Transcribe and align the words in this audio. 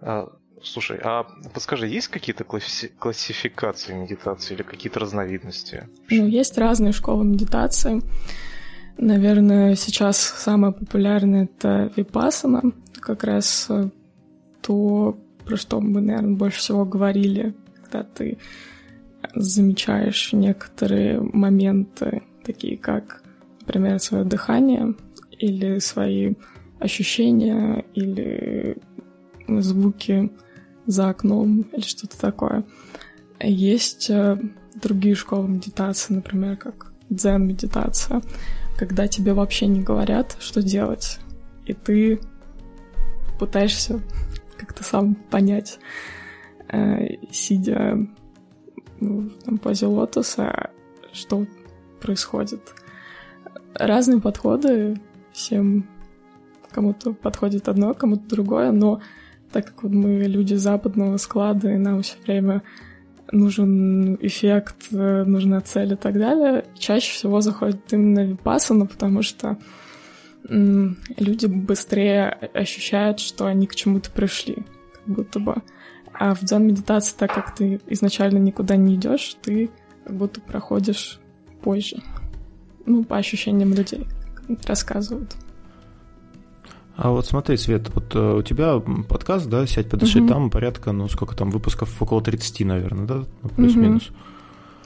А, 0.00 0.28
слушай, 0.62 0.98
а 1.02 1.24
подскажи, 1.54 1.86
есть 1.86 2.08
какие-то 2.08 2.44
класси- 2.44 2.90
классификации 2.98 3.94
медитации 3.94 4.54
или 4.54 4.62
какие-то 4.62 5.00
разновидности? 5.00 5.88
Ну, 6.10 6.26
есть 6.26 6.58
разные 6.58 6.92
школы 6.92 7.24
медитации. 7.24 8.02
Наверное, 8.96 9.76
сейчас 9.76 10.18
самое 10.18 10.72
популярное 10.72 11.44
это 11.44 11.92
випасана, 11.96 12.62
как 13.00 13.24
раз 13.24 13.66
э, 13.70 13.90
то, 14.60 15.16
про 15.44 15.56
что 15.56 15.80
мы, 15.80 16.00
наверное, 16.00 16.36
больше 16.36 16.58
всего 16.58 16.84
говорили, 16.84 17.54
когда 17.76 18.02
ты 18.02 18.38
замечаешь 19.34 20.32
некоторые 20.32 21.20
моменты, 21.20 22.22
такие 22.44 22.76
как, 22.76 23.22
например, 23.60 24.00
свое 24.00 24.24
дыхание 24.24 24.94
или 25.30 25.78
свои 25.78 26.34
ощущения 26.80 27.84
или 27.94 28.78
звуки 29.48 30.30
за 30.86 31.10
окном 31.10 31.62
или 31.72 31.82
что-то 31.82 32.18
такое. 32.18 32.64
Есть 33.40 34.10
э, 34.10 34.38
другие 34.74 35.14
школы 35.14 35.48
медитации, 35.48 36.14
например, 36.14 36.56
как 36.56 36.92
дзен-медитация, 37.10 38.22
когда 38.76 39.06
тебе 39.06 39.32
вообще 39.32 39.66
не 39.66 39.82
говорят, 39.82 40.36
что 40.40 40.62
делать, 40.62 41.18
и 41.66 41.74
ты 41.74 42.20
пытаешься 43.38 44.00
как-то 44.56 44.82
сам 44.82 45.14
понять, 45.14 45.78
э, 46.68 47.16
сидя 47.30 48.06
в 49.00 49.30
там, 49.44 49.58
позе 49.58 49.86
лотоса, 49.86 50.70
что 51.12 51.46
происходит. 52.00 52.74
Разные 53.74 54.20
подходы, 54.20 55.00
всем 55.32 55.88
кому-то 56.70 57.12
подходит 57.12 57.68
одно, 57.68 57.94
кому-то 57.94 58.28
другое, 58.28 58.72
но 58.72 59.00
так 59.52 59.66
как 59.66 59.82
вот 59.82 59.92
мы 59.92 60.24
люди 60.24 60.54
западного 60.54 61.16
склада, 61.16 61.70
и 61.70 61.76
нам 61.76 62.02
все 62.02 62.16
время 62.26 62.62
нужен 63.30 64.14
эффект, 64.16 64.90
нужна 64.90 65.60
цель 65.60 65.92
и 65.92 65.96
так 65.96 66.14
далее, 66.14 66.64
чаще 66.78 67.12
всего 67.12 67.40
заходит 67.40 67.92
именно 67.92 68.24
випассана, 68.24 68.86
потому 68.86 69.22
что 69.22 69.58
люди 70.48 71.46
быстрее 71.46 72.30
ощущают, 72.54 73.20
что 73.20 73.46
они 73.46 73.66
к 73.66 73.74
чему-то 73.74 74.10
пришли, 74.10 74.56
как 74.94 75.14
будто 75.14 75.40
бы. 75.40 75.56
А 76.12 76.34
в 76.34 76.40
дзен-медитации, 76.40 77.16
так 77.16 77.34
как 77.34 77.54
ты 77.54 77.80
изначально 77.86 78.38
никуда 78.38 78.76
не 78.76 78.94
идешь, 78.96 79.36
ты 79.42 79.70
как 80.04 80.16
будто 80.16 80.40
проходишь 80.40 81.20
позже. 81.62 81.98
Ну, 82.86 83.04
по 83.04 83.18
ощущениям 83.18 83.74
людей, 83.74 84.06
рассказывают. 84.66 85.36
А 86.98 87.10
вот 87.10 87.26
смотри, 87.26 87.56
Свет, 87.56 87.88
вот 87.94 88.12
э, 88.16 88.38
у 88.38 88.42
тебя 88.42 88.80
подкаст, 89.08 89.48
да, 89.48 89.64
«Сядь, 89.68 89.88
подыши», 89.88 90.18
угу. 90.20 90.28
там 90.28 90.50
порядка, 90.50 90.90
ну, 90.90 91.08
сколько 91.08 91.36
там, 91.36 91.50
выпусков, 91.52 92.02
около 92.02 92.20
30, 92.20 92.66
наверное, 92.66 93.06
да, 93.06 93.14
ну, 93.44 93.48
плюс-минус. 93.50 94.08
Угу. 94.08 94.16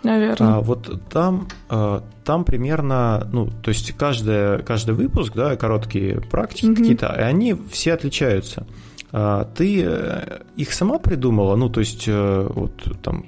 Наверное. 0.03 0.57
А, 0.57 0.61
вот 0.61 1.09
там, 1.09 1.49
а, 1.71 2.05
там 2.27 2.45
примерно, 2.45 3.27
ну, 3.33 3.47
то 3.47 3.71
есть 3.71 3.93
каждая, 3.93 4.59
каждый 4.59 4.95
выпуск, 4.95 5.33
да, 5.35 5.57
короткие 5.57 6.21
практики 6.21 6.67
угу. 6.67 6.77
какие-то, 6.77 7.07
и 7.19 7.23
они 7.23 7.57
все 7.71 7.95
отличаются. 7.95 8.67
А, 9.11 9.47
ты 9.47 9.83
э, 9.83 10.41
их 10.57 10.75
сама 10.75 10.99
придумала? 10.99 11.57
Ну, 11.57 11.71
то 11.71 11.81
есть, 11.81 12.05
э, 12.09 12.47
вот 12.55 12.73
там, 13.03 13.25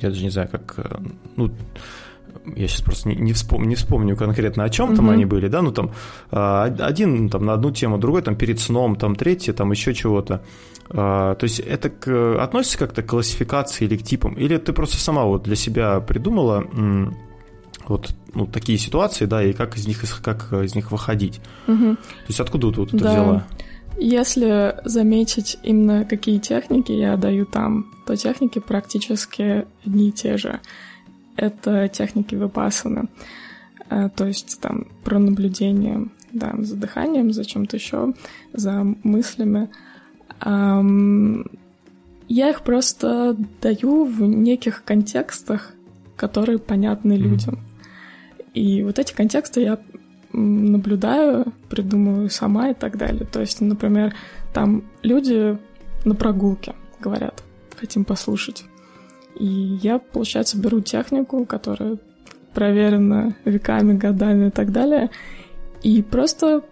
я 0.00 0.10
даже 0.10 0.22
не 0.22 0.30
знаю, 0.30 0.50
как, 0.52 0.76
ну, 1.36 1.50
я 2.56 2.68
сейчас 2.68 2.82
просто 2.82 3.08
не, 3.08 3.16
не, 3.16 3.32
вспомню, 3.32 3.68
не 3.68 3.74
вспомню 3.74 4.16
конкретно, 4.16 4.64
о 4.64 4.70
чем 4.70 4.92
mm-hmm. 4.92 4.96
там 4.96 5.10
они 5.10 5.24
были, 5.24 5.48
да, 5.48 5.62
ну 5.62 5.72
там 5.72 5.90
а, 6.30 6.64
один 6.64 7.28
там 7.28 7.44
на 7.46 7.54
одну 7.54 7.70
тему, 7.70 7.98
другой 7.98 8.22
там 8.22 8.36
перед 8.36 8.60
сном, 8.60 8.96
там 8.96 9.16
третий, 9.16 9.52
там 9.52 9.70
еще 9.72 9.94
чего-то. 9.94 10.42
А, 10.90 11.34
то 11.34 11.44
есть 11.44 11.60
это 11.60 11.90
к, 11.90 12.42
относится 12.42 12.78
как-то 12.78 13.02
к 13.02 13.06
классификации 13.06 13.84
или 13.84 13.96
к 13.96 14.02
типам, 14.02 14.34
или 14.34 14.56
ты 14.56 14.72
просто 14.72 14.96
сама 14.96 15.24
вот 15.24 15.42
для 15.42 15.56
себя 15.56 16.00
придумала 16.00 16.64
вот 17.88 18.10
ну, 18.34 18.46
такие 18.46 18.78
ситуации, 18.78 19.26
да, 19.26 19.42
и 19.42 19.52
как 19.52 19.76
из 19.76 19.86
них, 19.86 20.02
как 20.22 20.52
из 20.52 20.74
них 20.74 20.90
выходить. 20.90 21.40
Угу. 21.68 21.96
То 21.96 22.28
есть 22.28 22.40
откуда 22.40 22.72
ты 22.72 22.80
вот 22.80 22.94
это 22.94 23.04
да. 23.04 23.10
взяла? 23.12 23.46
Если 23.98 24.76
заметить 24.84 25.56
именно 25.62 26.04
какие 26.04 26.38
техники 26.38 26.92
я 26.92 27.16
даю 27.16 27.46
там, 27.46 27.86
то 28.06 28.14
техники 28.14 28.58
практически 28.58 29.66
одни 29.84 30.08
и 30.08 30.12
те 30.12 30.36
же 30.36 30.60
это 31.36 31.88
техники 31.88 32.34
випассаны. 32.34 33.08
Э, 33.90 34.08
то 34.14 34.26
есть 34.26 34.60
там 34.60 34.86
про 35.04 35.18
наблюдение 35.18 36.08
да, 36.32 36.54
за 36.58 36.76
дыханием, 36.76 37.32
за 37.32 37.44
чем-то 37.44 37.76
еще, 37.76 38.14
за 38.52 38.84
мыслями. 39.02 39.68
Я 42.28 42.50
их 42.50 42.62
просто 42.62 43.36
даю 43.62 44.04
в 44.04 44.20
неких 44.20 44.84
контекстах, 44.84 45.72
которые 46.16 46.58
понятны 46.58 47.16
людям. 47.16 47.60
И 48.52 48.82
вот 48.82 48.98
эти 48.98 49.14
контексты 49.14 49.60
я 49.60 49.78
наблюдаю, 50.32 51.52
придумываю 51.68 52.30
сама 52.30 52.70
и 52.70 52.74
так 52.74 52.96
далее. 52.96 53.26
То 53.26 53.40
есть, 53.40 53.60
например, 53.60 54.14
там 54.52 54.82
люди 55.02 55.58
на 56.04 56.14
прогулке 56.14 56.74
говорят, 57.00 57.42
хотим 57.76 58.04
послушать. 58.04 58.64
И 59.38 59.78
я, 59.82 59.98
получается, 59.98 60.58
беру 60.58 60.80
технику, 60.80 61.44
которая 61.44 61.98
проверена 62.54 63.36
веками, 63.44 63.96
годами 63.96 64.48
и 64.48 64.50
так 64.50 64.72
далее, 64.72 65.10
и 65.82 66.02
просто 66.02 66.62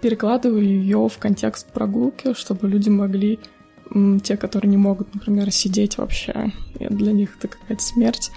перекладываю 0.00 0.64
ее 0.64 1.08
в 1.08 1.18
контекст 1.18 1.70
прогулки, 1.70 2.32
чтобы 2.32 2.68
люди 2.68 2.88
могли, 2.88 3.38
те, 4.22 4.36
которые 4.38 4.70
не 4.70 4.78
могут, 4.78 5.14
например, 5.14 5.50
сидеть 5.50 5.98
вообще, 5.98 6.52
для 6.80 7.12
них 7.12 7.36
это 7.36 7.48
какая-то 7.48 7.82
смерть, 7.82 8.30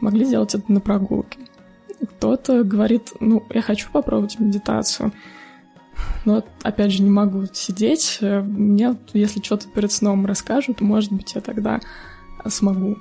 могли 0.00 0.26
делать 0.26 0.54
это 0.54 0.70
на 0.72 0.80
прогулке. 0.80 1.40
Кто-то 2.00 2.62
говорит, 2.62 3.12
ну, 3.18 3.42
я 3.50 3.62
хочу 3.62 3.88
попробовать 3.90 4.38
медитацию, 4.38 5.12
но, 6.24 6.44
опять 6.62 6.92
же, 6.92 7.02
не 7.02 7.10
могу 7.10 7.46
сидеть. 7.52 8.18
Мне, 8.20 8.96
если 9.12 9.42
что-то 9.42 9.68
перед 9.68 9.90
сном 9.90 10.26
расскажут, 10.26 10.80
может 10.80 11.12
быть, 11.12 11.34
я 11.34 11.40
тогда 11.40 11.80
смогу. 12.46 12.96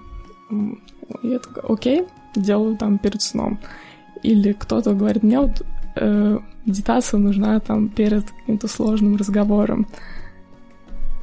Я 1.21 1.39
такая, 1.39 1.63
окей, 1.67 2.03
делаю 2.35 2.77
там 2.77 2.97
перед 2.97 3.21
сном. 3.21 3.59
Или 4.21 4.53
кто-то 4.53 4.93
говорит, 4.93 5.23
мне 5.23 5.39
вот 5.39 5.65
э, 5.95 6.39
медитация 6.65 7.19
нужна 7.19 7.59
там 7.59 7.89
перед 7.89 8.29
каким-то 8.31 8.67
сложным 8.67 9.15
разговором. 9.15 9.87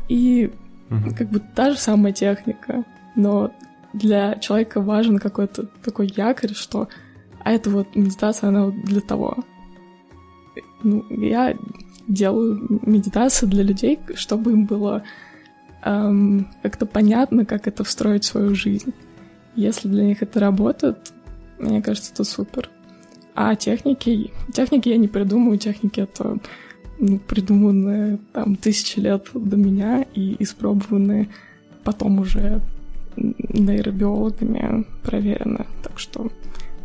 И 0.08 0.50
угу. 0.90 1.14
как 1.16 1.28
бы 1.30 1.40
та 1.40 1.70
же 1.70 1.78
самая 1.78 2.12
техника, 2.12 2.84
но 3.16 3.52
для 3.92 4.36
человека 4.36 4.80
важен 4.80 5.18
какой-то 5.18 5.66
такой 5.84 6.12
якорь, 6.14 6.54
что 6.54 6.88
а 7.42 7.52
это 7.52 7.70
вот 7.70 7.96
медитация, 7.96 8.48
она 8.48 8.66
вот 8.66 8.74
для 8.84 9.00
того. 9.00 9.38
Ну, 10.82 11.04
я 11.10 11.56
делаю 12.06 12.80
медитацию 12.82 13.48
для 13.48 13.62
людей, 13.62 13.98
чтобы 14.14 14.52
им 14.52 14.66
было 14.66 15.04
эм, 15.82 16.48
как-то 16.62 16.86
понятно, 16.86 17.44
как 17.44 17.66
это 17.66 17.84
встроить 17.84 18.24
в 18.24 18.28
свою 18.28 18.54
жизнь. 18.54 18.92
Если 19.56 19.88
для 19.88 20.04
них 20.04 20.22
это 20.22 20.40
работает, 20.40 21.12
мне 21.58 21.82
кажется, 21.82 22.12
это 22.12 22.24
супер. 22.24 22.68
А 23.34 23.54
техники... 23.54 24.32
Техники 24.52 24.88
я 24.88 24.96
не 24.96 25.08
придумываю, 25.08 25.58
техники 25.58 26.00
это 26.00 26.38
ну, 26.98 27.18
придуманные 27.18 28.18
там 28.32 28.56
тысячи 28.56 28.98
лет 28.98 29.28
до 29.34 29.56
меня 29.56 30.04
и 30.14 30.36
испробованные 30.38 31.28
потом 31.84 32.20
уже 32.20 32.60
нейробиологами 33.16 34.84
проверены. 35.02 35.66
Так 35.82 35.98
что 35.98 36.30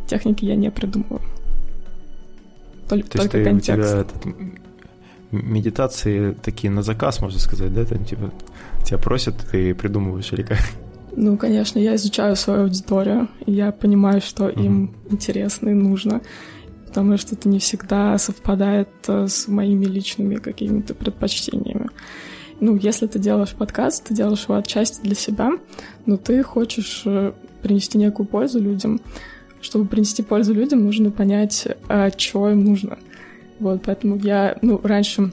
техники 0.06 0.44
я 0.44 0.56
не 0.56 0.70
придумываю. 0.70 1.20
Только, 2.88 3.08
То 3.10 3.18
только 3.18 3.44
контекст. 3.44 3.70
У 3.70 3.72
тебя 3.72 4.00
этот, 4.00 4.26
медитации 5.32 6.32
такие 6.32 6.70
на 6.70 6.82
заказ, 6.82 7.20
можно 7.20 7.38
сказать, 7.38 7.74
да? 7.74 7.84
Там 7.84 8.04
типа 8.04 8.32
тебя 8.84 8.98
просят, 8.98 9.36
ты 9.50 9.74
придумываешь 9.74 10.32
или 10.32 10.42
как? 10.42 10.60
Ну, 11.16 11.38
конечно, 11.38 11.78
я 11.78 11.94
изучаю 11.94 12.36
свою 12.36 12.64
аудиторию, 12.64 13.28
и 13.46 13.52
я 13.52 13.72
понимаю, 13.72 14.20
что 14.20 14.48
mm-hmm. 14.48 14.64
им 14.64 14.94
интересно 15.10 15.70
и 15.70 15.74
нужно, 15.74 16.20
потому 16.86 17.16
что 17.16 17.34
это 17.34 17.48
не 17.48 17.58
всегда 17.58 18.18
совпадает 18.18 18.90
э, 19.08 19.26
с 19.26 19.48
моими 19.48 19.86
личными 19.86 20.34
какими-то 20.34 20.94
предпочтениями. 20.94 21.88
Ну, 22.60 22.76
если 22.76 23.06
ты 23.06 23.18
делаешь 23.18 23.54
подкаст, 23.54 24.04
ты 24.04 24.14
делаешь 24.14 24.44
его 24.44 24.56
отчасти 24.56 25.00
для 25.02 25.14
себя, 25.14 25.52
но 26.04 26.18
ты 26.18 26.42
хочешь 26.42 27.02
э, 27.06 27.32
принести 27.62 27.96
некую 27.96 28.26
пользу 28.26 28.60
людям. 28.60 29.00
Чтобы 29.62 29.86
принести 29.86 30.22
пользу 30.22 30.52
людям, 30.52 30.84
нужно 30.84 31.10
понять, 31.10 31.66
а, 31.88 32.10
что 32.16 32.50
им 32.50 32.62
нужно. 32.62 32.98
Вот, 33.58 33.82
поэтому 33.86 34.16
я, 34.16 34.58
ну, 34.60 34.78
раньше, 34.82 35.32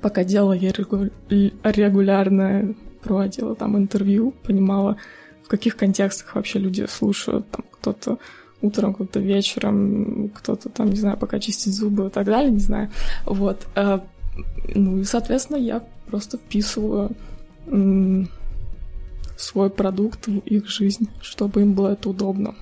пока 0.00 0.24
делала 0.24 0.54
я 0.54 0.72
регулярно 0.72 2.74
проводила 3.04 3.54
там 3.54 3.76
интервью, 3.76 4.32
понимала, 4.42 4.96
в 5.44 5.48
каких 5.48 5.76
контекстах 5.76 6.34
вообще 6.34 6.58
люди 6.58 6.86
слушают, 6.88 7.48
там 7.50 7.64
кто-то 7.70 8.18
утром, 8.62 8.94
кто-то 8.94 9.20
вечером, 9.20 10.30
кто-то 10.30 10.68
там, 10.70 10.90
не 10.90 10.96
знаю, 10.96 11.18
пока 11.18 11.38
чистить 11.38 11.74
зубы 11.74 12.06
и 12.06 12.10
так 12.10 12.26
далее, 12.26 12.50
не 12.50 12.60
знаю. 12.60 12.90
Вот. 13.26 13.66
Э, 13.76 14.00
ну 14.74 14.98
и, 14.98 15.04
соответственно, 15.04 15.58
я 15.58 15.82
просто 16.06 16.38
вписываю 16.38 17.14
свой 19.36 19.70
продукт 19.70 20.26
в 20.26 20.38
их 20.38 20.68
жизнь, 20.68 21.08
чтобы 21.20 21.62
им 21.62 21.74
было 21.74 21.92
это 21.92 22.10
удобно. 22.10 22.54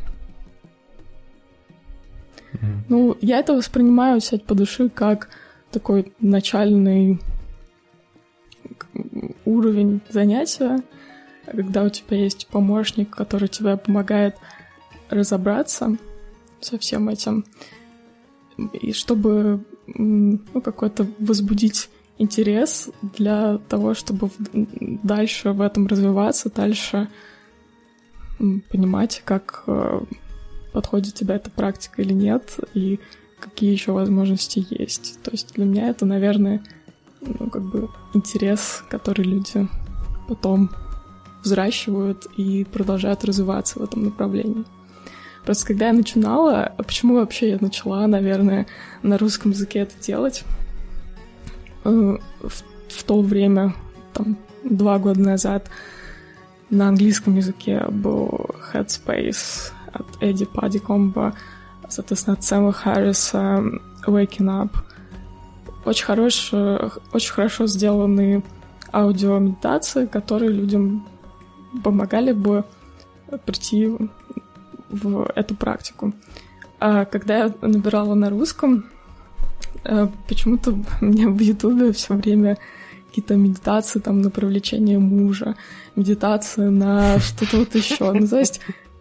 Mm-hmm. 2.52 2.78
Ну, 2.88 3.16
я 3.20 3.38
это 3.38 3.54
воспринимаю, 3.54 4.20
сядь 4.20 4.44
по 4.44 4.54
души, 4.54 4.88
как 4.88 5.28
такой 5.70 6.12
начальный 6.20 7.18
уровень 9.44 10.00
занятия, 10.08 10.82
когда 11.46 11.84
у 11.84 11.88
тебя 11.88 12.16
есть 12.16 12.46
помощник, 12.46 13.10
который 13.10 13.48
тебе 13.48 13.76
помогает 13.76 14.36
разобраться 15.10 15.96
со 16.60 16.78
всем 16.78 17.08
этим, 17.08 17.44
и 18.72 18.92
чтобы 18.92 19.64
ну, 19.86 20.38
какой-то 20.62 21.06
возбудить 21.18 21.90
интерес 22.18 22.90
для 23.02 23.58
того, 23.68 23.94
чтобы 23.94 24.30
дальше 24.52 25.52
в 25.52 25.60
этом 25.60 25.86
развиваться, 25.86 26.50
дальше 26.50 27.08
понимать, 28.38 29.22
как 29.24 29.64
э, 29.66 30.00
подходит 30.72 31.14
тебе 31.14 31.34
эта 31.34 31.50
практика 31.50 32.02
или 32.02 32.12
нет, 32.12 32.58
и 32.74 33.00
какие 33.38 33.72
еще 33.72 33.92
возможности 33.92 34.64
есть. 34.70 35.20
То 35.22 35.30
есть 35.32 35.54
для 35.54 35.64
меня 35.64 35.88
это, 35.88 36.06
наверное, 36.06 36.62
ну, 37.22 37.50
как 37.50 37.62
бы 37.62 37.88
интерес, 38.14 38.84
который 38.88 39.24
люди 39.24 39.68
потом 40.28 40.70
взращивают 41.42 42.26
и 42.36 42.64
продолжают 42.64 43.24
развиваться 43.24 43.78
в 43.78 43.82
этом 43.82 44.04
направлении. 44.04 44.64
Просто 45.44 45.66
когда 45.66 45.88
я 45.88 45.92
начинала, 45.92 46.64
а 46.64 46.82
почему 46.82 47.16
вообще 47.16 47.50
я 47.50 47.58
начала, 47.60 48.06
наверное, 48.06 48.66
на 49.02 49.18
русском 49.18 49.50
языке 49.50 49.80
это 49.80 49.94
делать? 50.00 50.44
Э, 51.84 52.16
в, 52.40 52.62
в 52.88 53.02
то 53.04 53.20
время, 53.20 53.74
там, 54.12 54.36
два 54.62 54.98
года 54.98 55.20
назад, 55.20 55.68
на 56.70 56.88
английском 56.88 57.36
языке 57.36 57.84
был 57.90 58.46
Headspace 58.72 59.72
от 59.92 60.06
Эдди 60.20 60.46
Падикомба, 60.46 61.34
соответственно, 61.88 62.34
от 62.34 62.44
Сэма 62.44 62.72
Харриса 62.72 63.62
Waking 64.06 64.46
Up. 64.46 64.70
Очень, 65.84 66.04
хорош, 66.04 66.52
очень 67.12 67.32
хорошо 67.32 67.66
сделанные 67.66 68.42
аудиомедитации, 68.92 70.06
которые 70.06 70.52
людям 70.52 71.06
помогали 71.82 72.32
бы 72.32 72.64
прийти 73.44 73.90
в 74.90 75.30
эту 75.34 75.54
практику. 75.56 76.12
А 76.78 77.04
когда 77.04 77.38
я 77.38 77.54
набирала 77.62 78.14
на 78.14 78.28
русском, 78.28 78.84
э, 79.84 80.08
почему-то 80.28 80.78
мне 81.00 81.28
в 81.28 81.38
Ютубе 81.40 81.92
все 81.92 82.14
время 82.14 82.58
какие-то 83.08 83.36
медитации 83.36 84.00
там 84.00 84.20
на 84.20 84.30
привлечение 84.30 84.98
мужа, 84.98 85.56
медитации 85.96 86.68
на 86.68 87.18
что-то 87.20 87.58
вот 87.58 87.74
еще. 87.74 88.12
Ну, 88.12 88.26
то 88.26 88.38
есть 88.38 88.60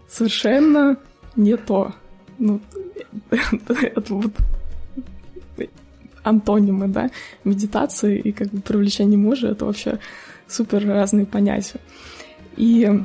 совершенно 0.09 0.97
не 1.35 1.57
то. 1.57 1.93
Ну, 2.37 2.61
это 3.29 4.13
вот 4.13 4.33
антонимы, 6.23 6.87
да, 6.87 7.09
медитации 7.43 8.19
и 8.19 8.31
как 8.31 8.49
бы 8.49 8.61
привлечение 8.61 9.17
мужа— 9.17 9.47
это 9.49 9.65
вообще 9.65 9.99
супер 10.47 10.87
разные 10.87 11.25
понятия. 11.25 11.79
И 12.57 13.03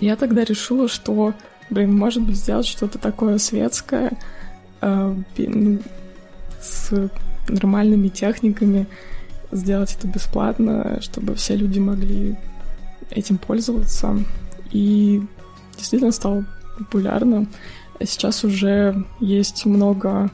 я 0.00 0.16
тогда 0.16 0.44
решила, 0.44 0.88
что 0.88 1.34
блин, 1.70 1.96
может 1.96 2.22
быть, 2.22 2.36
сделать 2.36 2.66
что-то 2.66 2.98
такое 2.98 3.38
светское, 3.38 4.12
э, 4.80 5.14
ну, 5.38 5.78
с 6.60 7.10
нормальными 7.48 8.08
техниками, 8.08 8.86
сделать 9.52 9.94
это 9.96 10.08
бесплатно, 10.08 10.98
чтобы 11.00 11.34
все 11.34 11.56
люди 11.56 11.78
могли 11.78 12.36
этим 13.10 13.38
пользоваться. 13.38 14.16
И 14.72 15.22
действительно 15.76 16.12
стало 16.12 16.44
популярно. 16.78 17.46
Сейчас 18.00 18.44
уже 18.44 19.04
есть 19.20 19.64
много 19.64 20.30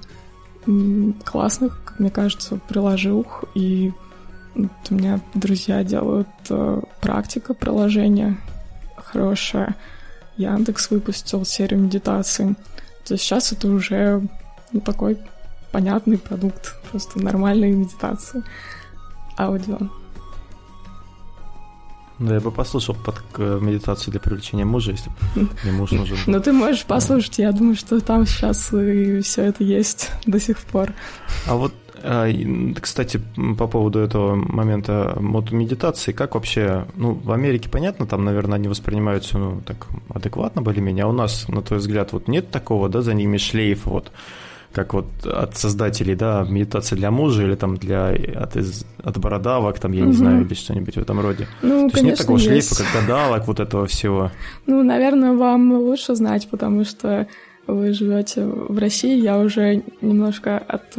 классных, 1.24 1.80
как 1.84 1.98
мне 1.98 2.10
кажется, 2.10 2.58
приложух, 2.68 3.44
и 3.54 3.92
вот 4.54 4.70
у 4.90 4.94
меня 4.94 5.20
друзья 5.34 5.82
делают 5.82 6.28
э, 6.50 6.80
практика 7.00 7.54
приложения 7.54 8.36
хорошая. 9.12 9.76
Яндекс 10.36 10.90
выпустил 10.90 11.44
серию 11.44 11.80
медитаций. 11.80 12.54
То 13.04 13.14
есть 13.14 13.24
сейчас 13.24 13.52
это 13.52 13.68
уже 13.68 14.26
ну, 14.72 14.80
такой 14.80 15.18
понятный 15.70 16.18
продукт, 16.18 16.74
просто 16.90 17.18
нормальные 17.18 17.72
медитации, 17.72 18.42
аудио. 19.38 19.78
Да, 22.22 22.34
я 22.34 22.40
бы 22.40 22.52
послушал 22.52 22.94
под 22.94 23.20
медитацию 23.38 24.12
для 24.12 24.20
привлечения 24.20 24.64
мужа, 24.64 24.92
если 24.92 25.10
бы 25.10 25.48
мне 25.64 25.72
муж 25.72 25.90
нужен. 25.92 26.16
Ну, 26.26 26.40
ты 26.40 26.52
можешь 26.52 26.84
послушать, 26.84 27.38
я 27.38 27.50
думаю, 27.50 27.74
что 27.74 28.00
там 28.00 28.26
сейчас 28.26 28.72
и 28.72 29.20
все 29.20 29.42
это 29.42 29.64
есть 29.64 30.10
до 30.26 30.38
сих 30.38 30.58
пор. 30.58 30.92
А 31.48 31.56
вот 31.56 31.74
а, 32.04 32.28
кстати, 32.80 33.20
по 33.58 33.66
поводу 33.66 33.98
этого 33.98 34.34
момента 34.34 35.16
медитации, 35.20 36.12
как 36.12 36.34
вообще, 36.34 36.86
ну, 36.96 37.12
в 37.14 37.32
Америке 37.32 37.68
понятно, 37.68 38.06
там, 38.06 38.24
наверное, 38.24 38.56
они 38.56 38.68
воспринимаются, 38.68 39.38
ну, 39.38 39.60
так 39.64 39.86
адекватно 40.08 40.62
более-менее, 40.62 41.04
а 41.04 41.08
у 41.08 41.12
нас, 41.12 41.48
на 41.48 41.62
твой 41.62 41.78
взгляд, 41.78 42.12
вот 42.12 42.28
нет 42.28 42.50
такого, 42.50 42.88
да, 42.88 43.02
за 43.02 43.14
ними 43.14 43.36
шлейф, 43.36 43.86
вот, 43.86 44.10
как 44.72 44.94
вот 44.94 45.06
от 45.24 45.56
создателей, 45.56 46.14
да, 46.14 46.46
медитация 46.48 46.96
для 46.96 47.10
мужа 47.10 47.42
или 47.42 47.54
там 47.54 47.76
для 47.76 48.08
от, 48.08 48.56
из, 48.56 48.84
от 49.02 49.18
бородавок, 49.18 49.78
там, 49.78 49.92
я 49.92 50.02
не 50.02 50.08
угу. 50.08 50.16
знаю, 50.16 50.44
или 50.44 50.54
что-нибудь 50.54 50.94
в 50.94 51.00
этом 51.00 51.20
роде. 51.20 51.46
Ну, 51.62 51.88
То 51.90 51.96
есть 51.96 52.02
нет 52.02 52.18
такого 52.18 52.38
есть. 52.38 52.48
шлейфа, 52.48 52.74
как 52.76 53.02
гадалок, 53.02 53.46
вот 53.46 53.60
этого 53.60 53.86
всего. 53.86 54.30
Ну, 54.66 54.82
наверное, 54.82 55.34
вам 55.34 55.72
лучше 55.72 56.14
знать, 56.14 56.48
потому 56.50 56.84
что 56.84 57.26
вы 57.66 57.92
живете 57.92 58.44
в 58.44 58.78
России, 58.78 59.20
я 59.20 59.38
уже 59.38 59.82
немножко 60.00 60.58
от 60.58 60.96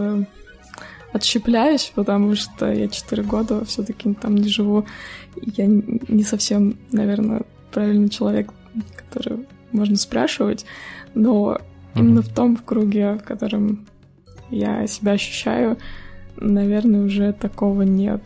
отщепляюсь, 1.13 1.91
потому 1.93 2.35
что 2.35 2.71
я 2.71 2.87
4 2.87 3.23
года 3.23 3.63
все-таки 3.65 4.13
там 4.15 4.35
не 4.35 4.49
живу. 4.49 4.85
Я 5.35 5.67
не 5.67 6.23
совсем, 6.23 6.75
наверное, 6.91 7.43
правильный 7.71 8.09
человек, 8.09 8.51
который 8.95 9.45
можно 9.71 9.95
спрашивать, 9.95 10.65
но 11.13 11.59
mm-hmm. 11.93 11.99
именно 11.99 12.21
в 12.21 12.29
том 12.29 12.57
круге, 12.57 13.15
в 13.15 13.23
котором 13.23 13.85
я 14.49 14.85
себя 14.87 15.13
ощущаю, 15.13 15.77
наверное, 16.37 17.03
уже 17.03 17.33
такого 17.33 17.83
нет. 17.83 18.21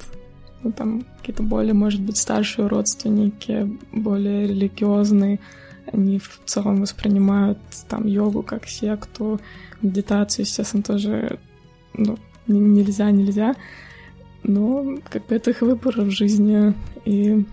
Ну, 0.64 0.72
там 0.72 1.06
какие-то 1.20 1.44
более, 1.44 1.74
может 1.74 2.02
быть, 2.02 2.18
старшие 2.18 2.68
родственники, 2.68 3.70
более 3.92 4.48
религиозные, 4.48 5.40
они 5.92 6.20
в 6.20 6.42
целом 6.46 6.82
воспринимают 6.82 7.60
там 7.88 8.06
йогу 8.08 8.44
как 8.44 8.68
секту, 8.68 9.40
медитацию, 9.82 10.46
естественно, 10.46 10.84
тоже 10.84 11.40
ну, 11.94 12.18
нельзя, 12.48 13.12
нельзя. 13.12 13.56
Но 14.44 14.98
как 15.10 15.28
бы 15.28 15.36
это 15.36 15.52
их 15.52 15.62
выбор 15.62 16.02
в 16.02 16.10
жизни, 16.10 16.74
и 17.06 17.46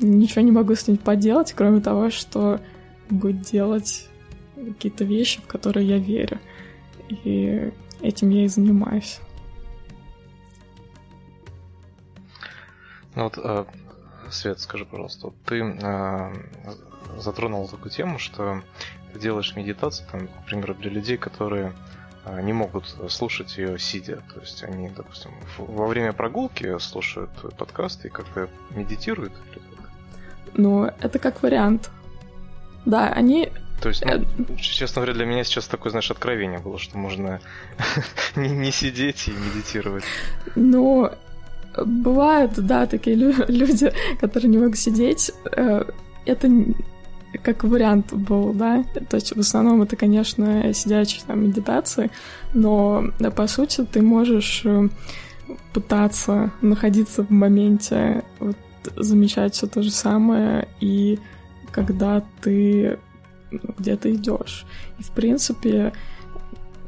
ничего 0.00 0.42
не 0.42 0.52
могу 0.52 0.74
с 0.74 0.86
ним 0.86 0.96
поделать, 0.96 1.52
кроме 1.56 1.80
того, 1.80 2.10
что 2.10 2.60
будет 3.10 3.42
делать 3.42 4.08
какие-то 4.54 5.04
вещи, 5.04 5.40
в 5.40 5.46
которые 5.46 5.86
я 5.86 5.98
верю. 5.98 6.38
И 7.08 7.70
этим 8.00 8.30
я 8.30 8.44
и 8.44 8.48
занимаюсь. 8.48 9.20
Ну 13.14 13.24
вот, 13.24 13.38
э, 13.38 13.64
Свет, 14.30 14.58
скажи, 14.58 14.84
пожалуйста, 14.84 15.26
вот 15.26 15.36
ты 15.44 15.60
э, 15.62 16.34
затронул 17.18 17.68
такую 17.68 17.90
тему, 17.90 18.18
что 18.18 18.62
ты 19.12 19.20
делаешь 19.20 19.54
медитацию, 19.54 20.08
там, 20.10 20.28
например, 20.40 20.74
для 20.74 20.90
людей, 20.90 21.16
которые 21.16 21.72
а, 22.24 22.40
не 22.40 22.52
могут 22.52 22.86
слушать 23.08 23.56
ее 23.58 23.78
сидя. 23.78 24.22
То 24.32 24.40
есть 24.40 24.64
они, 24.64 24.88
допустим, 24.88 25.30
во 25.58 25.86
время 25.86 26.12
прогулки 26.12 26.78
слушают 26.78 27.30
подкасты 27.56 28.08
и 28.08 28.10
как-то 28.10 28.48
медитируют. 28.70 29.32
Ну, 30.54 30.84
это 30.84 31.18
как 31.18 31.42
вариант. 31.42 31.90
Да, 32.86 33.08
они... 33.08 33.52
То 33.84 33.90
есть, 33.90 34.02
ну, 34.02 34.12
э, 34.12 34.56
честно 34.56 35.02
говоря, 35.02 35.12
для 35.12 35.26
меня 35.26 35.44
сейчас 35.44 35.66
такое, 35.66 35.90
знаешь, 35.90 36.10
откровение 36.10 36.58
было, 36.58 36.78
что 36.78 36.96
можно 36.96 37.40
не, 38.34 38.48
не 38.48 38.72
сидеть 38.72 39.28
и 39.28 39.32
медитировать. 39.32 40.04
Ну, 40.56 41.10
бывают, 41.84 42.52
да, 42.54 42.86
такие 42.86 43.14
люди, 43.14 43.92
которые 44.18 44.50
не 44.50 44.56
могут 44.56 44.78
сидеть. 44.78 45.32
Э, 45.54 45.84
это 46.24 46.50
как 47.42 47.64
вариант 47.64 48.14
был, 48.14 48.54
да. 48.54 48.84
То 49.10 49.16
есть 49.16 49.36
в 49.36 49.40
основном 49.40 49.82
это, 49.82 49.96
конечно, 49.96 50.72
сидячие 50.72 51.20
там 51.26 51.44
медитации, 51.44 52.10
но 52.54 53.04
да, 53.18 53.30
по 53.30 53.46
сути 53.46 53.84
ты 53.84 54.00
можешь 54.00 54.62
э, 54.64 54.88
пытаться 55.74 56.52
находиться 56.62 57.22
в 57.22 57.28
моменте, 57.28 58.24
вот, 58.38 58.56
замечать 58.96 59.52
все 59.52 59.66
то 59.66 59.82
же 59.82 59.90
самое, 59.90 60.68
и 60.80 61.18
когда 61.70 62.22
ты 62.40 62.98
где-то 63.78 64.12
идешь. 64.12 64.66
И 64.98 65.02
в 65.02 65.10
принципе, 65.10 65.92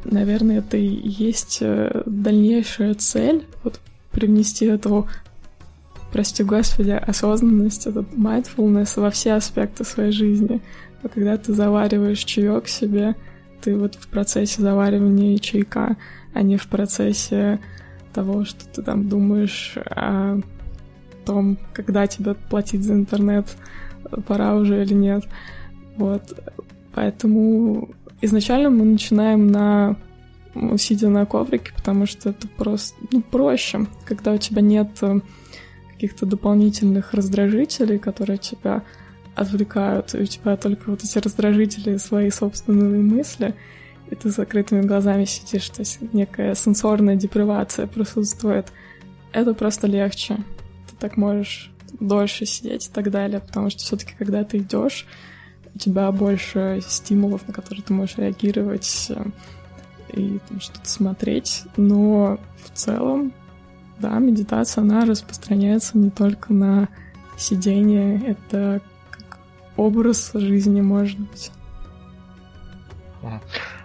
наверное, 0.05 0.59
это 0.59 0.77
и 0.77 0.87
есть 0.87 1.59
э, 1.61 2.03
дальнейшая 2.07 2.95
цель, 2.95 3.47
вот 3.63 3.81
привнести 4.13 4.67
эту 4.67 5.09
прости 6.13 6.43
господи, 6.43 6.91
осознанность, 6.91 7.87
этот 7.87 8.07
mindfulness 8.15 8.99
во 9.01 9.11
все 9.11 9.35
аспекты 9.35 9.85
своей 9.85 10.13
жизни. 10.13 10.63
А 11.03 11.09
когда 11.09 11.37
ты 11.37 11.53
завариваешь 11.53 12.25
чаек 12.25 12.69
себе, 12.69 13.15
ты 13.61 13.77
вот 13.77 13.97
в 13.97 14.09
процессе 14.09 14.63
заваривания 14.63 15.39
чайка, 15.39 15.97
а 16.33 16.43
не 16.43 16.57
в 16.57 16.69
процессе 16.69 17.61
того, 18.15 18.45
что 18.45 18.67
ты 18.67 18.83
там 18.83 19.09
думаешь 19.09 19.75
о 19.77 20.41
том, 21.27 21.59
когда 21.73 22.07
тебе 22.07 22.35
платить 22.35 22.85
за 22.85 22.95
интернет, 22.95 23.47
пора 24.27 24.55
уже 24.55 24.83
или 24.83 24.95
нет. 24.95 25.25
Вот. 25.97 26.39
Поэтому 26.95 27.91
изначально 28.21 28.71
мы 28.71 28.85
начинаем 28.85 29.49
на 29.49 29.97
сидя 30.79 31.09
на 31.09 31.27
коврике, 31.27 31.73
потому 31.77 32.07
что 32.07 32.31
это 32.31 32.49
просто 32.49 32.97
ну, 33.11 33.21
проще, 33.21 33.87
когда 34.05 34.33
у 34.33 34.39
тебя 34.39 34.63
нет 34.63 34.89
э, 35.03 35.21
каких-то 35.93 36.27
дополнительных 36.27 37.13
раздражителей, 37.13 37.99
которые 37.99 38.39
тебя 38.39 38.83
отвлекают, 39.35 40.15
и 40.15 40.23
у 40.23 40.25
тебя 40.25 40.57
только 40.57 40.91
вот 40.91 41.05
эти 41.05 41.19
раздражители, 41.19 41.99
свои 41.99 42.31
собственные 42.31 43.03
мысли, 43.03 43.55
и 44.11 44.15
ты 44.15 44.31
с 44.31 44.37
закрытыми 44.37 44.81
глазами 44.81 45.25
сидишь, 45.25 45.69
то 45.69 45.81
есть 45.81 46.01
некая 46.13 46.55
сенсорная 46.55 47.17
депривация 47.17 47.87
присутствует. 47.87 48.73
Это 49.33 49.53
просто 49.53 49.87
легче. 49.87 50.37
Ты 50.91 50.97
так 50.99 51.17
можешь 51.17 51.71
дольше 52.01 52.47
сидеть 52.47 52.87
и 52.87 52.91
так 52.91 53.11
далее, 53.11 53.41
потому 53.41 53.69
что 53.69 53.81
все-таки, 53.81 54.15
когда 54.17 54.45
ты 54.45 54.59
идешь, 54.59 55.07
у 55.77 55.79
тебя 55.79 56.11
больше 56.11 56.81
стимулов, 56.87 57.47
на 57.47 57.53
которые 57.53 57.85
ты 57.85 57.93
можешь 57.93 58.17
реагировать 58.17 59.09
э, 59.11 59.25
и 60.15 60.41
что-то 60.59 60.89
смотреть. 60.89 61.65
Но 61.77 62.39
в 62.65 62.71
целом, 62.71 63.33
да, 63.99 64.19
медитация, 64.19 64.81
она 64.81 65.05
распространяется 65.05 65.99
не 65.99 66.09
только 66.11 66.55
на 66.55 66.89
сидение, 67.37 68.23
это 68.27 68.81
как 69.11 69.39
образ 69.77 70.31
жизни, 70.33 70.81
может 70.81 71.19
быть. 71.19 71.53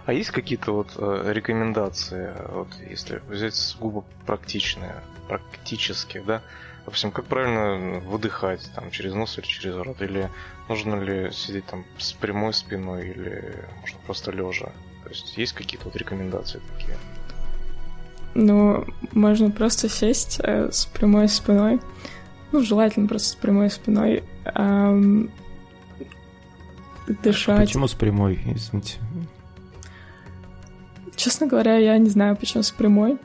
А 0.06 0.12
есть 0.12 0.30
какие-то 0.30 0.72
вот 0.72 0.94
э, 0.96 1.32
рекомендации, 1.32 2.32
вот 2.52 2.68
если 2.88 3.20
взять 3.28 3.54
сугубо 3.54 4.04
практичные, 4.24 4.94
практические, 5.28 6.22
да, 6.22 6.42
Допустим, 6.84 7.12
как 7.12 7.26
правильно 7.26 8.00
выдыхать, 8.00 8.68
там, 8.74 8.90
через 8.90 9.14
нос 9.14 9.38
или 9.38 9.46
через 9.46 9.76
рот, 9.76 10.02
или 10.02 10.28
нужно 10.68 10.96
ли 10.96 11.30
сидеть 11.30 11.66
там 11.66 11.84
с 11.98 12.12
прямой 12.12 12.52
спиной, 12.52 13.10
или 13.10 13.64
можно 13.80 13.98
просто 14.04 14.32
лежа. 14.32 14.72
То 15.04 15.10
есть 15.10 15.36
есть 15.38 15.52
какие-то 15.52 15.86
вот 15.86 15.96
рекомендации 15.96 16.60
такие? 16.76 16.96
Ну, 18.34 18.84
можно 19.12 19.50
просто 19.50 19.88
сесть 19.88 20.40
э, 20.42 20.70
с 20.72 20.86
прямой 20.86 21.28
спиной. 21.28 21.80
Ну, 22.50 22.60
желательно 22.62 23.06
просто 23.06 23.28
с 23.28 23.34
прямой 23.34 23.70
спиной. 23.70 24.24
Эм, 24.44 25.30
дышать. 27.22 27.66
Почему 27.66 27.86
с 27.86 27.94
прямой, 27.94 28.40
извините? 28.44 28.98
Честно 31.14 31.46
говоря, 31.46 31.76
я 31.76 31.98
не 31.98 32.08
знаю, 32.08 32.36
почему 32.36 32.62
с 32.62 32.70
прямой. 32.70 33.18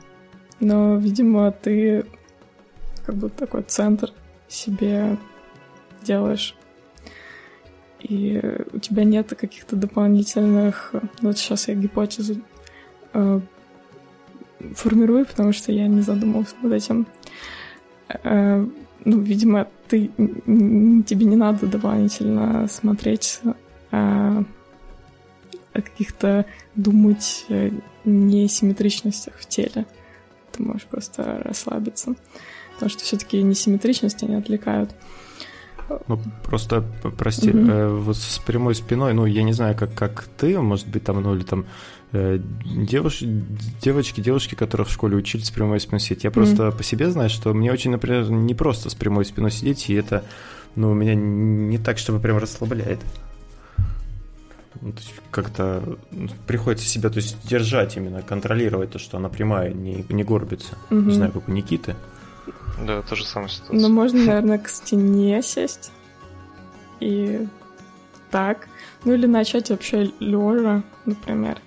Но, 0.59 0.97
видимо, 0.97 1.51
ты 1.51 2.05
как 3.07 3.15
бы 3.15 3.29
такой 3.29 3.63
центр 3.63 4.11
себе 4.49 5.17
делаешь. 6.03 6.55
И 8.01 8.41
у 8.73 8.79
тебя 8.79 9.05
нет 9.05 9.29
каких-то 9.29 9.77
дополнительных... 9.77 10.93
Вот 11.21 11.37
сейчас 11.37 11.69
я 11.69 11.75
гипотезу 11.75 12.41
э, 13.13 13.39
формирую, 14.75 15.25
потому 15.25 15.53
что 15.53 15.71
я 15.71 15.87
не 15.87 16.01
задумывалась 16.01 16.53
над 16.61 16.73
этим. 16.73 17.07
Э, 18.09 18.67
ну, 19.05 19.19
видимо, 19.21 19.67
ты, 19.87 20.07
тебе 20.07 21.25
не 21.25 21.37
надо 21.37 21.65
дополнительно 21.65 22.67
смотреть, 22.67 23.39
э, 23.43 24.43
о 25.73 25.81
каких-то 25.81 26.45
думать 26.75 27.45
э, 27.47 27.71
несимметричностях 28.03 29.35
в 29.35 29.47
теле. 29.47 29.85
Ты 30.51 30.61
можешь 30.61 30.85
просто 30.85 31.41
расслабиться 31.45 32.15
потому 32.77 32.91
что 32.91 33.03
все-таки 33.03 33.41
несимметричности 33.41 34.25
они 34.25 34.36
отвлекают. 34.36 34.91
Ну, 36.07 36.19
просто, 36.43 36.84
прости, 37.17 37.50
угу. 37.50 37.60
э, 37.60 37.88
вот 37.89 38.17
с 38.17 38.39
прямой 38.39 38.75
спиной, 38.75 39.13
ну, 39.13 39.25
я 39.25 39.43
не 39.43 39.53
знаю, 39.53 39.75
как, 39.75 39.93
как 39.96 40.25
ты, 40.38 40.60
может 40.60 40.88
быть, 40.88 41.03
там, 41.03 41.22
ну, 41.24 41.34
или 41.34 41.43
там 41.43 41.65
э, 42.12 42.39
девуш, 42.65 43.24
девочки, 43.81 44.22
девушки, 44.22 44.55
которые 44.55 44.86
в 44.86 44.91
школе 44.91 45.15
учились 45.15 45.48
с 45.48 45.51
прямой 45.51 45.79
спиной 45.79 46.01
сидеть. 46.01 46.25
Я 46.25 46.31
просто 46.31 46.72
по 46.72 46.84
себе 46.84 47.10
знаю, 47.10 47.29
что 47.29 47.53
мне 47.53 47.72
очень, 47.72 47.91
например, 47.91 48.29
не 48.29 48.53
просто 48.53 48.89
с 48.89 48.96
прямой 48.96 49.25
спиной 49.25 49.50
сидеть, 49.50 49.89
и 49.89 49.93
это, 49.93 50.24
ну, 50.75 50.93
меня 50.93 51.15
не 51.15 51.77
так, 51.77 51.98
чтобы 51.98 52.19
прям 52.19 52.38
расслабляет. 52.38 53.00
Ну, 54.81 54.93
как-то 55.31 55.98
ну, 56.12 56.27
приходится 56.46 56.88
себя, 56.88 57.10
то 57.10 57.17
есть 57.17 57.38
держать 57.48 57.98
именно, 57.98 58.22
контролировать 58.22 58.91
то, 58.91 59.00
что 59.00 59.17
она 59.17 59.29
прямая, 59.29 59.74
не, 59.74 60.05
не 60.10 60.24
горбится. 60.24 60.77
Угу. 60.91 61.00
Не 61.00 61.13
знаю, 61.13 61.31
как 61.31 61.48
у 61.48 61.51
Никиты. 61.51 61.96
Да, 62.85 63.01
то 63.01 63.15
же 63.15 63.25
самое 63.25 63.49
ситуация. 63.49 63.79
Ну, 63.79 63.89
можно, 63.89 64.23
наверное, 64.23 64.59
к 64.59 64.69
стене 64.69 65.41
сесть. 65.41 65.91
И 66.99 67.47
так. 68.31 68.67
Ну, 69.03 69.13
или 69.13 69.25
начать 69.25 69.69
вообще 69.69 70.11
лежа, 70.19 70.83
например. 71.05 71.59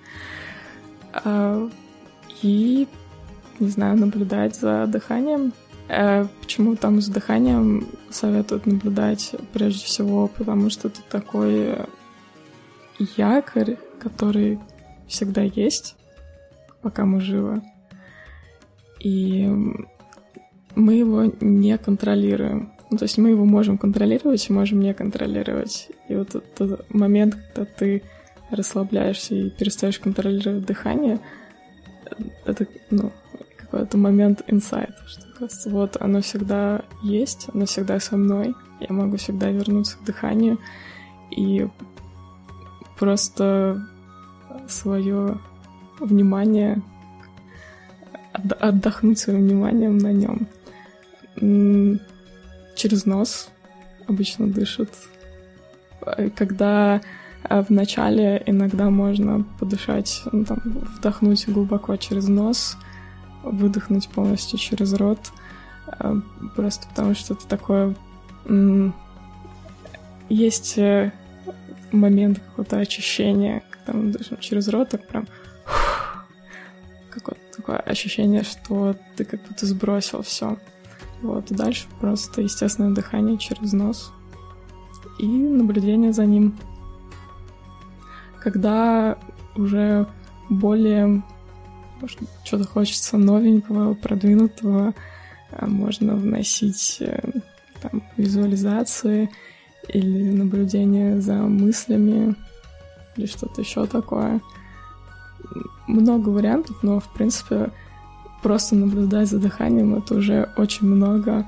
А, 1.13 1.69
и, 2.41 2.87
не 3.59 3.69
знаю, 3.69 3.97
наблюдать 3.97 4.55
за 4.55 4.85
дыханием. 4.87 5.53
А 5.89 6.27
почему 6.39 6.75
там 6.75 7.01
с 7.01 7.07
дыханием 7.07 7.87
советуют 8.09 8.65
наблюдать 8.65 9.35
прежде 9.53 9.85
всего? 9.85 10.27
Потому 10.27 10.69
что 10.69 10.87
это 10.87 11.01
такой 11.09 11.75
якорь, 13.17 13.77
который 13.99 14.59
всегда 15.07 15.41
есть, 15.41 15.95
пока 16.81 17.05
мы 17.05 17.19
живы. 17.19 17.61
И 18.99 19.49
мы 20.75 20.95
его 20.95 21.31
не 21.41 21.77
контролируем. 21.77 22.71
Ну, 22.89 22.97
то 22.97 23.03
есть 23.03 23.17
мы 23.17 23.29
его 23.29 23.45
можем 23.45 23.77
контролировать 23.77 24.49
и 24.49 24.53
можем 24.53 24.79
не 24.81 24.93
контролировать. 24.93 25.89
И 26.09 26.15
вот 26.15 26.35
этот 26.35 26.93
момент, 26.93 27.35
когда 27.53 27.65
ты 27.65 28.03
расслабляешься 28.49 29.33
и 29.33 29.49
перестаешь 29.49 29.99
контролировать 29.99 30.65
дыхание, 30.65 31.19
это, 32.45 32.67
ну, 32.89 33.11
какой-то 33.71 33.97
момент 33.97 34.43
инсайт, 34.47 34.93
что 35.07 35.21
кажется, 35.39 35.69
вот 35.69 35.95
оно 36.01 36.21
всегда 36.21 36.83
есть, 37.03 37.47
оно 37.53 37.65
всегда 37.65 38.01
со 38.01 38.17
мной, 38.17 38.53
я 38.81 38.93
могу 38.93 39.15
всегда 39.15 39.49
вернуться 39.49 39.97
к 39.97 40.03
дыханию 40.03 40.59
и 41.31 41.67
просто 42.99 43.87
свое 44.67 45.39
внимание 45.99 46.81
отдохнуть 48.33 49.19
своим 49.19 49.47
вниманием 49.47 49.97
на 49.97 50.11
нем 50.11 50.47
через 52.75 53.05
нос 53.05 53.49
обычно 54.07 54.47
дышат. 54.47 54.89
Э, 56.05 56.29
когда 56.29 57.01
э, 57.43 57.61
в 57.61 57.69
начале 57.69 58.41
иногда 58.45 58.89
можно 58.89 59.45
подышать, 59.59 60.23
ну, 60.31 60.45
там, 60.45 60.61
вдохнуть 60.63 61.47
глубоко 61.47 61.95
через 61.95 62.27
нос, 62.27 62.77
выдохнуть 63.43 64.09
полностью 64.09 64.59
через 64.59 64.93
рот, 64.93 65.31
э, 65.87 66.15
просто 66.55 66.87
потому 66.87 67.15
что 67.15 67.33
это 67.33 67.47
такое... 67.47 67.95
Есть 70.29 70.79
момент 71.91 72.39
какого-то 72.39 72.77
очищения, 72.77 73.63
когда 73.69 73.99
мы 73.99 74.11
дышим 74.11 74.37
через 74.37 74.69
рот, 74.69 74.89
так 74.89 75.07
прям 75.07 75.27
какое-то 77.09 77.41
такое 77.55 77.77
ощущение, 77.77 78.43
что 78.43 78.95
ты 79.15 79.25
как 79.25 79.41
будто 79.43 79.65
сбросил 79.65 80.23
все. 80.23 80.57
Вот, 81.21 81.51
и 81.51 81.55
дальше 81.55 81.87
просто 81.99 82.41
естественное 82.41 82.95
дыхание 82.95 83.37
через 83.37 83.73
нос 83.73 84.11
и 85.19 85.27
наблюдение 85.27 86.13
за 86.13 86.25
ним. 86.25 86.57
Когда 88.39 89.17
уже 89.55 90.07
более 90.49 91.23
что-то 92.43 92.67
хочется 92.67 93.17
новенького, 93.17 93.93
продвинутого, 93.93 94.93
а 95.51 95.67
можно 95.67 96.15
вносить 96.15 96.97
э, 96.99 97.19
там, 97.81 98.01
визуализации 98.17 99.29
или 99.87 100.31
наблюдение 100.31 101.21
за 101.21 101.35
мыслями 101.35 102.35
или 103.15 103.27
что-то 103.27 103.61
еще 103.61 103.85
такое. 103.85 104.41
Много 105.87 106.29
вариантов, 106.29 106.81
но 106.81 106.99
в 106.99 107.13
принципе 107.13 107.71
просто 108.41 108.75
наблюдать 108.75 109.29
за 109.29 109.39
дыханием 109.39 109.95
это 109.95 110.15
уже 110.15 110.49
очень 110.57 110.87
много, 110.87 111.45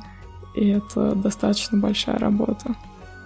и 0.54 0.70
это 0.70 1.16
достаточно 1.16 1.78
большая 1.78 2.18
работа, 2.18 2.76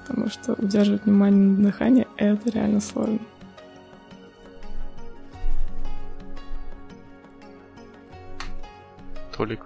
потому 0.05 0.29
что 0.29 0.53
удерживать 0.53 1.05
внимание 1.05 1.57
на 1.57 1.63
дыхании 1.63 2.07
это 2.17 2.49
реально 2.49 2.79
сложно. 2.79 3.19
Толик. 9.35 9.61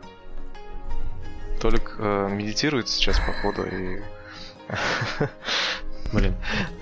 Толик 1.62 1.96
э, 1.98 2.30
медитирует 2.30 2.90
сейчас, 2.90 3.20
походу, 3.20 3.64
и... 3.64 4.02
Блин. 6.12 6.34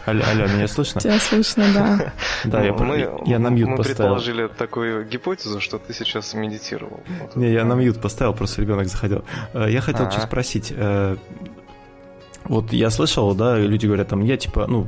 Алло, 0.06 0.22
алло, 0.32 0.48
меня 0.48 0.68
слышно? 0.68 1.02
Тебя 1.02 1.20
слышно, 1.20 1.66
да. 1.74 2.14
Да, 2.46 2.64
я, 2.64 2.74
мы, 2.74 3.22
я 3.26 3.40
на 3.40 3.50
мьют 3.50 3.70
мы 3.70 3.78
поставил. 3.78 4.16
Мы 4.16 4.16
предположили 4.16 4.48
такую 4.48 5.06
гипотезу, 5.06 5.60
что 5.60 5.78
ты 5.78 5.94
сейчас 5.94 6.34
медитировал. 6.34 7.02
Вот 7.22 7.36
Не, 7.36 7.52
я 7.52 7.66
на 7.66 7.74
мьют 7.74 8.02
поставил, 8.02 8.34
просто 8.34 8.62
ребенок 8.62 8.88
заходил. 8.88 9.24
Э, 9.54 9.68
я 9.70 9.82
хотел 9.82 10.04
А-а-а. 10.06 10.12
что 10.12 10.22
спросить. 10.22 10.74
Э, 10.76 11.18
вот 12.46 12.74
я 12.74 12.90
слышал, 12.90 13.36
да, 13.36 13.60
люди 13.60 13.86
говорят, 13.86 14.08
там, 14.08 14.24
я 14.24 14.36
типа, 14.36 14.66
ну, 14.68 14.88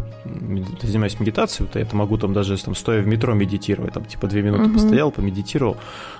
занимаюсь 0.81 1.19
медитацией, 1.19 1.67
вот 1.67 1.75
я 1.75 1.83
это 1.83 1.95
могу 1.95 2.17
там 2.17 2.33
даже 2.33 2.57
там 2.57 2.73
стоя 2.73 3.03
в 3.03 3.07
метро 3.07 3.35
медитировать, 3.35 3.93
там 3.93 4.05
типа 4.05 4.25
две 4.25 4.41
минуты 4.41 4.63
uh-huh. 4.63 4.73
постоял, 4.73 5.11
помедитировал. 5.11 5.77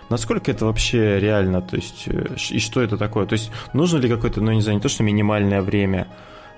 Насколько 0.09 0.51
это 0.51 0.65
вообще 0.65 1.19
реально, 1.19 1.61
то 1.61 1.77
есть, 1.77 2.03
э, 2.05 2.35
и 2.51 2.59
что 2.59 2.81
это 2.81 2.97
такое? 2.97 3.25
То 3.25 3.33
есть, 3.33 3.51
нужно 3.73 3.97
ли 3.97 4.07
какое-то, 4.07 4.39
ну, 4.41 4.51
не 4.51 4.61
знаю, 4.61 4.77
не 4.77 4.81
то, 4.81 4.89
что 4.89 5.01
минимальное 5.01 5.63
время, 5.63 6.07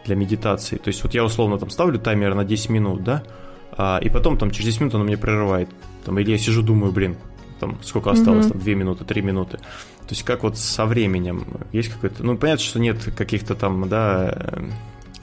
для 0.05 0.15
медитации. 0.15 0.77
То 0.77 0.89
есть 0.89 1.03
вот 1.03 1.13
я 1.13 1.23
условно 1.23 1.57
там 1.57 1.69
ставлю 1.69 1.99
таймер 1.99 2.35
на 2.35 2.43
10 2.43 2.69
минут, 2.69 3.03
да, 3.03 3.23
а, 3.71 3.99
и 4.01 4.09
потом 4.09 4.37
там 4.37 4.51
через 4.51 4.67
10 4.67 4.81
минут 4.81 4.95
он 4.95 5.05
меня 5.05 5.17
прерывает. 5.17 5.69
Там, 6.05 6.19
или 6.19 6.31
я 6.31 6.37
сижу, 6.37 6.61
думаю, 6.61 6.91
блин, 6.91 7.15
там 7.59 7.77
сколько 7.81 8.11
осталось, 8.11 8.47
mm-hmm. 8.47 8.51
там 8.51 8.59
2 8.59 8.73
минуты, 8.73 9.05
3 9.05 9.21
минуты. 9.21 9.57
То 9.57 10.09
есть 10.09 10.23
как 10.23 10.43
вот 10.43 10.57
со 10.57 10.85
временем 10.85 11.45
есть 11.71 11.89
какой-то... 11.89 12.23
Ну, 12.23 12.37
понятно, 12.37 12.63
что 12.63 12.79
нет 12.79 12.97
каких-то 13.15 13.55
там, 13.55 13.87
да, 13.87 14.53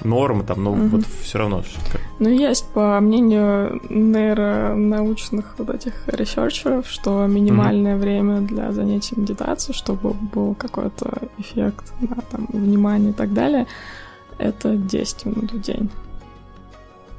норм 0.05 0.45
там, 0.47 0.65
но 0.65 0.75
mm-hmm. 0.75 0.89
вот 0.89 1.05
все 1.23 1.39
равно. 1.39 1.63
Ну, 2.19 2.29
есть, 2.29 2.67
по 2.73 2.99
мнению 3.01 3.81
нейронаучных 3.91 5.55
вот 5.59 5.71
этих 5.71 5.93
ресерчеров, 6.07 6.87
что 6.89 7.27
минимальное 7.27 7.97
mm-hmm. 7.97 8.01
время 8.01 8.41
для 8.41 8.73
занятий 8.73 9.15
медитацией, 9.17 9.77
чтобы 9.77 10.15
был 10.15 10.55
какой-то 10.55 11.29
эффект 11.39 11.93
на 12.01 12.17
там, 12.31 12.47
внимание 12.53 13.11
и 13.11 13.15
так 13.15 13.33
далее, 13.33 13.67
это 14.41 14.77
10 14.77 15.27
минут 15.27 15.53
в 15.53 15.61
день. 15.61 15.91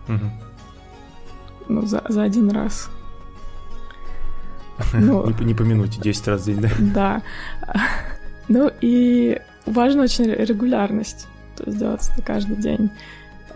Угу. 0.07 0.31
Ну, 1.69 1.85
за, 1.85 2.03
за 2.09 2.23
один 2.23 2.49
раз. 2.49 2.89
Ну, 4.93 5.29
не, 5.29 5.45
не 5.45 5.53
по 5.53 5.61
минуте, 5.61 6.01
10 6.01 6.27
раз 6.27 6.41
в 6.41 6.45
день, 6.45 6.61
да? 6.61 6.69
Да. 6.79 7.21
Ну 8.47 8.71
и 8.81 9.39
важна 9.65 10.03
очень 10.03 10.25
регулярность. 10.25 11.27
То 11.55 11.65
есть 11.65 11.77
делать 11.77 12.09
это 12.11 12.21
каждый 12.21 12.57
день. 12.57 12.89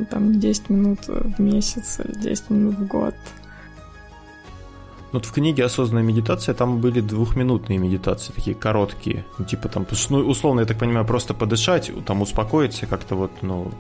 Там 0.10 0.40
10 0.40 0.70
минут 0.70 1.00
в 1.08 1.42
месяц, 1.42 2.00
10 2.06 2.50
минут 2.50 2.76
в 2.76 2.88
год. 2.88 3.16
Вот 5.16 5.26
в 5.26 5.32
книге 5.32 5.64
«Осознанная 5.64 6.04
медитация» 6.04 6.54
там 6.54 6.82
были 6.82 7.00
двухминутные 7.00 7.80
медитации, 7.80 8.34
такие 8.34 8.54
короткие. 8.54 9.24
Ну, 9.38 9.46
типа 9.46 9.70
там, 9.70 9.88
ну, 10.10 10.18
условно, 10.18 10.60
я 10.60 10.66
так 10.66 10.78
понимаю, 10.78 11.06
просто 11.06 11.34
подышать, 11.34 11.90
там 12.06 12.22
успокоиться 12.22 12.86
как-то 12.86 13.16
вот, 13.16 13.32
ну, 13.42 13.72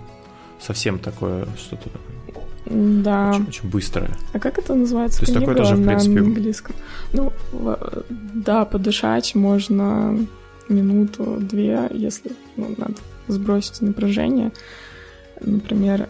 совсем 0.62 0.98
такое 0.98 1.46
что-то 1.58 1.90
да. 2.68 3.32
Очень, 3.32 3.48
очень 3.50 3.70
быстрое. 3.70 4.12
А 4.32 4.40
как 4.40 4.58
это 4.58 4.76
называется? 4.76 5.20
То 5.20 5.26
есть 5.26 5.38
такое 5.38 5.56
тоже, 5.56 5.76
в 5.76 5.86
принципе... 5.86 6.22
На 6.22 6.22
английском. 6.22 6.76
Ну, 7.12 7.34
да, 8.10 8.64
подышать 8.64 9.36
можно 9.36 10.18
минуту-две, 10.70 11.90
если 11.92 12.32
ну, 12.56 12.74
надо 12.78 12.96
сбросить 13.28 13.82
напряжение. 13.82 14.54
Например, 15.42 16.08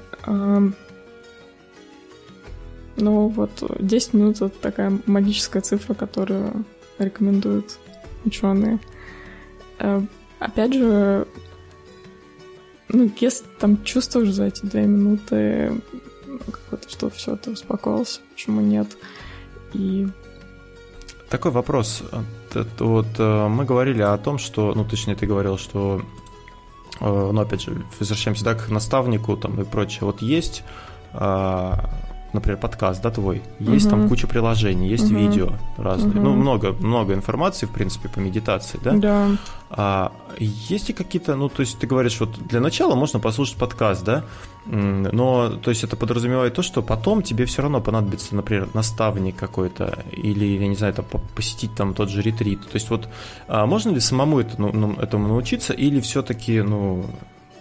ну 2.95 3.27
вот 3.27 3.63
10 3.79 4.13
минут 4.13 4.35
это 4.37 4.49
такая 4.49 4.99
магическая 5.05 5.61
цифра, 5.61 5.93
которую 5.93 6.65
рекомендуют 6.97 7.77
ученые. 8.23 8.79
Э, 9.79 10.01
опять 10.39 10.73
же, 10.73 11.27
ну, 12.89 13.11
если 13.19 13.45
там 13.59 13.83
чувствуешь 13.83 14.31
за 14.31 14.45
эти 14.45 14.65
две 14.65 14.83
минуты, 14.83 15.81
ну, 16.25 16.39
какое-то, 16.51 16.89
что 16.89 17.09
все, 17.09 17.35
ты 17.35 17.51
успокоился, 17.51 18.21
почему 18.33 18.61
нет? 18.61 18.97
И 19.73 20.07
такой 21.29 21.51
вопрос. 21.51 22.03
Вот 22.79 23.07
э, 23.17 23.47
мы 23.47 23.65
говорили 23.65 24.01
о 24.01 24.17
том, 24.17 24.37
что, 24.37 24.73
ну, 24.73 24.85
точнее, 24.85 25.15
ты 25.15 25.25
говорил, 25.25 25.57
что, 25.57 26.01
э, 27.01 27.31
ну, 27.33 27.41
опять 27.41 27.63
же, 27.63 27.83
возвращаемся 27.99 28.45
да, 28.45 28.55
к 28.55 28.69
наставнику 28.69 29.35
там 29.35 29.59
и 29.59 29.65
прочее. 29.65 30.01
Вот 30.03 30.21
есть 30.21 30.63
а, 31.11 31.89
например, 32.35 32.59
подкаст, 32.59 33.01
да, 33.01 33.09
твой, 33.09 33.41
есть 33.59 33.87
угу. 33.87 33.95
там 33.95 34.09
куча 34.09 34.27
приложений, 34.27 34.89
есть 34.89 35.11
угу. 35.11 35.19
видео 35.19 35.53
разные, 35.77 36.11
угу. 36.11 36.21
ну, 36.21 36.33
много, 36.33 36.73
много 36.73 37.13
информации, 37.13 37.65
в 37.65 37.71
принципе, 37.71 38.09
по 38.09 38.19
медитации, 38.19 38.79
да? 38.83 38.93
Да. 38.93 39.29
А, 39.69 40.11
есть 40.37 40.87
ли 40.87 40.93
какие-то, 40.93 41.35
ну, 41.35 41.49
то 41.49 41.61
есть 41.61 41.79
ты 41.79 41.87
говоришь, 41.87 42.19
вот 42.19 42.37
для 42.47 42.59
начала 42.59 42.95
можно 42.95 43.19
послушать 43.19 43.55
подкаст, 43.55 44.03
да, 44.03 44.23
но, 44.65 45.49
то 45.49 45.69
есть 45.69 45.83
это 45.83 45.95
подразумевает 45.95 46.53
то, 46.53 46.61
что 46.61 46.81
потом 46.81 47.21
тебе 47.21 47.45
все 47.45 47.61
равно 47.61 47.81
понадобится, 47.81 48.35
например, 48.35 48.69
наставник 48.73 49.35
какой-то, 49.35 49.99
или, 50.11 50.45
я 50.45 50.67
не 50.67 50.75
знаю, 50.75 50.93
там, 50.93 51.05
посетить 51.35 51.75
там 51.75 51.93
тот 51.93 52.09
же 52.09 52.21
ретрит, 52.21 52.61
то 52.61 52.75
есть 52.75 52.89
вот 52.89 53.07
а 53.47 53.65
можно 53.65 53.91
ли 53.91 53.99
самому 53.99 54.39
это, 54.39 54.59
ну, 54.59 54.93
этому 54.93 55.27
научиться, 55.27 55.73
или 55.73 55.99
все-таки, 55.99 56.61
ну, 56.61 57.05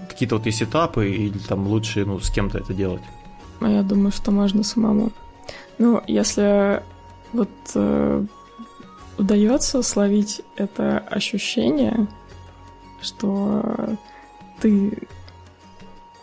какие-то 0.09 0.37
вот 0.37 0.47
есть 0.47 0.63
этапы, 0.63 1.11
или 1.11 1.39
там 1.39 1.67
лучше, 1.67 2.05
ну, 2.05 2.21
с 2.21 2.31
кем-то 2.31 2.59
это 2.59 2.73
делать? 2.73 3.03
А 3.61 3.69
я 3.69 3.83
думаю, 3.83 4.13
что 4.13 4.31
можно 4.31 4.63
самому. 4.63 5.13
Ну, 5.79 6.03
если 6.07 6.83
вот 7.33 7.51
э, 7.75 8.25
удается 9.19 9.83
словить 9.83 10.43
это 10.57 10.99
ощущение, 10.99 12.07
что 13.01 13.97
ты 14.61 15.07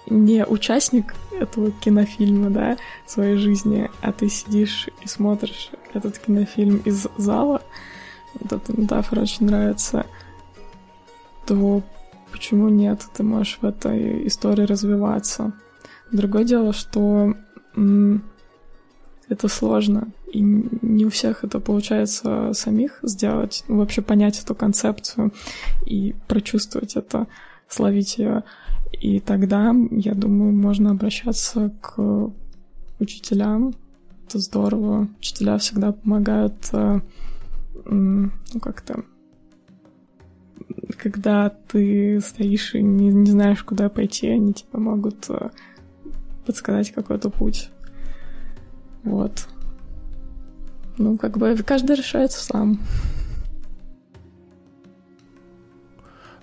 не 0.08 0.46
участник 0.46 1.16
этого 1.32 1.72
кинофильма, 1.72 2.50
да, 2.50 2.78
своей 3.06 3.38
жизни, 3.38 3.90
а 4.02 4.12
ты 4.12 4.30
сидишь 4.30 4.90
и 5.02 5.08
смотришь 5.08 5.72
этот 5.94 6.20
кинофильм 6.20 6.78
из 6.86 7.08
зала, 7.18 7.62
вот 8.34 8.54
эта 8.54 8.80
метафора 8.80 9.22
очень 9.22 9.46
нравится, 9.46 10.06
то 11.46 11.82
почему 12.32 12.70
нет? 12.70 13.06
Ты 13.14 13.24
можешь 13.24 13.60
в 13.62 13.66
этой 13.66 14.28
истории 14.28 14.64
развиваться. 14.64 15.54
Другое 16.12 16.44
дело, 16.44 16.74
что 16.74 17.36
это 19.30 19.48
сложно, 19.48 20.10
и 20.32 20.42
не 20.42 21.06
у 21.06 21.10
всех 21.10 21.44
это 21.44 21.60
получается 21.60 22.52
самих 22.54 23.00
сделать, 23.04 23.64
вообще 23.68 24.02
понять 24.02 24.42
эту 24.44 24.56
концепцию 24.56 25.34
и 25.86 26.16
прочувствовать 26.28 26.96
это, 26.96 27.28
словить 27.70 28.18
ее. 28.18 28.44
И 28.92 29.20
тогда, 29.22 29.74
я 29.92 30.14
думаю, 30.14 30.52
можно 30.52 30.92
обращаться 30.92 31.72
к 31.82 32.32
учителям. 33.00 33.74
Это 34.28 34.40
здорово. 34.40 35.08
Учителя 35.20 35.58
всегда 35.58 35.94
помогают, 35.94 36.56
э, 36.74 37.00
ну 37.86 38.60
как-то, 38.62 39.06
когда 40.98 41.50
ты 41.50 42.20
стоишь 42.22 42.76
и 42.76 42.82
не, 42.82 43.08
не 43.08 43.32
знаешь, 43.32 43.64
куда 43.64 43.90
пойти, 43.90 44.28
они 44.28 44.54
тебе 44.54 44.80
могут 44.80 45.30
э, 45.30 45.50
подсказать 46.46 46.92
какой-то 46.92 47.30
путь. 47.30 47.70
Вот. 49.04 49.48
Ну, 50.98 51.18
как 51.18 51.38
бы 51.38 51.56
каждый 51.58 51.96
решает 51.96 52.32
сам. 52.32 52.80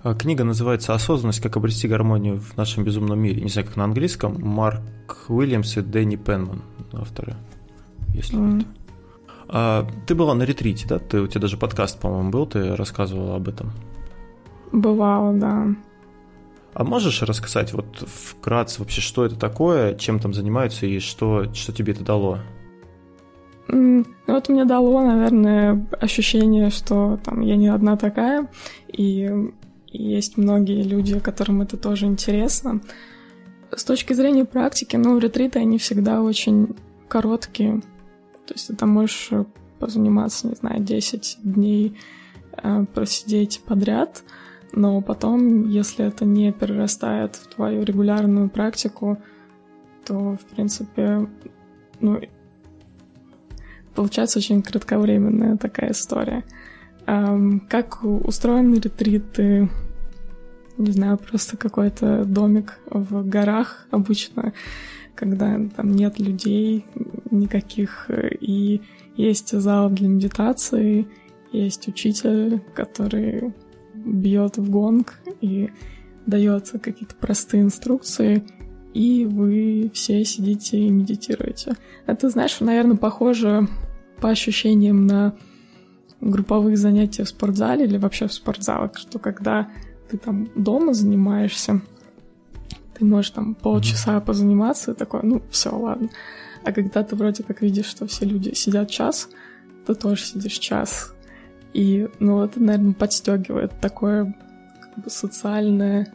А, 0.01 0.15
книга 0.15 0.43
называется 0.43 0.93
«Осознанность. 0.93 1.41
Как 1.41 1.57
обрести 1.57 1.87
гармонию 1.87 2.39
в 2.39 2.55
нашем 2.57 2.83
безумном 2.83 3.19
мире». 3.19 3.41
Не 3.41 3.49
знаю, 3.49 3.67
как 3.67 3.77
на 3.77 3.83
английском. 3.83 4.37
Марк 4.41 4.81
Уильямс 5.27 5.77
и 5.77 5.81
Дэнни 5.81 6.15
Пенман 6.15 6.61
авторы, 6.93 7.35
если 8.13 8.37
mm. 8.37 8.65
А, 9.51 9.87
ты 10.05 10.13
была 10.13 10.35
на 10.35 10.43
ретрите, 10.43 10.87
да? 10.87 10.99
Ты, 10.99 11.21
у 11.21 11.27
тебя 11.27 11.41
даже 11.41 11.57
подкаст, 11.57 11.99
по-моему, 11.99 12.29
был, 12.29 12.45
ты 12.45 12.75
рассказывала 12.75 13.35
об 13.35 13.47
этом. 13.47 13.71
Бывало, 14.71 15.33
да. 15.33 15.67
А 16.73 16.83
можешь 16.83 17.21
рассказать 17.23 17.73
вот 17.73 18.07
вкратце 18.07 18.79
вообще, 18.79 19.01
что 19.01 19.25
это 19.25 19.35
такое, 19.35 19.95
чем 19.95 20.19
там 20.19 20.33
занимаются 20.33 20.85
и 20.85 20.99
что, 20.99 21.51
что 21.53 21.73
тебе 21.73 21.93
это 21.93 22.03
дало? 22.03 22.39
Ну, 23.67 24.05
вот 24.27 24.49
мне 24.49 24.65
дало, 24.65 25.01
наверное, 25.01 25.87
ощущение, 25.99 26.69
что 26.69 27.19
там 27.23 27.41
я 27.41 27.55
не 27.55 27.67
одна 27.67 27.97
такая, 27.97 28.47
и 28.87 29.51
есть 29.87 30.37
многие 30.37 30.83
люди, 30.83 31.19
которым 31.19 31.61
это 31.61 31.77
тоже 31.77 32.05
интересно. 32.05 32.81
С 33.75 33.83
точки 33.83 34.13
зрения 34.13 34.45
практики, 34.45 34.95
ну, 34.95 35.17
ретриты, 35.19 35.59
они 35.59 35.77
всегда 35.77 36.21
очень 36.21 36.75
короткие. 37.07 37.81
То 38.45 38.53
есть 38.55 38.67
ты 38.67 38.75
там 38.75 38.89
можешь 38.89 39.29
позаниматься, 39.79 40.47
не 40.47 40.55
знаю, 40.55 40.81
10 40.81 41.37
дней, 41.43 41.97
э, 42.61 42.85
просидеть 42.93 43.61
подряд— 43.65 44.23
но 44.71 45.01
потом, 45.01 45.67
если 45.67 46.05
это 46.05 46.25
не 46.25 46.51
перерастает 46.51 47.35
в 47.35 47.47
твою 47.47 47.83
регулярную 47.83 48.49
практику, 48.49 49.17
то, 50.05 50.37
в 50.37 50.45
принципе, 50.55 51.27
ну, 51.99 52.19
получается 53.95 54.39
очень 54.39 54.61
кратковременная 54.61 55.57
такая 55.57 55.91
история. 55.91 56.43
Как 57.05 58.03
устроены 58.03 58.75
ретриты 58.75 59.69
не 60.79 60.91
знаю, 60.91 61.17
просто 61.17 61.57
какой-то 61.57 62.23
домик 62.23 62.79
в 62.89 63.27
горах 63.27 63.85
обычно, 63.91 64.53
когда 65.13 65.59
там 65.75 65.91
нет 65.91 66.19
людей 66.19 66.85
никаких, 67.31 68.09
и 68.39 68.81
есть 69.17 69.51
зал 69.59 69.89
для 69.89 70.07
медитации, 70.07 71.05
есть 71.51 71.87
учитель, 71.89 72.61
который 72.73 73.53
бьет 74.05 74.57
в 74.57 74.69
гонг 74.69 75.19
и 75.41 75.69
дает 76.25 76.69
какие-то 76.81 77.15
простые 77.15 77.63
инструкции, 77.63 78.43
и 78.93 79.25
вы 79.25 79.91
все 79.93 80.23
сидите 80.25 80.77
и 80.79 80.89
медитируете. 80.89 81.75
Это, 82.05 82.29
знаешь, 82.29 82.59
наверное, 82.59 82.97
похоже 82.97 83.67
по 84.19 84.29
ощущениям 84.29 85.05
на 85.05 85.35
групповые 86.21 86.75
занятия 86.75 87.23
в 87.23 87.29
спортзале 87.29 87.85
или 87.85 87.97
вообще 87.97 88.27
в 88.27 88.33
спортзалах, 88.33 88.97
что 88.97 89.19
когда 89.19 89.69
ты 90.09 90.17
там 90.17 90.49
дома 90.55 90.93
занимаешься, 90.93 91.81
ты 92.97 93.05
можешь 93.05 93.31
там 93.31 93.55
полчаса 93.55 94.17
mm-hmm. 94.17 94.25
позаниматься 94.25 94.91
и 94.91 94.95
такой, 94.95 95.21
ну, 95.23 95.41
все, 95.49 95.69
ладно. 95.69 96.09
А 96.63 96.71
когда 96.71 97.03
ты 97.03 97.15
вроде 97.15 97.43
как 97.43 97.61
видишь, 97.61 97.85
что 97.85 98.05
все 98.07 98.25
люди 98.25 98.53
сидят 98.53 98.89
час, 98.89 99.29
ты 99.85 99.95
тоже 99.95 100.23
сидишь 100.23 100.57
час. 100.57 101.13
И, 101.73 102.07
ну, 102.19 102.43
это, 102.43 102.59
наверное, 102.61 102.93
подстегивает 102.93 103.79
такое 103.79 104.35
как 104.81 105.03
бы 105.03 105.09
социальное 105.09 106.11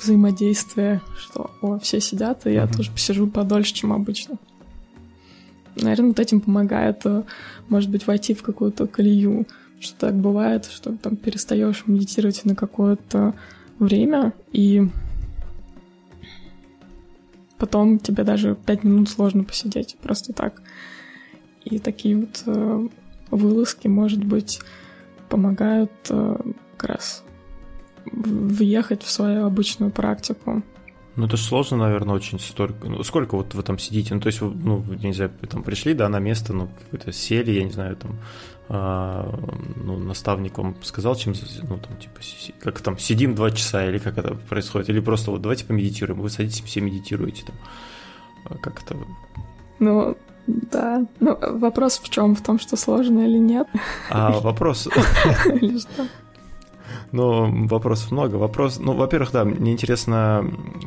взаимодействие, 0.00 1.00
что 1.16 1.50
о, 1.60 1.78
все 1.78 2.00
сидят, 2.00 2.46
и 2.46 2.52
я 2.52 2.64
mm-hmm. 2.64 2.76
тоже 2.76 2.92
посижу 2.92 3.28
подольше, 3.28 3.74
чем 3.74 3.92
обычно. 3.92 4.36
Наверное, 5.76 6.08
вот 6.08 6.20
этим 6.20 6.40
помогает, 6.40 7.04
э, 7.04 7.22
может 7.68 7.90
быть, 7.90 8.06
войти 8.06 8.34
в 8.34 8.42
какую-то 8.42 8.86
колею. 8.86 9.46
Что 9.80 9.96
так 10.06 10.16
бывает, 10.16 10.66
что 10.66 10.96
там 10.96 11.16
перестаешь 11.16 11.84
медитировать 11.86 12.44
на 12.44 12.56
какое-то 12.56 13.34
время, 13.78 14.32
и 14.50 14.88
потом 17.58 18.00
тебе 18.00 18.24
даже 18.24 18.56
пять 18.56 18.82
минут 18.82 19.08
сложно 19.08 19.44
посидеть 19.44 19.96
просто 20.02 20.32
так. 20.32 20.62
И 21.64 21.78
такие 21.78 22.16
вот 22.16 22.42
э, 22.46 22.88
вылазки, 23.30 23.88
может 23.88 24.24
быть, 24.24 24.60
помогают 25.28 25.92
э, 26.10 26.36
как 26.76 26.90
раз 26.90 27.24
въехать 28.10 29.02
в 29.02 29.10
свою 29.10 29.46
обычную 29.46 29.90
практику. 29.90 30.62
Ну, 31.16 31.26
это 31.26 31.36
же 31.36 31.42
сложно, 31.42 31.78
наверное, 31.78 32.14
очень 32.14 32.38
столько. 32.38 32.88
Ну, 32.88 33.02
сколько 33.02 33.36
вот 33.36 33.52
вы 33.52 33.62
там 33.64 33.76
сидите? 33.78 34.14
Ну, 34.14 34.20
то 34.20 34.28
есть, 34.28 34.40
ну, 34.40 34.84
не 35.02 35.12
знаю, 35.12 35.32
там 35.50 35.64
пришли, 35.64 35.92
да, 35.92 36.08
на 36.08 36.20
место, 36.20 36.52
ну, 36.52 36.68
какое-то 36.84 37.10
сели, 37.12 37.50
я 37.50 37.64
не 37.64 37.72
знаю, 37.72 37.96
там, 37.96 38.18
а, 38.68 39.36
ну, 39.76 39.98
наставник 39.98 40.58
вам 40.58 40.76
сказал, 40.82 41.16
чем, 41.16 41.34
ну, 41.68 41.78
там, 41.78 41.96
типа, 41.96 42.20
как 42.60 42.80
там, 42.80 42.98
сидим 42.98 43.34
два 43.34 43.50
часа, 43.50 43.84
или 43.84 43.98
как 43.98 44.16
это 44.16 44.34
происходит, 44.34 44.90
или 44.90 45.00
просто 45.00 45.32
вот 45.32 45.42
давайте 45.42 45.64
помедитируем, 45.64 46.20
вы 46.20 46.30
садитесь, 46.30 46.62
все 46.62 46.80
медитируете, 46.80 47.44
там, 47.46 47.56
а 48.44 48.54
как 48.58 48.82
это? 48.82 48.96
Ну, 49.80 50.16
да. 50.48 51.04
Ну, 51.20 51.36
вопрос 51.58 52.00
в 52.02 52.08
чем? 52.08 52.34
В 52.34 52.42
том, 52.42 52.58
что 52.58 52.76
сложно 52.76 53.20
или 53.20 53.38
нет? 53.38 53.68
А, 54.10 54.40
вопрос... 54.40 54.88
Или 55.60 55.78
что? 55.78 56.06
Но 57.12 57.50
вопросов 57.50 58.10
много. 58.10 58.36
Вопрос, 58.36 58.78
ну, 58.78 58.92
во-первых, 58.92 59.32
да, 59.32 59.44
мне 59.44 59.72
интересно, 59.72 60.44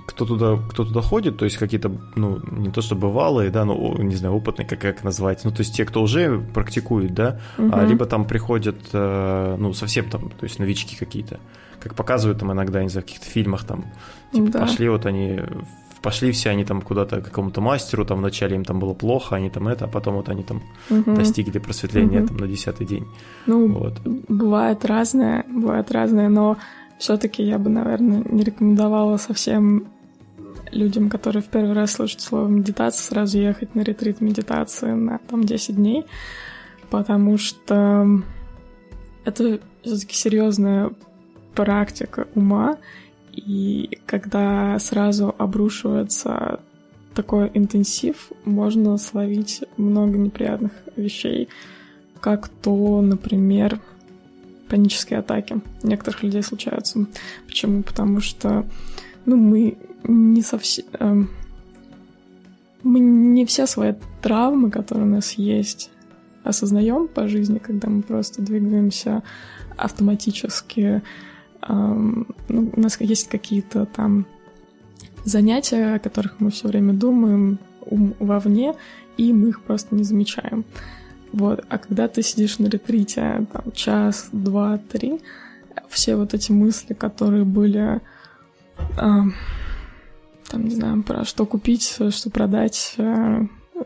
кто 0.07 0.25
туда, 0.25 0.57
кто 0.69 0.85
туда 0.85 1.01
ходит, 1.01 1.37
то 1.37 1.45
есть 1.45 1.57
какие-то, 1.57 1.91
ну, 2.15 2.39
не 2.51 2.69
то 2.69 2.81
что 2.81 2.95
бывалые, 2.95 3.49
да, 3.49 3.65
ну, 3.65 3.97
не 3.97 4.15
знаю, 4.15 4.35
опытные, 4.35 4.67
как, 4.67 4.79
как 4.79 5.03
назвать, 5.03 5.43
ну, 5.43 5.51
то 5.51 5.61
есть 5.61 5.75
те, 5.75 5.85
кто 5.85 6.01
уже 6.01 6.39
практикует, 6.53 7.13
да, 7.13 7.39
угу. 7.57 7.69
а, 7.73 7.85
либо 7.85 8.05
там 8.05 8.25
приходят, 8.25 8.77
э, 8.93 9.55
ну, 9.57 9.73
совсем 9.73 10.09
там, 10.09 10.29
то 10.29 10.43
есть 10.43 10.59
новички 10.59 10.95
какие-то, 10.95 11.39
как 11.79 11.95
показывают 11.95 12.39
там 12.39 12.51
иногда, 12.51 12.83
не 12.83 12.89
знаю, 12.89 13.03
в 13.03 13.05
каких-то 13.07 13.27
фильмах 13.27 13.63
там, 13.63 13.85
типа, 14.31 14.51
да. 14.51 14.59
пошли 14.59 14.89
вот 14.89 15.07
они 15.07 15.41
пошли 16.01 16.31
все 16.31 16.49
они 16.49 16.65
там 16.65 16.81
куда-то 16.81 17.21
к 17.21 17.25
какому-то 17.25 17.61
мастеру, 17.61 18.05
там 18.05 18.19
вначале 18.19 18.55
им 18.55 18.65
там 18.65 18.79
было 18.79 18.93
плохо, 18.93 19.35
они 19.35 19.49
там 19.49 19.67
это, 19.67 19.85
а 19.85 19.87
потом 19.87 20.15
вот 20.15 20.29
они 20.29 20.43
там 20.43 20.61
угу. 20.89 21.15
достигли 21.15 21.59
просветления 21.59 22.21
угу. 22.21 22.27
там 22.27 22.37
на 22.37 22.47
десятый 22.47 22.87
день. 22.87 23.05
Ну, 23.45 23.67
вот. 23.67 23.99
бывает 24.03 24.85
разное, 24.85 25.45
бывает 25.47 25.91
разное, 25.91 26.29
но 26.29 26.57
все-таки 26.97 27.43
я 27.43 27.57
бы, 27.57 27.69
наверное, 27.69 28.23
не 28.29 28.43
рекомендовала 28.43 29.17
совсем 29.17 29.87
людям, 30.71 31.09
которые 31.09 31.43
в 31.43 31.47
первый 31.47 31.73
раз 31.73 31.93
слышат 31.93 32.21
слово 32.21 32.47
медитация, 32.47 33.03
сразу 33.03 33.37
ехать 33.37 33.75
на 33.75 33.81
ретрит 33.81 34.21
медитации 34.21 34.91
на 34.91 35.17
там 35.17 35.43
10 35.43 35.75
дней, 35.75 36.05
потому 36.89 37.37
что 37.37 38.21
это 39.25 39.59
все-таки 39.83 40.15
серьезная 40.15 40.91
практика 41.55 42.27
ума, 42.35 42.77
и 43.33 43.99
когда 44.05 44.77
сразу 44.79 45.33
обрушивается 45.37 46.59
такой 47.13 47.51
интенсив, 47.53 48.31
можно 48.45 48.97
словить 48.97 49.63
много 49.77 50.17
неприятных 50.17 50.71
вещей, 50.95 51.49
как 52.19 52.49
то, 52.49 53.01
например, 53.01 53.79
панические 54.69 55.19
атаки. 55.19 55.61
У 55.83 55.87
некоторых 55.87 56.23
людей 56.23 56.43
случаются. 56.43 57.05
Почему? 57.45 57.83
Потому 57.83 58.21
что 58.21 58.65
ну, 59.25 59.35
мы 59.35 59.77
не 60.03 60.41
совсем... 60.41 60.85
Э, 60.99 61.23
мы 62.83 62.99
не 62.99 63.45
все 63.45 63.67
свои 63.67 63.93
травмы, 64.21 64.71
которые 64.71 65.05
у 65.05 65.09
нас 65.11 65.33
есть, 65.33 65.91
осознаем 66.43 67.07
по 67.07 67.27
жизни, 67.27 67.59
когда 67.59 67.89
мы 67.89 68.01
просто 68.01 68.41
двигаемся 68.41 69.21
автоматически, 69.77 71.03
ну, 71.67 72.25
у 72.75 72.79
нас 72.79 72.99
есть 72.99 73.29
какие-то 73.29 73.85
там 73.85 74.25
занятия, 75.23 75.95
о 75.95 75.99
которых 75.99 76.39
мы 76.39 76.51
все 76.51 76.67
время 76.67 76.93
думаем 76.93 77.59
ум 77.85 78.13
вовне, 78.19 78.73
и 79.17 79.33
мы 79.33 79.49
их 79.49 79.61
просто 79.61 79.95
не 79.95 80.03
замечаем. 80.03 80.65
Вот. 81.31 81.63
А 81.69 81.77
когда 81.77 82.07
ты 82.07 82.21
сидишь 82.23 82.59
на 82.59 82.67
ретрите 82.67 83.45
там, 83.51 83.71
час, 83.73 84.29
два, 84.31 84.77
три, 84.77 85.21
все 85.89 86.15
вот 86.15 86.33
эти 86.33 86.51
мысли, 86.51 86.93
которые 86.93 87.45
были 87.45 88.01
э, 88.77 88.91
там, 88.97 90.65
не 90.65 90.75
знаю, 90.75 91.03
про 91.03 91.23
что 91.23 91.45
купить, 91.45 91.97
что 92.09 92.29
продать, 92.29 92.95
э, 92.97 93.45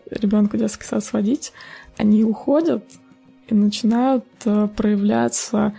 ребенку 0.09 0.57
детский 0.57 0.85
сад 0.85 1.03
сводить, 1.03 1.53
они 1.97 2.23
уходят 2.23 2.83
и 3.47 3.53
начинают 3.53 4.25
э, 4.45 4.67
проявляться 4.75 5.73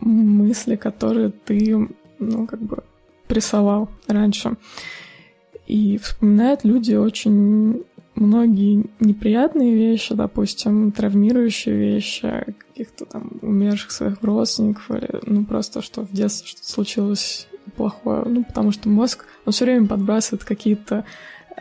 мысли, 0.00 0.76
которые 0.76 1.30
ты, 1.30 1.88
ну, 2.18 2.46
как 2.46 2.60
бы 2.60 2.82
прессовал 3.26 3.88
раньше. 4.06 4.56
И 5.66 5.98
вспоминают 5.98 6.64
люди 6.64 6.94
очень 6.94 7.84
многие 8.16 8.86
неприятные 8.98 9.74
вещи, 9.74 10.14
допустим, 10.14 10.92
травмирующие 10.92 11.76
вещи, 11.76 12.54
каких-то 12.58 13.06
там 13.06 13.30
умерших 13.40 13.90
своих 13.90 14.22
родственников, 14.22 14.90
или 14.90 15.08
ну 15.26 15.44
просто 15.44 15.80
что 15.80 16.02
в 16.02 16.12
детстве 16.12 16.48
что-то 16.48 16.68
случилось 16.68 17.48
плохое. 17.76 18.24
Ну, 18.26 18.44
потому 18.44 18.72
что 18.72 18.88
мозг, 18.88 19.26
он 19.46 19.52
все 19.52 19.64
время 19.64 19.86
подбрасывает 19.86 20.44
какие-то 20.44 21.04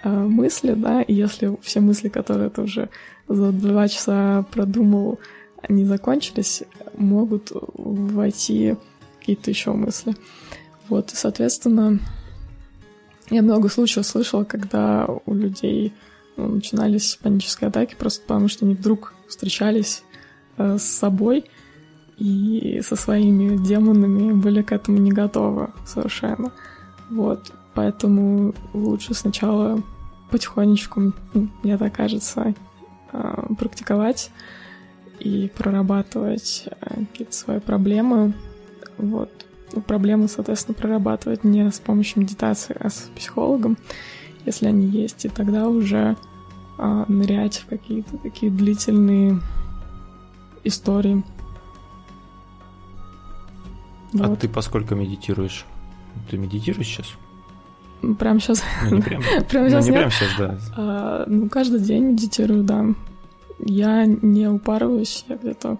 э, 0.03 0.09
мысли, 0.09 0.73
да, 0.73 1.01
и 1.01 1.13
если 1.13 1.57
все 1.61 1.79
мысли, 1.79 2.09
которые 2.09 2.49
ты 2.49 2.61
уже 2.63 2.89
за 3.27 3.51
два 3.51 3.87
часа 3.87 4.45
продумал, 4.51 5.19
они 5.61 5.85
закончились, 5.85 6.63
могут 6.99 7.51
войти 7.51 8.75
какие-то 9.19 9.49
еще 9.49 9.71
мысли. 9.73 10.15
Вот, 10.87 11.11
и, 11.11 11.15
соответственно, 11.15 11.99
я 13.29 13.41
много 13.41 13.69
случаев 13.69 14.05
слышала, 14.05 14.43
когда 14.43 15.07
у 15.25 15.33
людей 15.33 15.93
ну, 16.35 16.47
начинались 16.47 17.15
панические 17.21 17.67
атаки 17.67 17.95
просто 17.97 18.21
потому, 18.21 18.47
что 18.47 18.65
они 18.65 18.75
вдруг 18.75 19.13
встречались 19.27 20.03
э, 20.57 20.77
с 20.77 20.83
собой 20.83 21.45
и 22.17 22.81
со 22.83 22.95
своими 22.95 23.57
демонами 23.63 24.33
были 24.33 24.61
к 24.61 24.71
этому 24.71 24.97
не 24.97 25.11
готовы 25.11 25.69
совершенно. 25.85 26.51
Вот, 27.09 27.51
поэтому 27.75 28.53
лучше 28.73 29.13
сначала 29.13 29.81
потихонечку, 30.31 31.13
мне 31.63 31.77
так 31.77 31.95
кажется, 31.95 32.53
э, 33.13 33.53
практиковать 33.57 34.31
и 35.19 35.51
прорабатывать 35.55 36.65
э, 36.81 37.05
какие-то 37.11 37.33
свои 37.33 37.59
проблемы. 37.59 38.33
Вот. 38.97 39.29
Ну, 39.73 39.81
проблемы, 39.81 40.27
соответственно, 40.27 40.75
прорабатывать 40.75 41.43
не 41.43 41.69
с 41.71 41.79
помощью 41.79 42.21
медитации, 42.21 42.75
а 42.79 42.89
с 42.89 43.09
психологом, 43.15 43.77
если 44.45 44.67
они 44.67 44.87
есть, 44.87 45.25
и 45.25 45.29
тогда 45.29 45.67
уже 45.67 46.17
а, 46.77 47.05
нырять 47.07 47.57
в 47.57 47.67
какие-то 47.67 48.17
такие 48.17 48.51
длительные 48.51 49.39
истории. 50.63 51.23
А 54.13 54.27
вот. 54.27 54.39
ты 54.39 54.49
поскольку 54.49 54.95
медитируешь? 54.95 55.65
Ты 56.29 56.37
медитируешь 56.37 56.87
сейчас? 56.87 57.07
Прям 58.17 58.39
сейчас. 58.39 58.63
Ну, 58.89 58.95
не 58.97 59.01
прям, 59.01 59.21
прям 59.49 59.63
ну, 59.65 59.69
сейчас, 59.69 59.85
не 59.85 59.91
прям 59.91 60.09
сейчас, 60.09 60.29
да. 60.37 60.57
А, 60.77 61.25
ну, 61.27 61.49
каждый 61.49 61.81
день 61.81 62.11
медитирую, 62.11 62.63
да 62.63 62.85
я 63.65 64.05
не 64.05 64.47
упарываюсь, 64.47 65.25
я 65.27 65.35
где-то 65.35 65.77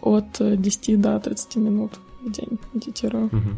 от 0.00 0.40
э, 0.40 0.56
10 0.56 1.00
до 1.00 1.18
30 1.18 1.56
минут 1.56 1.92
в 2.22 2.30
день 2.30 2.58
медитирую. 2.72 3.26
Угу. 3.26 3.50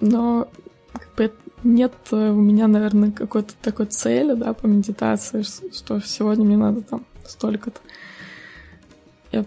Но 0.00 0.48
как 0.92 1.08
бы, 1.16 1.32
нет 1.64 1.92
э, 2.10 2.30
у 2.30 2.40
меня, 2.40 2.66
наверное, 2.66 3.10
какой-то 3.10 3.54
такой 3.60 3.86
цели, 3.86 4.34
да, 4.34 4.54
по 4.54 4.66
медитации, 4.66 5.42
что 5.42 6.00
сегодня 6.00 6.44
мне 6.44 6.56
надо 6.56 6.82
там 6.82 7.04
столько-то. 7.26 7.80
Я 9.32 9.44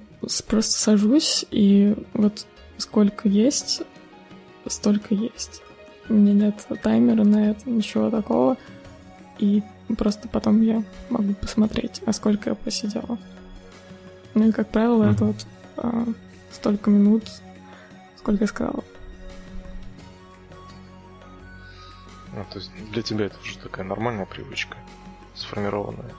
просто 0.47 0.79
сажусь, 0.79 1.45
и 1.51 1.95
вот 2.13 2.45
сколько 2.77 3.27
есть, 3.27 3.81
столько 4.67 5.13
есть. 5.15 5.61
У 6.09 6.13
меня 6.13 6.33
нет 6.33 6.67
таймера 6.81 7.23
на 7.23 7.51
это, 7.51 7.69
ничего 7.69 8.09
такого. 8.09 8.57
И 9.43 9.61
просто 9.97 10.29
потом 10.29 10.61
я 10.61 10.81
могу 11.09 11.33
посмотреть, 11.33 12.01
а 12.05 12.13
сколько 12.13 12.51
я 12.51 12.55
посидела. 12.55 13.17
Ну 14.35 14.47
и, 14.47 14.51
как 14.53 14.69
правило, 14.69 15.03
mm-hmm. 15.03 15.13
это 15.13 15.25
вот 15.25 15.47
а, 15.75 16.05
столько 16.49 16.89
минут, 16.89 17.23
сколько 18.17 18.45
я 18.45 18.47
сказала. 18.47 18.85
Ну, 22.33 22.45
то 22.53 22.59
есть 22.59 22.71
для 22.93 23.01
тебя 23.01 23.25
это 23.25 23.35
уже 23.43 23.57
такая 23.57 23.85
нормальная 23.85 24.25
привычка, 24.25 24.77
сформированная. 25.35 26.13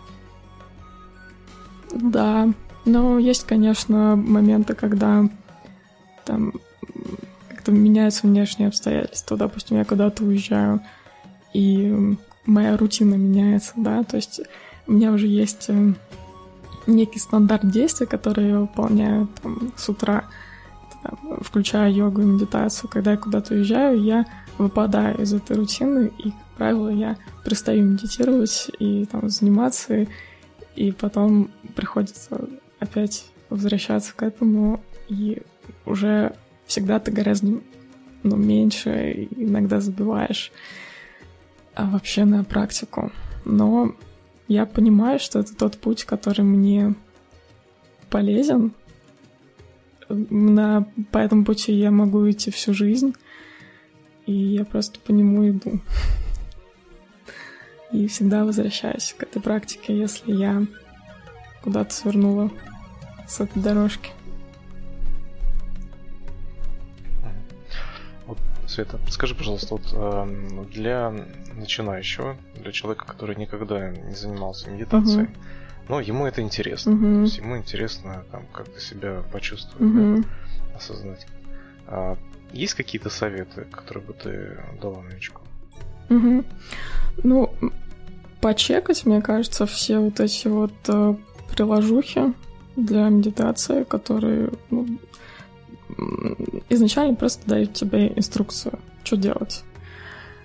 Да, 1.95 2.51
но 2.85 3.19
есть, 3.19 3.47
конечно, 3.47 4.17
моменты, 4.17 4.75
когда 4.75 5.25
там 6.27 6.53
как-то 7.49 7.73
меняются 7.73 8.27
внешние 8.27 8.69
обстоятельства. 8.69 9.39
Допустим, 9.39 9.79
я 9.79 9.87
куда-то 9.87 10.25
уезжаю, 10.25 10.83
и 11.55 12.19
моя 12.47 12.77
рутина 12.77 13.15
меняется, 13.15 13.73
да, 13.77 14.03
то 14.05 14.17
есть 14.17 14.41
у 14.87 14.93
меня 14.93 15.13
уже 15.13 15.27
есть 15.27 15.67
э, 15.69 15.93
некий 16.87 17.19
стандарт 17.19 17.69
действий, 17.71 18.07
которые 18.07 18.49
я 18.51 18.61
выполняю 18.61 19.29
там, 19.43 19.73
с 19.77 19.89
утра, 19.89 20.25
там, 21.03 21.39
включая 21.41 21.91
йогу 21.91 22.23
и 22.23 22.27
медитацию. 22.27 22.91
Когда 22.91 23.13
я 23.13 23.17
куда-то 23.17 23.55
уезжаю, 23.55 24.03
я 24.03 24.27
выпадаю 24.59 25.21
из 25.21 25.33
этой 25.33 25.57
рутины, 25.57 26.13
и, 26.19 26.31
как 26.31 26.49
правило, 26.57 26.89
я 26.89 27.17
перестаю 27.45 27.85
медитировать 27.85 28.71
и 28.79 29.07
там, 29.07 29.29
заниматься, 29.29 30.07
и, 30.77 30.93
потом 30.93 31.51
приходится 31.75 32.41
опять 32.79 33.27
возвращаться 33.49 34.13
к 34.15 34.23
этому, 34.23 34.81
и 35.09 35.43
уже 35.87 36.35
всегда 36.67 36.99
ты 36.99 37.11
гораздо 37.11 37.61
ну, 38.23 38.37
меньше, 38.37 39.29
иногда 39.37 39.81
забиваешь 39.81 40.51
а 41.75 41.87
вообще 41.87 42.25
на 42.25 42.45
практику. 42.45 43.13
Но 43.45 43.95
я 44.49 44.67
понимаю, 44.67 45.19
что 45.19 45.41
это 45.41 45.55
тот 45.55 45.77
путь, 45.79 46.05
который 46.05 46.45
мне 46.45 46.95
полезен. 48.11 48.73
На, 50.09 50.87
по 51.11 51.19
этому 51.19 51.45
пути 51.45 51.73
я 51.73 51.91
могу 51.91 52.31
идти 52.31 52.51
всю 52.51 52.75
жизнь, 52.75 53.15
и 54.27 54.33
я 54.33 54.65
просто 54.65 55.01
по 55.01 55.13
нему 55.13 55.49
иду. 55.49 55.81
И 57.91 58.07
всегда 58.09 58.45
возвращаюсь 58.45 59.15
к 59.17 59.23
этой 59.23 59.41
практике, 59.41 59.97
если 59.97 60.33
я 60.33 60.67
куда-то 61.63 61.95
свернула 61.95 62.51
с 63.27 63.41
этой 63.41 63.63
дорожки. 63.63 64.11
Света, 68.75 68.99
скажи, 69.09 69.35
пожалуйста, 69.37 69.75
вот 69.75 69.89
э, 69.93 70.65
для 70.73 71.15
начинающего, 71.55 72.37
для 72.57 72.73
человека, 72.73 73.07
который 73.07 73.37
никогда 73.37 73.91
не 73.91 74.15
занимался 74.15 74.69
медитацией, 74.69 75.27
uh-huh. 75.27 75.87
но 75.89 76.01
ему 76.01 76.27
это 76.27 76.43
интересно. 76.43 76.91
Uh-huh. 76.91 77.15
То 77.19 77.23
есть 77.23 77.39
ему 77.39 77.57
интересно 77.57 78.25
там 78.33 78.47
как-то 78.53 78.81
себя 78.81 79.23
почувствовать, 79.33 79.81
uh-huh. 79.81 80.23
да, 80.23 80.77
осознать. 80.77 81.27
А, 81.87 82.19
есть 82.53 82.75
какие-то 82.75 83.11
советы, 83.11 83.65
которые 83.71 84.05
бы 84.05 84.13
ты 84.13 84.61
дала 84.81 85.03
новичку? 85.03 85.43
Угу. 86.11 86.45
Ну, 87.23 87.55
почекать, 88.41 89.07
мне 89.07 89.23
кажется, 89.23 89.67
все 89.67 89.99
вот 89.99 90.21
эти 90.21 90.49
вот 90.49 90.73
э, 90.89 91.15
приложухи 91.51 92.35
для 92.77 93.09
медитации, 93.09 93.85
которые 93.85 94.51
ну, 94.71 94.99
изначально 96.69 97.15
просто 97.15 97.47
дают 97.49 97.73
тебе 97.75 98.13
инструкцию, 98.15 98.79
что 99.05 99.17
делать. 99.17 99.65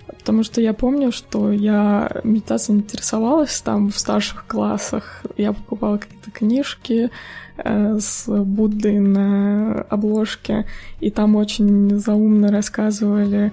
Потому 0.07 0.43
что 0.43 0.59
я 0.59 0.73
помню, 0.73 1.11
что 1.11 1.51
я 1.51 2.09
медитацией 2.23 2.79
интересовалась 2.79 3.61
там 3.61 3.89
в 3.89 3.97
старших 3.99 4.45
классах. 4.47 5.23
Я 5.37 5.53
покупала 5.53 5.97
какие-то 5.97 6.31
книжки 6.31 7.11
э, 7.57 7.99
с 7.99 8.27
Буддой 8.27 8.99
на 8.99 9.81
обложке, 9.83 10.65
и 10.99 11.11
там 11.11 11.35
очень 11.35 11.99
заумно 11.99 12.51
рассказывали, 12.51 13.51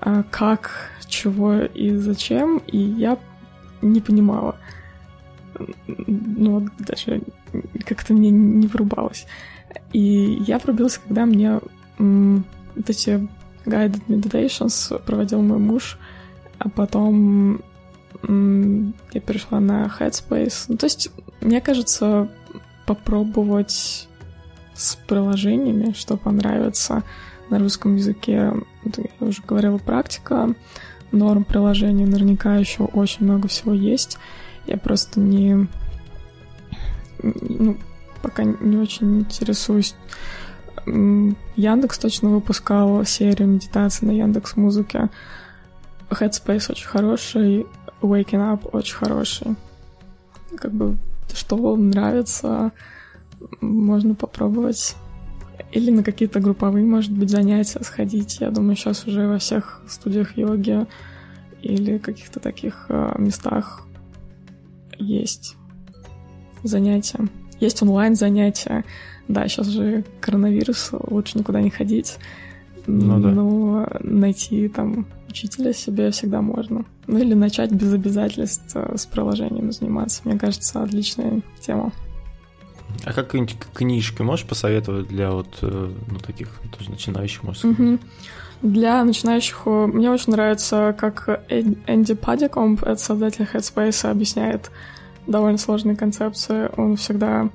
э, 0.00 0.22
как, 0.30 0.90
чего 1.06 1.60
и 1.60 1.94
зачем, 1.96 2.60
и 2.66 2.78
я 2.78 3.18
не 3.82 4.00
понимала. 4.00 4.56
Ну, 5.86 6.68
даже 6.80 7.22
как-то 7.84 8.14
мне 8.14 8.30
не 8.30 8.66
врубалось. 8.66 9.26
И 9.92 10.42
я 10.46 10.58
пробилась, 10.58 10.98
когда 10.98 11.26
мне 11.26 11.60
м, 11.98 12.44
вот 12.74 12.90
эти 12.90 13.28
guided 13.64 14.02
meditations 14.08 15.02
проводил 15.04 15.42
мой 15.42 15.58
муж, 15.58 15.98
а 16.58 16.68
потом 16.68 17.62
я 18.22 19.20
перешла 19.20 19.60
на 19.60 19.86
Headspace. 19.98 20.64
Ну, 20.68 20.76
то 20.76 20.86
есть, 20.86 21.10
мне 21.40 21.60
кажется, 21.60 22.30
попробовать 22.86 24.08
с 24.74 24.96
приложениями, 25.06 25.92
что 25.92 26.16
понравится 26.16 27.02
на 27.50 27.58
русском 27.58 27.96
языке. 27.96 28.52
Я 28.84 29.26
уже 29.26 29.42
говорила, 29.42 29.78
практика, 29.78 30.54
норм 31.12 31.44
приложений, 31.44 32.06
наверняка 32.06 32.56
еще 32.56 32.84
очень 32.84 33.24
много 33.24 33.48
всего 33.48 33.72
есть. 33.72 34.18
Я 34.66 34.78
просто 34.78 35.20
не... 35.20 35.68
Ну, 37.22 37.76
пока 38.24 38.42
не 38.42 38.78
очень 38.78 39.20
интересуюсь. 39.20 39.94
Яндекс 40.86 41.98
точно 41.98 42.30
выпускал 42.30 43.04
серию 43.04 43.48
медитации 43.48 44.06
на 44.06 44.12
Яндекс 44.12 44.56
Музыке. 44.56 45.10
Headspace 46.08 46.70
очень 46.70 46.86
хороший, 46.86 47.66
Waking 48.00 48.40
Up 48.40 48.70
очень 48.72 48.96
хороший. 48.96 49.56
Как 50.56 50.72
бы, 50.72 50.96
что 51.34 51.56
вам 51.56 51.90
нравится, 51.90 52.72
можно 53.60 54.14
попробовать. 54.14 54.96
Или 55.70 55.90
на 55.90 56.02
какие-то 56.02 56.40
групповые, 56.40 56.84
может 56.86 57.12
быть, 57.12 57.28
занятия 57.28 57.82
сходить. 57.84 58.38
Я 58.40 58.50
думаю, 58.50 58.76
сейчас 58.76 59.06
уже 59.06 59.28
во 59.28 59.38
всех 59.38 59.82
студиях 59.86 60.38
йоги 60.38 60.86
или 61.60 61.98
каких-то 61.98 62.40
таких 62.40 62.86
э, 62.88 63.14
местах 63.18 63.86
есть 64.98 65.56
занятия. 66.62 67.28
Есть 67.60 67.82
онлайн 67.82 68.14
занятия. 68.14 68.84
Да, 69.28 69.48
сейчас 69.48 69.68
же 69.68 70.04
коронавирус, 70.20 70.90
лучше 70.92 71.38
никуда 71.38 71.60
не 71.60 71.70
ходить. 71.70 72.18
Ну, 72.86 73.18
да. 73.20 73.30
Но 73.30 73.88
найти 74.00 74.68
там 74.68 75.06
учителя 75.28 75.72
себе 75.72 76.10
всегда 76.10 76.42
можно. 76.42 76.84
Ну 77.06 77.18
или 77.18 77.34
начать 77.34 77.72
без 77.72 77.92
обязательств 77.92 78.72
э, 78.74 78.96
с 78.96 79.06
приложением 79.06 79.72
заниматься. 79.72 80.22
Мне 80.24 80.38
кажется, 80.38 80.82
отличная 80.82 81.40
тема. 81.60 81.92
А 83.04 83.12
какие-нибудь 83.12 83.56
книжки 83.72 84.22
можешь 84.22 84.46
посоветовать 84.46 85.08
для 85.08 85.30
вот 85.30 85.58
э, 85.62 85.92
ну, 86.10 86.18
таких 86.18 86.48
тоже 86.76 86.90
начинающих, 86.90 87.42
можно 87.42 87.72
сказать? 87.72 87.78
Угу. 87.78 87.98
Для 88.62 89.04
начинающих 89.04 89.66
мне 89.66 90.10
очень 90.10 90.32
нравится, 90.32 90.94
как 90.98 91.44
Энди 91.50 92.14
Падикомп, 92.14 92.82
это 92.84 92.96
создатель 92.96 93.46
Headspace, 93.52 94.10
объясняет 94.10 94.70
довольно 95.26 95.58
сложные 95.58 95.96
концепции. 95.96 96.70
Он 96.76 96.96
всегда... 96.96 97.48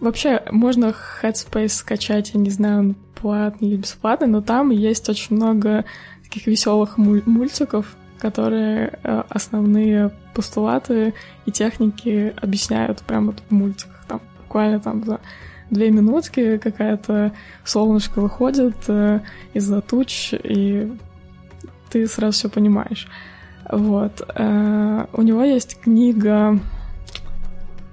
Вообще, 0.00 0.42
можно 0.50 0.94
Headspace 1.22 1.68
скачать, 1.68 2.32
я 2.34 2.40
не 2.40 2.50
знаю, 2.50 2.78
он 2.78 2.96
платный 3.14 3.68
или 3.68 3.76
бесплатный, 3.78 4.28
но 4.28 4.40
там 4.40 4.70
есть 4.70 5.08
очень 5.08 5.36
много 5.36 5.84
таких 6.22 6.46
веселых 6.46 6.98
мультиков, 6.98 7.96
которые 8.18 8.98
э, 9.02 9.22
основные 9.28 10.12
постулаты 10.34 11.14
и 11.46 11.50
техники 11.50 12.32
объясняют 12.40 13.02
прямо 13.02 13.26
вот 13.26 13.42
в 13.48 13.50
мультиках. 13.50 14.04
Там 14.06 14.20
буквально 14.42 14.78
там 14.78 15.04
за 15.04 15.20
две 15.70 15.90
минутки 15.90 16.58
какая-то 16.58 17.32
солнышко 17.64 18.20
выходит 18.20 18.76
э, 18.88 19.20
из-за 19.54 19.80
туч, 19.80 20.32
и 20.32 20.92
ты 21.90 22.06
сразу 22.06 22.32
все 22.32 22.48
понимаешь. 22.48 23.08
Вот. 23.70 24.22
Э, 24.34 25.06
у 25.12 25.22
него 25.22 25.42
есть 25.42 25.80
книга 25.80 26.58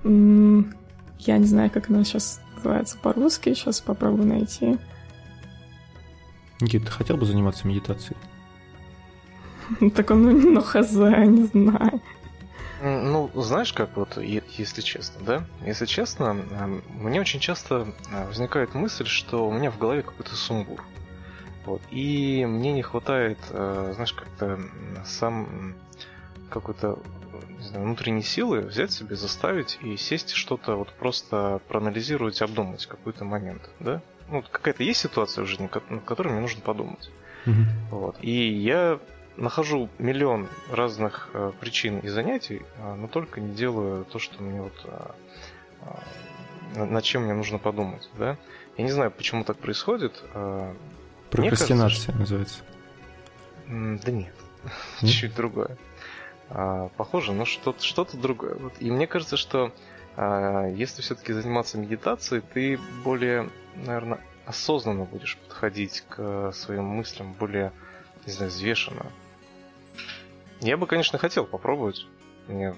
я 0.06 1.38
не 1.38 1.46
знаю, 1.46 1.72
как 1.72 1.90
она 1.90 2.04
сейчас 2.04 2.40
называется 2.56 2.98
по-русски. 2.98 3.54
Сейчас 3.54 3.82
попробую 3.82 4.28
найти. 4.28 4.78
Никита, 6.62 6.86
ты 6.86 6.92
хотел 6.92 7.18
бы 7.18 7.26
заниматься 7.26 7.68
медитацией? 7.68 8.18
Так 9.96 10.12
он, 10.12 10.54
ну, 10.54 10.62
хз, 10.62 10.92
не 10.92 11.46
знаю. 11.46 12.02
Ну, 12.84 13.32
знаешь, 13.34 13.74
как 13.74 13.96
вот, 13.98 14.18
если 14.18 14.82
честно, 14.82 15.26
да? 15.26 15.46
Если 15.66 15.86
честно, 15.86 16.38
эм, 16.52 16.84
мне 16.90 17.20
очень 17.20 17.40
часто 17.40 17.88
э, 18.12 18.28
возникает 18.28 18.76
мысль, 18.76 19.08
что 19.08 19.48
у 19.48 19.52
меня 19.52 19.72
в 19.72 19.80
голове 19.80 20.04
какой-то 20.04 20.36
сумбур. 20.36 20.84
Вот. 21.66 21.82
И 21.90 22.46
мне 22.46 22.74
не 22.74 22.84
хватает, 22.84 23.40
э, 23.50 23.92
знаешь, 23.96 24.14
как-то 24.14 24.60
сам 25.04 25.76
какой-то 26.52 27.00
не 27.60 27.64
знаю, 27.68 27.86
внутренней 27.86 28.24
силы 28.24 28.62
взять 28.62 28.92
себе, 28.92 29.16
заставить 29.16 29.78
и 29.82 29.98
сесть 29.98 30.32
что-то 30.32 30.76
вот 30.76 30.90
просто 30.94 31.60
проанализировать, 31.68 32.42
обдумать 32.42 32.86
какой-то 32.86 33.26
момент, 33.26 33.70
да? 33.80 34.02
Ну, 34.30 34.42
какая-то 34.42 34.84
есть 34.84 35.00
ситуация 35.02 35.44
в 35.44 35.48
жизни, 35.48 35.70
над 35.90 36.04
которой 36.04 36.30
мне 36.30 36.42
нужно 36.42 36.62
подумать. 36.62 37.10
Мгм. 37.46 37.66
Вот. 37.92 38.16
И 38.22 38.32
я 38.54 39.00
нахожу 39.38 39.90
миллион 40.00 40.48
разных 40.72 41.30
э, 41.34 41.52
причин 41.60 42.00
и 42.00 42.08
занятий, 42.08 42.62
э, 42.78 42.94
но 42.96 43.08
только 43.08 43.40
не 43.42 43.54
делаю 43.54 44.06
то, 44.06 44.18
что 44.18 44.42
мне 44.42 44.62
вот 44.62 44.74
э, 44.86 44.98
э, 45.82 46.78
на- 46.80 46.86
над 46.86 47.04
чем 47.04 47.24
мне 47.24 47.34
нужно 47.34 47.60
подумать, 47.60 48.10
да? 48.18 48.38
Я 48.78 48.84
не 48.84 48.92
знаю, 48.92 49.12
почему 49.12 49.44
так 49.44 49.58
происходит. 49.58 50.24
э, 50.34 50.74
Мне 51.34 51.50
кажется, 51.50 51.68
Прокрастинация 51.68 52.16
называется. 52.16 52.64
Да 53.68 54.12
нет, 54.12 54.34
Нет? 55.02 55.12
чуть 55.14 55.36
другое. 55.36 55.78
А, 56.50 56.90
Похоже, 56.98 57.34
но 57.34 57.46
что-то 57.46 57.84
что 57.84 58.06
другое. 58.14 58.56
Вот. 58.56 58.74
И 58.80 58.92
мне 58.92 59.08
кажется, 59.08 59.38
что 59.38 59.72
а, 60.16 60.68
если 60.68 61.02
все-таки 61.02 61.34
заниматься 61.34 61.78
медитацией, 61.78 62.42
ты 62.42 62.80
более, 63.04 63.50
наверное, 63.76 64.20
осознанно 64.46 65.06
будешь 65.06 65.38
подходить 65.38 66.04
к 66.10 66.52
своим 66.54 66.86
мыслям, 66.86 67.34
более, 67.34 67.72
не 68.26 68.32
знаю, 68.32 68.52
взвешенно. 68.52 69.12
Я 70.62 70.78
бы, 70.78 70.88
конечно, 70.88 71.18
хотел 71.18 71.46
попробовать. 71.46 72.08
Мне 72.48 72.76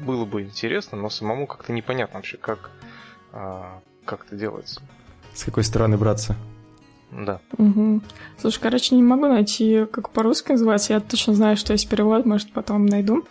было 0.00 0.24
бы 0.24 0.42
интересно, 0.42 0.98
но 0.98 1.08
самому 1.08 1.46
как-то 1.46 1.72
непонятно 1.72 2.16
вообще, 2.18 2.36
как, 2.36 2.70
а, 3.32 3.80
как 4.04 4.26
это 4.26 4.36
делается. 4.36 4.82
С 5.34 5.44
какой 5.44 5.64
стороны 5.64 5.96
браться? 5.96 6.36
Да. 7.10 7.40
Мгм. 7.56 8.02
Слушай, 8.40 8.60
короче, 8.60 8.94
не 8.94 9.02
могу 9.02 9.26
найти, 9.26 9.86
как 9.90 10.10
по-русски 10.10 10.52
называется. 10.52 10.92
Я 10.92 11.00
точно 11.00 11.34
знаю, 11.34 11.56
что 11.56 11.72
есть 11.72 11.88
перевод, 11.88 12.26
может, 12.26 12.52
потом 12.52 12.86
найду. 12.86 13.24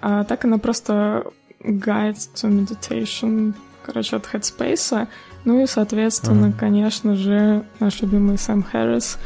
А 0.00 0.24
так 0.24 0.44
она 0.44 0.58
просто 0.58 1.24
Guide 1.62 2.16
to 2.34 2.48
Meditation, 2.66 3.54
короче, 3.84 4.16
от 4.16 4.24
Headspace. 4.32 5.06
Ну 5.44 5.62
и, 5.62 5.66
соответственно, 5.66 6.48
Ага. 6.48 6.56
конечно 6.58 7.14
же, 7.14 7.64
наш 7.78 8.00
любимый 8.00 8.38
Сэм 8.38 8.62
Хэррис. 8.62 9.18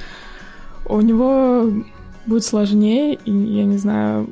У 0.86 1.00
него 1.00 1.72
будет 2.26 2.44
сложнее, 2.44 3.14
и 3.24 3.30
я 3.32 3.64
не 3.64 3.78
знаю, 3.78 4.28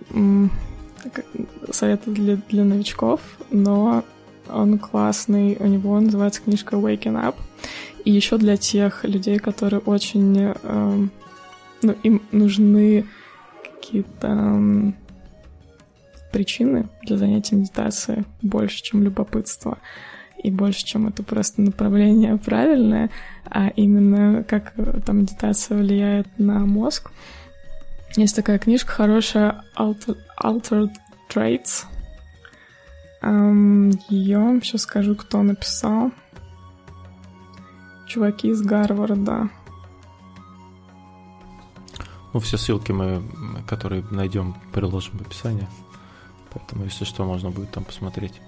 советы 1.71 2.11
для, 2.11 2.37
для 2.49 2.65
новичков, 2.65 3.21
но 3.51 4.05
он 4.49 4.79
классный. 4.79 5.57
У 5.59 5.67
него 5.67 5.99
называется 6.01 6.43
книжка 6.43 6.77
Waking 6.77 7.21
Up. 7.25 7.37
И 8.05 8.11
еще 8.11 8.39
для 8.39 8.57
тех 8.57 9.05
людей, 9.05 9.39
которые 9.39 9.81
очень... 9.81 10.55
эм, 10.63 11.11
ну, 11.83 11.97
им 12.03 12.23
нужны 12.33 13.07
какие-то 13.63 14.29
эм, 14.29 14.95
причины 16.33 16.89
для 17.03 17.17
занятия 17.17 17.57
медитацией 17.57 18.25
больше, 18.41 18.83
чем 18.83 19.03
любопытство. 19.03 19.79
И 20.43 20.51
больше, 20.51 20.85
чем 20.85 21.07
это 21.07 21.23
просто 21.23 21.63
направление 21.63 22.37
правильное, 22.37 23.11
а 23.45 23.69
именно 23.69 24.43
как 24.43 24.77
эта 24.77 25.13
медитация 25.13 25.79
влияет 25.79 26.27
на 26.39 26.61
мозг. 26.67 27.13
Есть 28.17 28.35
такая 28.35 28.59
книжка 28.59 28.91
хорошая 28.91 29.65
Alter- 29.77 30.19
Altered 30.43 30.91
Traits. 31.33 31.85
Ее, 34.09 34.61
сейчас 34.63 34.83
скажу, 34.83 35.15
кто 35.15 35.43
написал 35.43 36.11
чуваки 38.13 38.49
из 38.49 38.61
Гарварда. 38.63 39.49
Ну, 42.33 42.41
все 42.41 42.57
ссылки 42.57 42.93
мы, 42.93 43.23
которые 43.67 44.05
найдем, 44.11 44.55
приложим 44.73 45.19
в 45.19 45.23
описании. 45.23 45.69
Поэтому, 46.53 46.85
если 46.85 47.05
что, 47.05 47.25
можно 47.25 47.51
будет 47.51 47.71
там 47.71 47.85
посмотреть. 47.85 48.41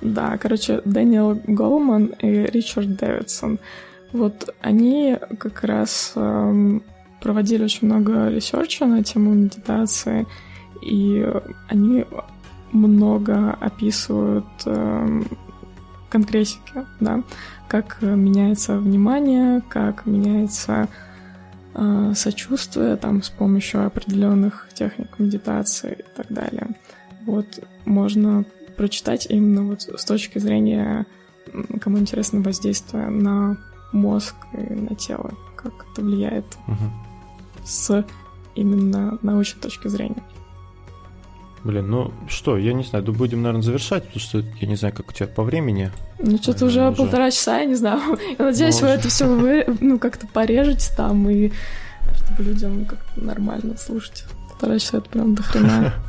Да, 0.00 0.36
короче, 0.38 0.80
Дэниел 0.84 1.40
Голман 1.46 2.06
и 2.06 2.26
Ричард 2.26 2.96
Дэвидсон. 2.96 3.58
Вот 4.12 4.54
они 4.60 5.18
как 5.38 5.64
раз 5.64 6.12
эм, 6.16 6.82
проводили 7.20 7.64
очень 7.64 7.86
много 7.86 8.28
research 8.28 8.78
а 8.78 8.84
на 8.86 9.02
тему 9.02 9.32
медитации, 9.32 10.26
и 10.82 11.26
они 11.68 12.04
много 12.72 13.52
описывают 13.60 14.44
эм, 14.66 15.26
конкретики, 16.12 16.84
да, 17.00 17.22
как 17.68 17.96
э, 18.02 18.14
меняется 18.14 18.76
внимание, 18.78 19.62
как 19.70 20.04
меняется 20.04 20.88
э, 21.74 22.12
сочувствие 22.14 22.96
там 22.96 23.22
с 23.22 23.30
помощью 23.30 23.86
определенных 23.86 24.68
техник 24.74 25.18
медитации 25.18 25.92
и 26.00 26.16
так 26.16 26.26
далее. 26.28 26.66
Вот 27.24 27.46
можно 27.86 28.44
прочитать 28.76 29.26
именно 29.30 29.62
вот 29.62 29.82
с 29.82 30.04
точки 30.04 30.38
зрения, 30.38 31.06
кому 31.80 31.98
интересно 31.98 32.42
воздействие 32.42 33.08
на 33.08 33.56
мозг 33.92 34.34
и 34.52 34.74
на 34.74 34.94
тело, 34.94 35.32
как 35.56 35.72
это 35.92 36.02
влияет 36.02 36.44
Мгм. 36.66 36.90
с 37.64 38.04
именно 38.54 39.18
научной 39.22 39.60
точки 39.62 39.88
зрения. 39.88 40.22
Блин, 41.64 41.88
ну 41.90 42.12
что, 42.28 42.58
я 42.58 42.72
не 42.72 42.82
знаю, 42.82 43.04
да 43.04 43.12
будем, 43.12 43.42
наверное, 43.42 43.62
завершать, 43.62 44.04
потому 44.04 44.20
что 44.20 44.42
я 44.60 44.66
не 44.66 44.74
знаю, 44.74 44.92
как 44.94 45.10
у 45.10 45.12
тебя 45.12 45.28
по 45.28 45.44
времени. 45.44 45.92
Ну, 46.18 46.36
что-то 46.38 46.66
уже 46.66 46.84
уже. 46.88 46.96
полтора 46.96 47.30
часа, 47.30 47.58
я 47.60 47.66
не 47.66 47.76
знаю. 47.76 48.00
Я 48.38 48.44
надеюсь, 48.44 48.80
Ну, 48.80 48.88
вы 48.88 48.92
это 48.94 49.08
все 49.08 49.26
вы, 49.26 49.64
ну, 49.80 49.98
как-то 49.98 50.26
порежете 50.26 50.92
там, 50.96 51.28
и 51.30 51.52
чтобы 52.16 52.42
людям 52.50 52.84
как-то 52.84 53.20
нормально 53.20 53.76
слушать. 53.76 54.24
Полтора 54.50 54.78
часа 54.80 54.98
это 54.98 55.08
прям 55.10 55.34
до 55.34 55.42
хрена. 55.42 55.94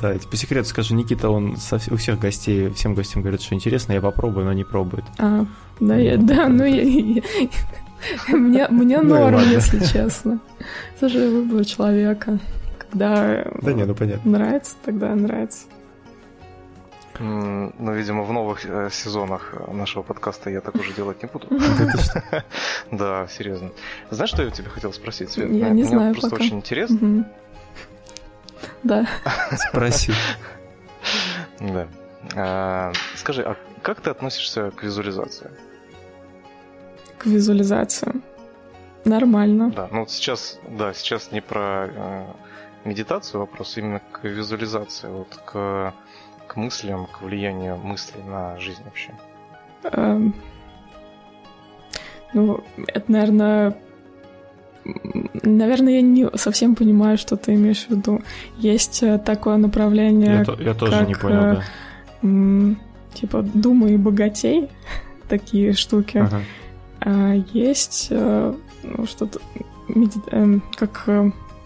Да, 0.00 0.16
тебе 0.16 0.28
по 0.30 0.36
секрету 0.36 0.68
скажу, 0.68 0.94
Никита, 0.94 1.30
он 1.30 1.56
со 1.56 1.80
у 1.90 1.96
всех 1.96 2.20
гостей, 2.20 2.70
всем 2.70 2.94
гостям 2.94 3.22
говорит, 3.22 3.42
что 3.42 3.56
интересно, 3.56 3.92
я 3.92 4.00
попробую, 4.00 4.46
но 4.46 4.52
не 4.52 4.62
пробует. 4.62 5.04
А, 5.18 5.44
да, 5.80 5.96
я, 5.96 6.16
да, 6.16 6.46
ну 6.48 6.64
я, 6.64 6.82
я- 6.82 7.22
мне, 8.28 8.68
мне 8.68 9.00
Ну 9.00 9.08
норм, 9.18 9.40
если 9.40 9.84
честно. 9.84 10.38
Это 10.96 11.08
же 11.08 11.28
выбор 11.28 11.64
человека. 11.64 12.38
Когда 12.90 13.44
Да 13.62 13.72
не, 13.72 13.84
ну 13.84 13.94
понятно. 13.94 14.30
нравится, 14.38 14.76
тогда 14.84 15.14
нравится. 15.14 15.66
Ну, 17.18 17.92
видимо, 17.92 18.22
в 18.22 18.32
новых 18.32 18.64
э, 18.64 18.88
сезонах 18.90 19.52
э, 19.54 19.72
нашего 19.72 20.02
подкаста 20.02 20.48
я 20.48 20.62
так 20.62 20.74
уже 20.74 20.94
делать 20.94 21.22
не 21.22 21.28
буду. 21.28 21.48
Да 22.90 23.26
серьезно. 23.28 23.70
Знаешь, 24.10 24.30
что 24.30 24.42
я 24.42 24.48
у 24.48 24.50
тебя 24.50 24.70
хотел 24.70 24.90
спросить, 24.94 25.30
Свет? 25.30 25.50
Я 25.50 25.66
Мне- 25.66 25.82
не 25.82 25.84
знаю 25.84 26.14
просто 26.14 26.34
очень 26.36 26.56
интересно. 26.56 27.30
Да. 28.82 29.06
Спроси. 29.68 30.12
Да. 31.60 31.86
А, 32.36 32.92
Скажи, 33.16 33.42
а 33.42 33.56
как 33.82 34.00
ты 34.00 34.08
относишься 34.10 34.70
к 34.70 34.82
визуализации? 34.82 35.50
К 37.18 37.26
визуализации. 37.26 38.14
Нормально. 39.04 39.70
Да, 39.70 39.88
ну 39.92 40.00
вот 40.00 40.10
сейчас, 40.10 40.58
да, 40.70 40.94
сейчас 40.94 41.32
не 41.32 41.42
про 41.42 42.26
медитацию 42.84 43.40
вопрос, 43.40 43.76
именно 43.78 44.00
к 44.12 44.24
визуализации, 44.24 45.08
вот 45.08 45.36
к, 45.44 45.94
к 46.46 46.56
мыслям, 46.56 47.06
к 47.06 47.22
влиянию 47.22 47.76
мыслей 47.76 48.22
на 48.22 48.58
жизнь 48.58 48.82
вообще. 48.84 49.12
Эм, 49.84 50.34
Ну, 52.32 52.60
это, 52.86 53.10
наверное... 53.12 53.76
Наверное, 55.42 55.94
я 55.94 56.00
не 56.02 56.28
совсем 56.36 56.74
понимаю, 56.74 57.18
что 57.18 57.36
ты 57.36 57.54
имеешь 57.54 57.86
в 57.86 57.90
виду. 57.90 58.22
Есть 58.56 59.02
э, 59.02 59.18
такое 59.18 59.56
направление, 59.58 60.38
Я, 60.38 60.44
то- 60.44 60.62
я 60.62 60.74
тоже 60.74 61.06
не 61.06 61.12
как, 61.12 61.22
понял, 61.22 61.40
э, 61.42 61.54
да. 61.56 61.62
м, 62.22 62.80
типа 63.12 63.42
«Думай 63.42 63.96
богатей», 63.98 64.68
такие 65.28 65.74
штуки. 65.74 66.18
Ага. 66.18 66.40
А 67.00 67.34
есть 67.52 68.08
э, 68.10 68.54
ну, 68.82 69.06
что-то 69.06 69.40
меди- 69.88 70.22
эм, 70.30 70.62
как 70.76 71.04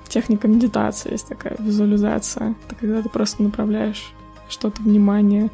техника 0.08 0.48
медитации, 0.48 1.12
есть 1.12 1.28
такая 1.28 1.56
визуализация. 1.58 2.54
Это 2.66 2.74
когда 2.74 3.02
ты 3.02 3.08
просто 3.08 3.42
направляешь 3.42 4.12
что-то 4.48 4.82
внимание 4.82 5.50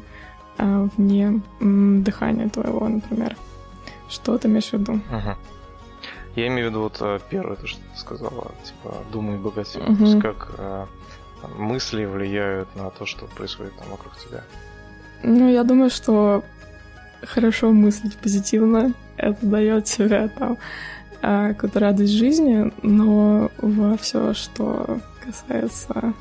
а, 0.57 0.87
вне 0.97 1.41
м, 1.59 2.03
дыхания 2.03 2.49
твоего, 2.49 2.87
например. 2.87 3.35
Что 4.09 4.37
ты 4.37 4.47
имеешь 4.47 4.69
в 4.69 4.73
виду? 4.73 4.93
Мгм. 4.93 5.35
Я 6.35 6.47
имею 6.47 6.67
в 6.67 6.71
виду 6.71 6.81
вот 6.81 6.97
э, 7.01 7.19
первое, 7.29 7.55
то, 7.55 7.67
что 7.67 7.79
ты 7.79 7.99
сказала, 7.99 8.51
типа 8.63 8.97
«думай 9.11 9.37
богатей». 9.37 9.81
Мгм. 9.81 9.97
То 9.97 10.03
есть 10.03 10.19
как 10.21 10.51
там, 11.41 11.55
мысли 11.57 12.05
влияют 12.05 12.73
на 12.75 12.89
то, 12.89 13.05
что 13.05 13.25
происходит 13.25 13.75
там 13.77 13.89
вокруг 13.89 14.15
тебя. 14.17 14.43
Ну, 15.23 15.49
я 15.49 15.63
думаю, 15.63 15.89
что 15.89 16.43
хорошо 17.23 17.71
мыслить 17.71 18.17
позитивно, 18.17 18.93
это 19.17 19.45
дает 19.45 19.85
тебе 19.85 20.27
там 20.29 20.53
а, 20.53 20.57
какую-то 21.21 21.79
радость 21.79 22.13
жизни, 22.13 22.71
но 22.81 23.51
во 23.61 23.97
все, 23.97 24.33
что 24.33 24.99
касается 25.23 26.13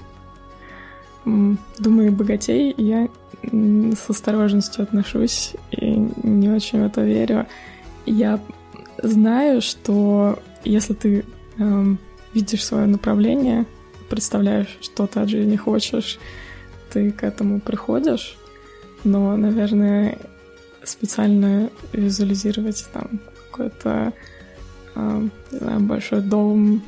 думаю 1.25 2.13
богатей, 2.13 2.75
я 2.77 3.09
с 3.43 4.11
осторожностью 4.11 4.83
отношусь 4.83 5.55
и 5.71 5.91
не 6.23 6.49
очень 6.51 6.83
в 6.83 6.87
это 6.87 7.03
верю. 7.03 7.47
Я 8.07 8.41
знаю, 9.03 9.61
что 9.61 10.39
если 10.65 10.95
ты 10.95 11.25
эм, 11.59 11.99
видишь 12.35 12.65
свое 12.65 12.87
направление, 12.87 13.67
представляешь, 14.09 14.79
что 14.81 15.07
ты 15.07 15.21
от 15.21 15.29
жизни 15.29 15.57
хочешь, 15.57 16.19
ты 16.91 17.13
к 17.13 17.23
этому 17.23 17.61
приходишь, 17.61 18.37
но, 19.05 19.37
наверное, 19.37 20.19
специально 20.83 21.71
визуализировать 21.93 22.87
там 22.93 23.21
какой-то, 23.51 23.91
э, 23.91 24.13
не 25.53 25.59
знаю, 25.59 25.81
большой 25.81 26.21
дом, 26.21 26.83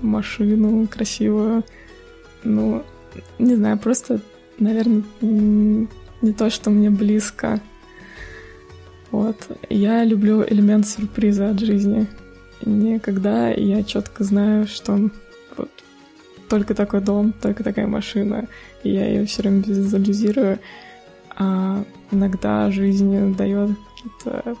машину 0.00 0.86
красивую, 0.86 1.64
ну, 2.42 2.82
не 3.38 3.56
знаю, 3.56 3.78
просто, 3.78 4.20
наверное, 4.58 5.02
не 5.20 6.32
то, 6.36 6.50
что 6.50 6.70
мне 6.70 6.90
близко. 6.90 7.60
Вот. 9.10 9.36
Я 9.70 10.04
люблю 10.04 10.44
элемент 10.44 10.86
сюрприза 10.86 11.50
от 11.50 11.60
жизни. 11.60 12.06
Никогда 12.64 13.50
я 13.50 13.82
четко 13.84 14.24
знаю, 14.24 14.66
что 14.66 15.10
вот 15.56 15.70
только 16.48 16.74
такой 16.74 17.00
дом, 17.00 17.32
только 17.32 17.62
такая 17.62 17.86
машина, 17.86 18.48
и 18.82 18.90
я 18.90 19.06
ее 19.06 19.26
все 19.26 19.42
время 19.42 19.62
визуализирую. 19.62 20.58
А 21.36 21.84
иногда 22.10 22.70
жизнь 22.70 23.36
дает 23.36 23.70
какие-то 23.94 24.56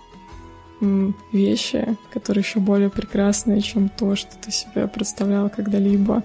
вещи, 1.32 1.96
которые 2.12 2.42
еще 2.42 2.60
более 2.60 2.90
прекрасные, 2.90 3.60
чем 3.60 3.88
то, 3.88 4.16
что 4.16 4.30
ты 4.40 4.50
себе 4.50 4.86
представлял 4.86 5.48
когда-либо. 5.50 6.22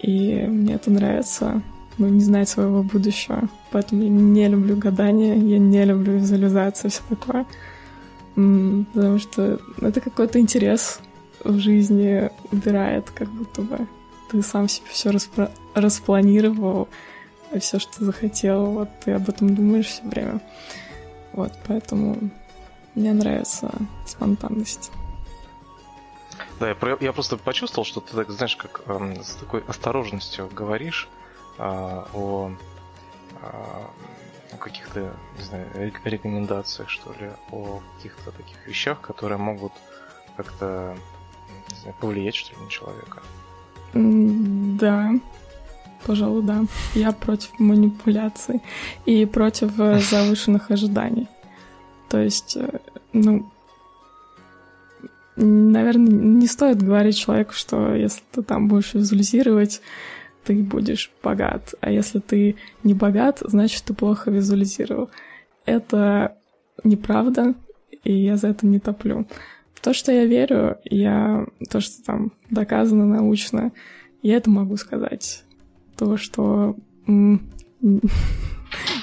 И 0.00 0.44
мне 0.46 0.74
это 0.74 0.90
нравится, 0.90 1.62
ну, 1.98 2.08
не 2.08 2.20
знать 2.20 2.48
своего 2.48 2.82
будущего. 2.82 3.48
Поэтому 3.70 4.02
я 4.02 4.08
не 4.08 4.48
люблю 4.48 4.76
гадания, 4.76 5.34
я 5.34 5.58
не 5.58 5.84
люблю 5.84 6.14
визуализацию, 6.14 6.90
все 6.90 7.02
такое. 7.08 7.46
Потому 8.34 9.18
что 9.18 9.58
это 9.80 10.00
какой-то 10.00 10.38
интерес 10.38 11.00
в 11.42 11.58
жизни 11.58 12.30
убирает, 12.52 13.10
как 13.10 13.28
будто 13.30 13.62
бы 13.62 13.86
ты 14.30 14.42
сам 14.42 14.68
себе 14.68 14.86
все 14.90 15.10
распро- 15.10 15.50
распланировал, 15.74 16.88
все, 17.58 17.78
что 17.78 18.04
захотел, 18.04 18.66
вот 18.66 18.88
ты 19.04 19.12
об 19.12 19.28
этом 19.28 19.54
думаешь 19.54 19.86
все 19.86 20.02
время. 20.02 20.40
Вот, 21.32 21.52
поэтому 21.66 22.30
мне 22.96 23.12
нравится 23.12 23.70
спонтанность. 24.04 24.90
Да, 26.58 26.68
я, 26.68 26.76
я 27.00 27.12
просто 27.12 27.36
почувствовал, 27.36 27.84
что 27.84 28.00
ты 28.00 28.14
так, 28.14 28.30
знаешь, 28.30 28.56
как 28.56 28.82
э, 28.86 29.22
с 29.22 29.34
такой 29.34 29.62
осторожностью 29.68 30.48
говоришь 30.52 31.08
э, 31.58 31.62
о, 31.62 32.50
э, 33.42 34.56
каких-то, 34.58 35.14
не 35.38 35.44
знаю, 35.44 35.92
рекомендациях, 36.04 36.88
что 36.88 37.12
ли, 37.12 37.30
о 37.50 37.82
каких-то 37.96 38.30
таких 38.30 38.66
вещах, 38.66 39.00
которые 39.02 39.38
могут 39.38 39.72
как-то, 40.36 40.96
не 41.70 41.76
знаю, 41.80 41.94
повлиять, 42.00 42.34
что 42.34 42.54
ли, 42.54 42.64
на 42.64 42.70
человека. 42.70 43.22
Да, 43.92 45.12
пожалуй, 46.06 46.42
да. 46.42 46.64
Я 46.94 47.12
против 47.12 47.58
манипуляций 47.58 48.62
и 49.04 49.26
против 49.26 49.78
э, 49.78 50.00
завышенных 50.10 50.70
ожиданий. 50.70 51.28
То 52.08 52.22
есть, 52.22 52.56
э, 52.56 52.78
ну, 53.12 53.50
наверное, 55.36 56.12
не 56.12 56.46
стоит 56.46 56.82
говорить 56.82 57.16
человеку, 57.16 57.52
что 57.52 57.94
если 57.94 58.22
ты 58.32 58.42
там 58.42 58.68
будешь 58.68 58.94
визуализировать, 58.94 59.80
ты 60.44 60.62
будешь 60.62 61.10
богат. 61.22 61.74
А 61.80 61.90
если 61.90 62.20
ты 62.20 62.56
не 62.84 62.94
богат, 62.94 63.42
значит, 63.44 63.84
ты 63.84 63.94
плохо 63.94 64.30
визуализировал. 64.30 65.10
Это 65.64 66.36
неправда, 66.84 67.54
и 68.04 68.12
я 68.12 68.36
за 68.36 68.48
это 68.48 68.66
не 68.66 68.78
топлю. 68.78 69.26
То, 69.82 69.92
что 69.92 70.12
я 70.12 70.24
верю, 70.24 70.78
я 70.84 71.46
то, 71.70 71.80
что 71.80 72.02
там 72.04 72.32
доказано 72.50 73.04
научно, 73.04 73.72
я 74.22 74.36
это 74.36 74.50
могу 74.50 74.76
сказать. 74.76 75.44
То, 75.96 76.16
что 76.16 76.76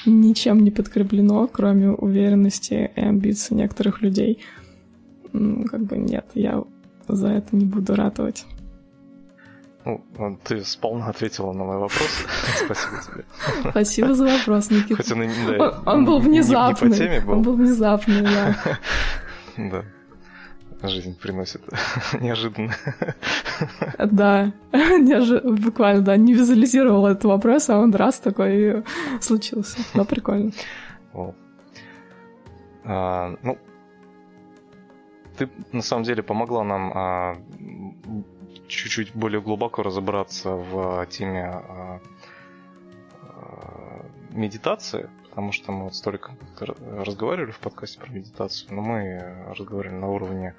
ничем 0.06 0.60
не 0.64 0.72
подкреплено, 0.72 1.48
кроме 1.48 1.92
уверенности 1.92 2.92
и 2.96 3.00
амбиций 3.00 3.56
некоторых 3.58 4.02
людей. 4.02 4.40
Как 5.32 5.82
бы 5.82 5.98
нет, 5.98 6.26
я 6.36 6.64
за 7.08 7.30
это 7.30 7.56
не 7.56 7.66
буду 7.66 7.96
ратовать. 7.96 8.46
Ну, 9.86 10.40
ты 10.44 10.64
сполна 10.64 11.08
ответила 11.08 11.52
на 11.52 11.66
мой 11.66 11.78
вопрос. 11.78 12.08
Спасибо 12.66 13.02
тебе. 13.06 13.72
Спасибо 13.72 14.14
за 14.14 14.26
вопрос, 14.26 14.70
Никита. 14.70 14.96
Хоть 14.96 15.12
он, 15.12 15.28
да, 15.58 15.82
он 15.86 16.06
был 16.06 16.20
внезапный. 16.20 16.90
Не, 16.90 16.94
не 16.94 17.00
по 17.00 17.04
теме 17.04 17.22
был. 17.22 17.34
Он 17.34 17.42
был 17.42 17.56
внезапный, 17.56 18.22
да. 18.22 18.56
Да. 19.58 19.84
Жизнь 20.84 21.18
приносит 21.18 21.62
неожиданно. 22.20 22.74
Да, 23.98 24.52
неожи... 24.72 25.40
буквально, 25.40 26.02
да, 26.02 26.18
не 26.18 26.34
визуализировал 26.34 27.08
этот 27.08 27.24
вопрос, 27.24 27.70
а 27.70 27.78
он 27.80 27.96
раз 27.96 28.20
такой 28.20 28.80
и 28.80 28.84
случился. 29.22 29.78
Да, 29.94 30.04
прикольно. 30.04 30.52
А, 32.84 33.34
ну, 33.42 33.58
ты 35.38 35.50
на 35.72 35.82
самом 35.82 36.04
деле 36.04 36.22
помогла 36.22 36.64
нам 36.64 36.92
а, 36.94 37.38
чуть-чуть 38.68 39.16
более 39.16 39.42
глубоко 39.42 39.84
разобраться 39.84 40.50
в 40.50 41.06
теме 41.08 41.46
а, 41.46 41.64
а, 41.68 42.00
медитации, 44.34 45.10
потому 45.30 45.52
что 45.52 45.72
мы 45.72 45.86
вот 45.86 45.96
столько 45.96 46.36
разговаривали 46.60 47.52
в 47.52 47.60
подкасте 47.60 48.00
про 48.00 48.12
медитацию, 48.12 48.74
но 48.74 48.82
мы 48.82 49.54
разговаривали 49.58 49.96
на 49.96 50.10
уровне 50.10 50.56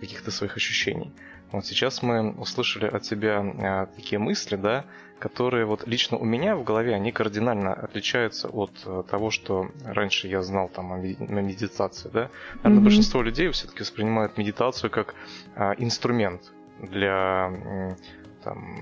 каких-то 0.00 0.30
своих 0.30 0.56
ощущений. 0.56 1.12
Вот 1.52 1.64
сейчас 1.64 2.02
мы 2.02 2.32
услышали 2.32 2.86
от 2.86 3.02
тебя 3.02 3.40
а, 3.40 3.86
такие 3.86 4.18
мысли, 4.18 4.56
да, 4.56 4.84
которые 5.18 5.64
вот 5.64 5.86
лично 5.86 6.18
у 6.18 6.24
меня 6.24 6.56
в 6.56 6.64
голове, 6.64 6.94
они 6.94 7.12
кардинально 7.12 7.72
отличаются 7.72 8.48
от 8.48 8.72
а, 8.84 9.02
того, 9.04 9.30
что 9.30 9.70
раньше 9.84 10.28
я 10.28 10.42
знал 10.42 10.68
там 10.68 10.92
о, 10.92 10.98
медитации, 10.98 12.10
да. 12.12 12.30
Наверное, 12.56 12.80
mm-hmm. 12.80 12.84
большинство 12.84 13.22
людей 13.22 13.50
все-таки 13.50 13.80
воспринимают 13.80 14.36
медитацию 14.36 14.90
как 14.90 15.14
а, 15.54 15.72
инструмент 15.78 16.52
для 16.80 17.96
там, 18.42 18.76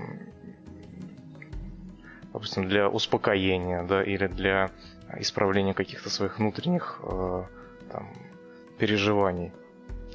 допустим, 2.35 2.67
для 2.67 2.89
успокоения, 2.89 3.83
да, 3.83 4.03
или 4.03 4.27
для 4.27 4.69
исправления 5.19 5.73
каких-то 5.73 6.09
своих 6.09 6.37
внутренних 6.37 6.99
э, 7.01 7.43
там, 7.89 8.13
переживаний. 8.77 9.53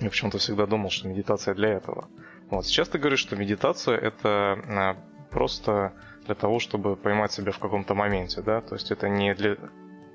Я 0.00 0.10
почему-то 0.10 0.36
всегда 0.36 0.66
думал, 0.66 0.90
что 0.90 1.08
медитация 1.08 1.54
для 1.54 1.70
этого. 1.70 2.08
Вот. 2.50 2.66
Сейчас 2.66 2.88
ты 2.90 2.98
говоришь, 2.98 3.20
что 3.20 3.36
медитация 3.36 3.96
это 3.96 4.58
а, 4.68 4.96
просто 5.30 5.94
для 6.26 6.34
того, 6.34 6.58
чтобы 6.58 6.94
поймать 6.96 7.32
себя 7.32 7.52
в 7.52 7.58
каком-то 7.58 7.94
моменте, 7.94 8.42
да? 8.42 8.60
То 8.60 8.74
есть 8.74 8.90
это 8.90 9.08
не 9.08 9.34
для 9.34 9.56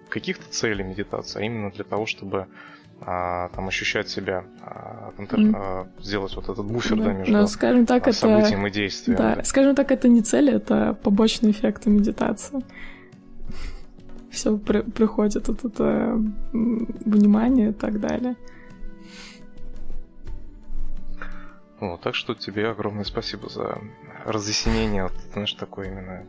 каких-то 0.09 0.47
целей 0.51 0.83
медитации, 0.83 1.39
а 1.41 1.43
именно 1.43 1.71
для 1.71 1.83
того, 1.83 2.05
чтобы 2.05 2.47
а, 3.01 3.49
там 3.49 3.67
ощущать 3.67 4.09
себя, 4.09 4.45
а, 4.61 5.11
контр... 5.15 5.37
mm. 5.37 5.53
а, 5.55 5.87
сделать 6.01 6.35
вот 6.35 6.49
этот 6.49 6.65
буфер, 6.65 6.97
да, 6.97 7.05
да 7.05 7.13
между 7.13 7.33
Но, 7.33 7.47
скажем 7.47 7.85
так, 7.85 8.07
а, 8.07 8.09
это... 8.09 8.19
событием 8.19 8.65
и 8.67 8.71
действием. 8.71 9.17
Да. 9.17 9.35
да, 9.35 9.43
скажем 9.43 9.75
так, 9.75 9.91
это 9.91 10.07
не 10.07 10.21
цель, 10.21 10.49
это 10.49 10.97
побочный 11.03 11.51
эффект 11.51 11.85
медитации. 11.85 12.63
Все 14.31 14.57
при... 14.57 14.81
приходит 14.81 15.47
вот 15.47 15.63
это 15.65 16.21
внимание 16.53 17.69
и 17.69 17.73
так 17.73 17.99
далее. 17.99 18.35
Вот, 21.79 22.01
так 22.01 22.15
что 22.15 22.33
тебе 22.33 22.69
огромное 22.69 23.03
спасибо 23.03 23.49
за 23.49 23.79
разъяснение, 24.25 25.03
вот, 25.03 25.13
знаешь, 25.33 25.53
такой 25.53 25.87
именно 25.87 26.25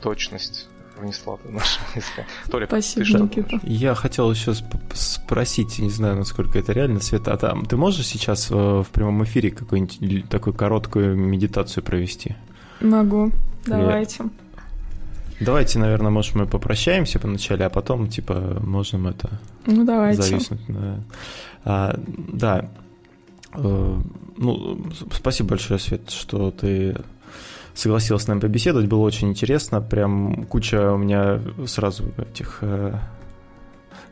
точность 0.00 0.68
внесла 0.98 1.36
ты 1.38 1.50
наши 1.50 1.80
мысли. 1.94 2.26
Толя, 2.50 2.66
Спасибо, 2.66 3.04
ты 3.04 3.10
что 3.10 3.18
Никита. 3.18 3.60
Я 3.62 3.94
хотел 3.94 4.30
еще 4.30 4.54
спросить, 4.94 5.78
не 5.78 5.90
знаю, 5.90 6.16
насколько 6.16 6.58
это 6.58 6.72
реально, 6.72 7.00
Света, 7.00 7.32
а 7.32 7.36
там 7.36 7.64
ты 7.66 7.76
можешь 7.76 8.06
сейчас 8.06 8.50
в, 8.50 8.82
в 8.82 8.88
прямом 8.90 9.24
эфире 9.24 9.50
какую-нибудь 9.50 10.28
такую 10.28 10.54
короткую 10.54 11.16
медитацию 11.16 11.82
провести? 11.82 12.36
Могу, 12.80 13.32
давайте. 13.66 14.24
Давайте, 15.38 15.78
наверное, 15.78 16.10
может, 16.10 16.34
мы 16.34 16.46
попрощаемся 16.46 17.18
поначалу, 17.18 17.62
а 17.64 17.68
потом, 17.68 18.08
типа, 18.08 18.58
можем 18.64 19.06
это... 19.06 19.38
Ну, 19.66 19.84
давайте. 19.84 20.22
Зависнуть. 20.22 20.62
Да, 20.68 21.00
а, 21.64 22.00
да. 22.06 22.70
Э, 23.52 24.00
ну, 24.36 24.86
спасибо 25.12 25.50
большое, 25.50 25.78
Свет, 25.78 26.10
что 26.10 26.50
ты 26.50 26.96
согласилась 27.76 28.22
с 28.24 28.26
нами 28.26 28.40
побеседовать. 28.40 28.88
Было 28.88 29.00
очень 29.00 29.28
интересно. 29.28 29.80
Прям 29.80 30.44
куча 30.44 30.92
у 30.92 30.96
меня 30.96 31.40
сразу 31.66 32.04
этих... 32.16 32.58
Э, 32.62 32.94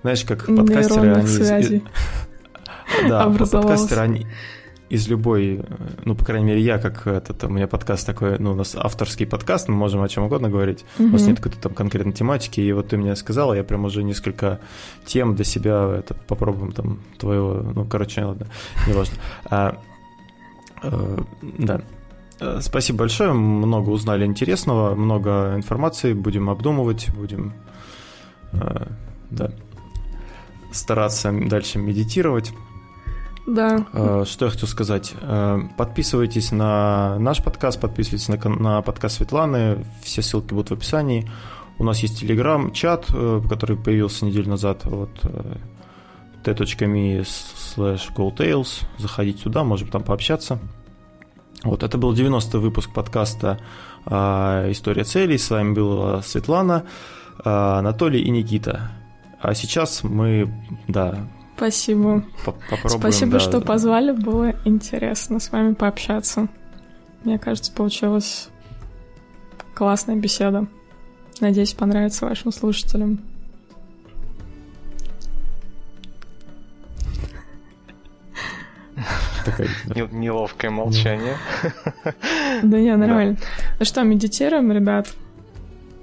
знаешь, 0.03 0.25
как 0.25 0.47
подкастеры, 0.47 1.15
они... 1.15 1.27
Связей 1.27 1.85
да, 3.09 3.29
подкастеры, 3.31 4.01
они 4.03 4.27
из 4.91 5.09
любой, 5.09 5.65
ну, 6.05 6.15
по 6.15 6.25
крайней 6.25 6.47
мере, 6.47 6.61
я 6.61 6.79
как 6.79 7.07
этот, 7.07 7.43
у 7.45 7.49
меня 7.49 7.67
подкаст 7.67 8.07
такой, 8.07 8.39
ну, 8.39 8.53
у 8.53 8.55
нас 8.55 8.77
авторский 8.77 9.27
подкаст, 9.27 9.69
мы 9.69 9.75
можем 9.75 10.03
о 10.03 10.09
чем 10.09 10.25
угодно 10.25 10.51
говорить, 10.51 10.85
угу. 10.99 11.09
у 11.09 11.13
нас 11.13 11.27
нет 11.27 11.39
какой-то 11.39 11.59
там 11.59 11.75
конкретной 11.75 12.13
тематики, 12.13 12.61
и 12.61 12.71
вот 12.73 12.89
ты 12.89 12.97
мне 12.99 13.17
сказала, 13.17 13.55
я 13.55 13.65
прям 13.65 13.87
уже 13.87 14.05
несколько 14.05 14.61
тем 15.07 15.35
для 15.35 15.45
себя 15.45 15.97
это, 15.99 16.15
попробуем 16.15 16.73
там 16.73 17.01
твоего, 17.19 17.63
ну, 17.75 17.85
короче, 17.87 18.25
ладно, 18.25 18.47
неважно. 18.87 19.15
А, 19.47 19.79
э, 20.83 21.19
да. 21.59 21.81
Э, 22.41 22.61
спасибо 22.61 23.01
большое, 23.01 23.33
много 23.33 23.91
узнали 23.91 24.25
интересного, 24.25 24.95
много 24.95 25.55
информации, 25.57 26.13
будем 26.13 26.51
обдумывать, 26.51 27.09
будем 27.15 27.55
э, 28.53 28.87
да, 29.31 29.51
стараться 30.73 31.33
дальше 31.33 31.79
медитировать. 31.79 32.53
Да. 33.47 33.87
Э, 33.93 34.25
что 34.27 34.47
я 34.47 34.51
хочу 34.51 34.67
сказать? 34.67 35.15
Подписывайтесь 35.77 36.51
на 36.51 37.19
наш 37.19 37.43
подкаст, 37.43 37.81
подписывайтесь 37.81 38.29
на, 38.29 38.37
на 38.49 38.83
подкаст 38.83 39.17
Светланы, 39.17 39.85
все 40.03 40.23
ссылки 40.23 40.55
будут 40.55 40.71
в 40.71 40.75
описании. 40.75 41.31
У 41.79 41.85
нас 41.85 41.99
есть 41.99 42.21
телеграм-чат, 42.21 43.07
который 43.49 43.77
появился 43.77 44.25
неделю 44.25 44.51
назад, 44.51 44.85
вот 44.85 45.11
t.me 46.45 47.21
slash 47.23 48.15
goldtails. 48.15 48.85
Заходите 48.99 49.43
туда, 49.43 49.65
можем 49.65 49.89
там 49.89 50.05
пообщаться. 50.05 50.61
Вот, 51.65 51.83
это 51.83 51.97
был 51.97 52.13
90-й 52.13 52.59
выпуск 52.59 52.91
подкаста 52.93 53.59
а, 54.05 54.71
«История 54.71 55.05
целей». 55.05 55.39
С 55.39 55.49
вами 55.49 55.73
была 55.73 56.21
Светлана, 56.21 56.85
а, 57.43 57.79
Анатолий 57.79 58.21
и 58.21 58.31
Никита. 58.31 58.93
А 59.41 59.55
сейчас 59.55 60.05
мы, 60.05 60.53
да... 60.89 61.27
Спасибо. 61.57 62.25
Попробуем, 62.45 63.01
Спасибо, 63.01 63.33
да, 63.33 63.41
что 63.41 63.61
да. 63.61 63.67
позвали. 63.67 64.13
Было 64.13 64.55
интересно 64.65 65.41
с 65.41 65.51
вами 65.51 65.73
пообщаться. 65.73 66.49
Мне 67.23 67.39
кажется, 67.39 67.73
получилась 67.73 68.49
классная 69.75 70.17
беседа. 70.17 70.67
Надеюсь, 71.41 71.73
понравится 71.73 72.27
вашим 72.27 72.53
слушателям. 72.53 73.21
Такое 79.45 79.69
неловкое 80.11 80.71
молчание. 80.71 81.37
Да 82.63 82.79
не, 82.81 82.97
нормально. 82.97 83.37
Ну 83.79 83.85
что, 83.85 84.03
медитируем, 84.03 84.73
ребят? 84.73 85.13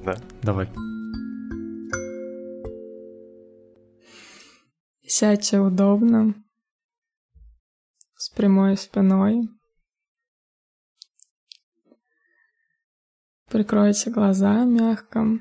Да. 0.03 0.15
Давай. 0.43 0.67
Сядьте 5.03 5.59
удобно, 5.59 6.35
с 8.15 8.29
прямой 8.29 8.77
спиной. 8.77 9.49
Прикройте 13.49 14.09
глаза 14.09 14.63
мягко. 14.63 15.39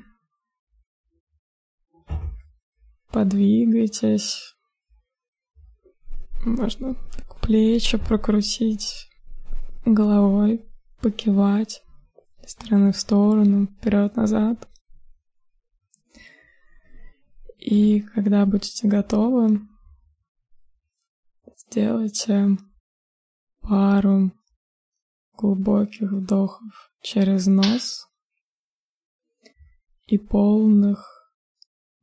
Подвигайтесь. 3.11 4.55
Можно 6.45 6.95
плечи 7.41 7.97
прокрутить, 7.97 9.09
головой 9.85 10.65
покивать 10.99 11.83
из 12.43 12.51
стороны 12.51 12.91
в 12.91 12.97
сторону, 12.97 13.67
вперед-назад. 13.67 14.67
И 17.57 18.01
когда 18.01 18.45
будете 18.47 18.87
готовы, 18.87 19.61
сделайте 21.55 22.57
пару 23.59 24.31
глубоких 25.37 26.11
вдохов 26.11 26.91
через 27.01 27.45
нос 27.45 28.07
и 30.07 30.17
полных 30.17 31.07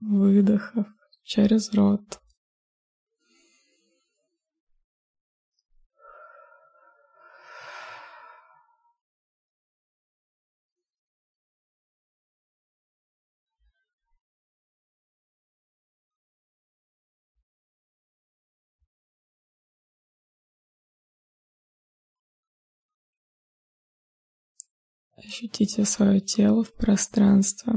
выдохов 0.01 0.87
через 1.25 1.73
рот. 1.75 2.21
Ощутите 25.29 25.85
свое 25.85 26.21
тело 26.21 26.65
в 26.65 26.73
пространстве, 26.73 27.75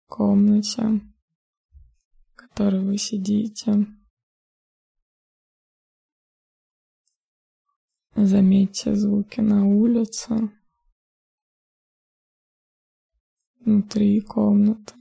в 0.00 0.06
комнате, 0.08 0.82
в 0.82 2.34
которой 2.34 2.84
вы 2.84 2.98
сидите. 2.98 3.86
Заметьте 8.16 8.96
звуки 8.96 9.38
на 9.38 9.64
улице, 9.64 10.50
внутри 13.60 14.20
комнаты. 14.20 14.94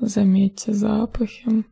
Заметьте 0.00 0.72
запахи. 0.72 1.64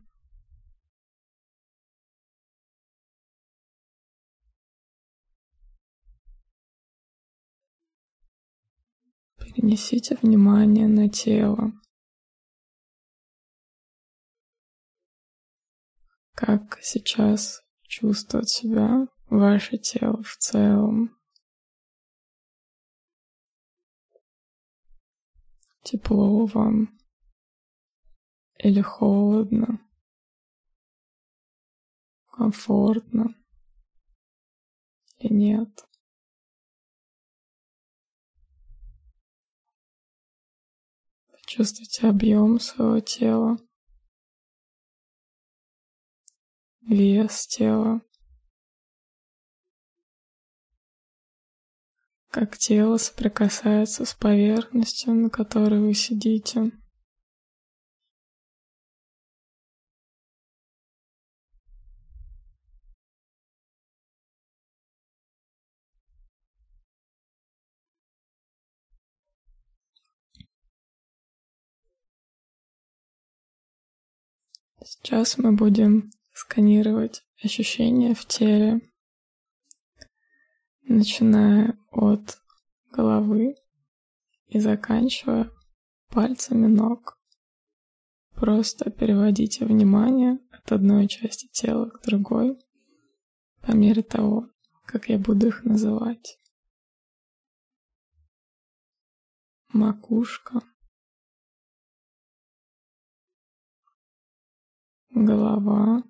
Перенесите 9.37 10.17
внимание 10.21 10.89
на 10.89 11.07
тело. 11.07 11.71
Как 16.33 16.79
сейчас 16.81 17.63
чувствует 17.83 18.49
себя 18.49 19.07
ваше 19.29 19.77
тело 19.77 20.21
в 20.21 20.35
целом. 20.35 21.17
Тепло 25.83 26.45
вам 26.45 26.97
или 28.59 28.81
холодно, 28.81 29.79
комфортно 32.31 33.35
или 35.19 35.33
нет. 35.33 35.87
Почувствуйте 41.31 42.07
объем 42.07 42.59
своего 42.59 42.99
тела, 42.99 43.57
вес 46.81 47.47
тела, 47.47 48.01
как 52.29 52.57
тело 52.57 52.97
соприкасается 52.97 54.05
с 54.05 54.13
поверхностью, 54.13 55.15
на 55.15 55.29
которой 55.29 55.79
вы 55.79 55.93
сидите. 55.93 56.71
Сейчас 74.89 75.37
мы 75.37 75.51
будем 75.51 76.11
сканировать 76.31 77.25
ощущения 77.43 78.15
в 78.15 78.25
теле, 78.25 78.79
начиная 80.83 81.77
от 81.91 82.41
головы 82.89 83.55
и 84.45 84.61
заканчивая 84.61 85.51
пальцами 86.07 86.67
ног. 86.67 87.19
Просто 88.33 88.89
переводите 88.89 89.65
внимание 89.65 90.39
от 90.51 90.71
одной 90.71 91.09
части 91.09 91.49
тела 91.51 91.89
к 91.89 92.01
другой 92.05 92.57
по 93.61 93.71
мере 93.73 94.03
того, 94.03 94.49
как 94.85 95.09
я 95.09 95.19
буду 95.19 95.47
их 95.47 95.65
называть. 95.65 96.39
Макушка, 99.67 100.61
голова, 105.25 106.03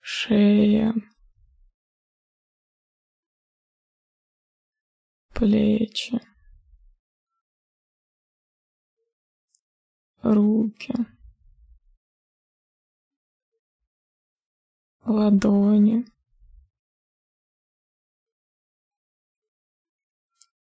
шея, 0.00 0.94
плечи, 5.34 6.20
руки, 10.22 10.94
ладони, 15.04 16.04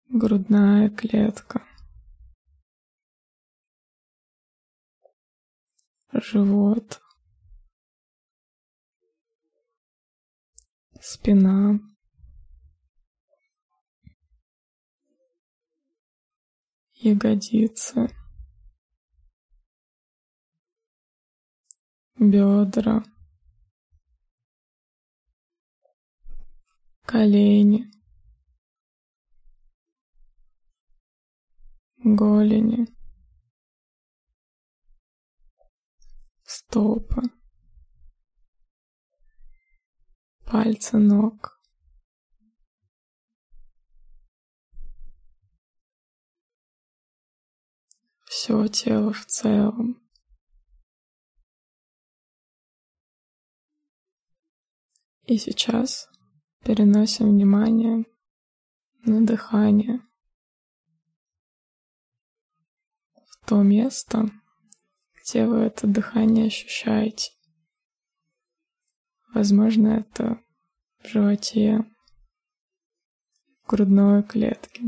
грудная 0.08 0.90
клетка, 0.90 1.62
живот, 6.20 7.00
спина, 11.00 11.78
ягодицы, 16.94 18.08
бедра, 22.18 23.02
колени, 27.06 27.90
голени, 32.04 32.95
стопы, 36.68 37.22
пальцы 40.44 40.98
ног. 40.98 41.60
Все 48.24 48.68
тело 48.68 49.12
в 49.12 49.24
целом. 49.26 50.02
И 55.26 55.38
сейчас 55.38 56.08
переносим 56.62 57.30
внимание 57.30 58.04
на 59.04 59.26
дыхание. 59.26 60.00
В 63.14 63.46
то 63.48 63.62
место, 63.62 64.28
где 65.27 65.47
вы 65.47 65.59
это 65.59 65.87
дыхание 65.87 66.47
ощущаете. 66.47 67.33
Возможно, 69.35 69.89
это 69.89 70.41
в 71.03 71.09
животе, 71.09 71.85
в 73.62 73.68
грудной 73.68 74.22
клетке, 74.22 74.85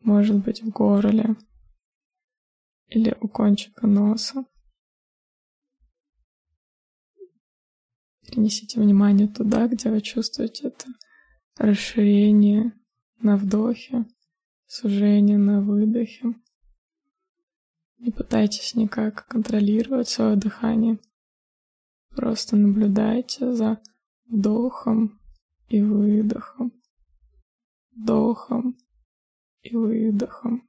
может 0.00 0.42
быть, 0.42 0.62
в 0.62 0.70
горле 0.70 1.36
или 2.86 3.14
у 3.20 3.28
кончика 3.28 3.86
носа. 3.86 4.44
Перенесите 8.26 8.80
внимание 8.80 9.28
туда, 9.28 9.68
где 9.68 9.90
вы 9.90 10.00
чувствуете 10.00 10.68
это 10.68 10.86
расширение 11.56 12.72
на 13.20 13.36
вдохе, 13.36 14.06
сужение 14.66 15.38
на 15.38 15.60
выдохе. 15.60 16.34
Не 17.98 18.12
пытайтесь 18.12 18.74
никак 18.74 19.26
контролировать 19.26 20.08
свое 20.08 20.36
дыхание. 20.36 20.98
Просто 22.10 22.56
наблюдайте 22.56 23.52
за 23.52 23.80
вдохом 24.26 25.20
и 25.68 25.82
выдохом, 25.82 26.72
вдохом 27.90 28.78
и 29.62 29.74
выдохом. 29.74 30.67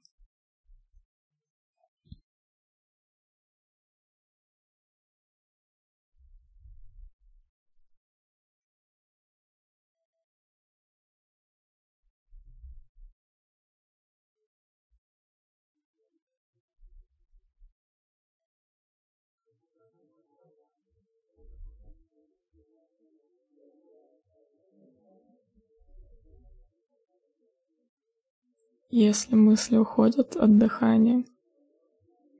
Если 28.91 29.35
мысли 29.35 29.77
уходят 29.77 30.35
от 30.35 30.57
дыхания, 30.57 31.23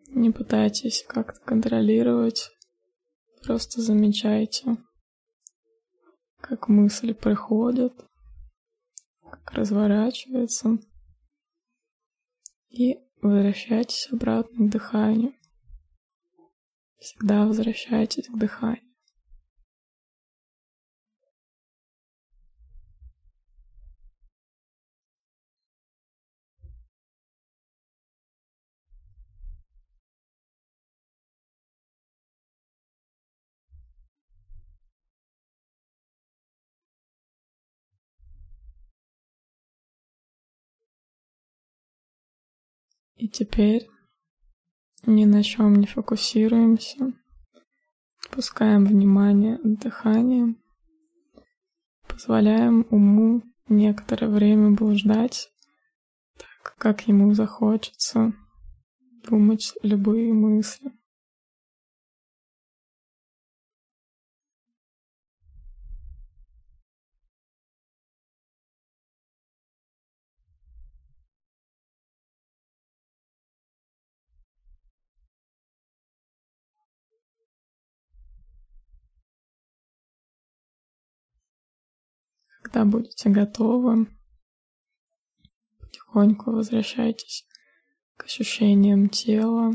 не 0.08 0.32
пытайтесь 0.32 1.06
как-то 1.08 1.40
контролировать, 1.42 2.50
просто 3.44 3.82
замечайте, 3.82 4.78
как 6.42 6.68
мысли 6.68 7.14
приходят, 7.14 7.94
как 9.22 9.52
разворачиваются, 9.52 10.80
и 12.70 12.98
возвращайтесь 13.22 14.10
обратно 14.12 14.68
к 14.68 14.72
дыханию. 14.72 15.36
Всегда 16.98 17.46
возвращайтесь 17.46 18.28
к 18.28 18.36
дыханию. 18.36 18.89
И 43.20 43.28
теперь 43.28 43.90
ни 45.06 45.26
на 45.26 45.44
чем 45.44 45.76
не 45.76 45.86
фокусируемся, 45.86 47.12
пускаем 48.32 48.86
внимание 48.86 49.56
от 49.56 49.80
дыхания, 49.80 50.56
позволяем 52.08 52.88
уму 52.90 53.44
некоторое 53.68 54.30
время 54.30 54.72
блуждать, 54.72 55.52
так 56.38 56.78
как 56.78 57.10
ему 57.10 57.34
захочется 57.34 58.32
думать 59.28 59.74
любые 59.84 60.32
мысли. 60.32 60.90
Когда 82.72 82.86
будете 82.86 83.30
готовы, 83.32 84.08
потихоньку 85.80 86.52
возвращайтесь 86.52 87.48
к 88.16 88.26
ощущениям 88.26 89.10
тела, 89.10 89.72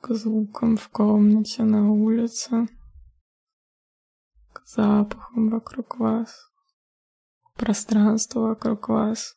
к 0.00 0.14
звукам 0.14 0.78
в 0.78 0.88
комнате, 0.88 1.64
на 1.64 1.90
улице, 1.90 2.68
к 4.54 4.64
запахам 4.64 5.50
вокруг 5.50 5.98
вас, 5.98 6.50
к 7.42 7.58
пространству 7.58 8.44
вокруг 8.44 8.88
вас. 8.88 9.36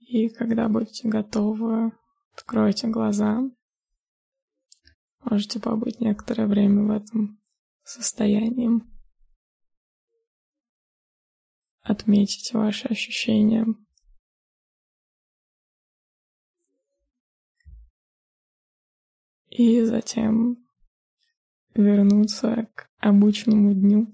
И 0.00 0.28
когда 0.28 0.68
будете 0.68 1.08
готовы, 1.08 1.92
откройте 2.34 2.88
глаза. 2.88 3.48
Можете 5.22 5.60
побыть 5.60 6.00
некоторое 6.00 6.46
время 6.46 6.82
в 6.82 6.90
этом 6.90 7.40
состоянии. 7.82 8.82
Отметить 11.82 12.52
ваши 12.52 12.88
ощущения. 12.88 13.66
И 19.48 19.82
затем 19.82 20.64
вернуться 21.74 22.68
к 22.74 22.88
обычному 22.98 23.74
дню, 23.74 24.12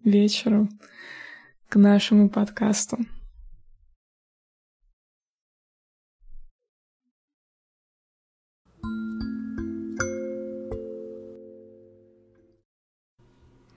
вечеру, 0.00 0.68
к 1.68 1.76
нашему 1.76 2.30
подкасту. 2.30 2.98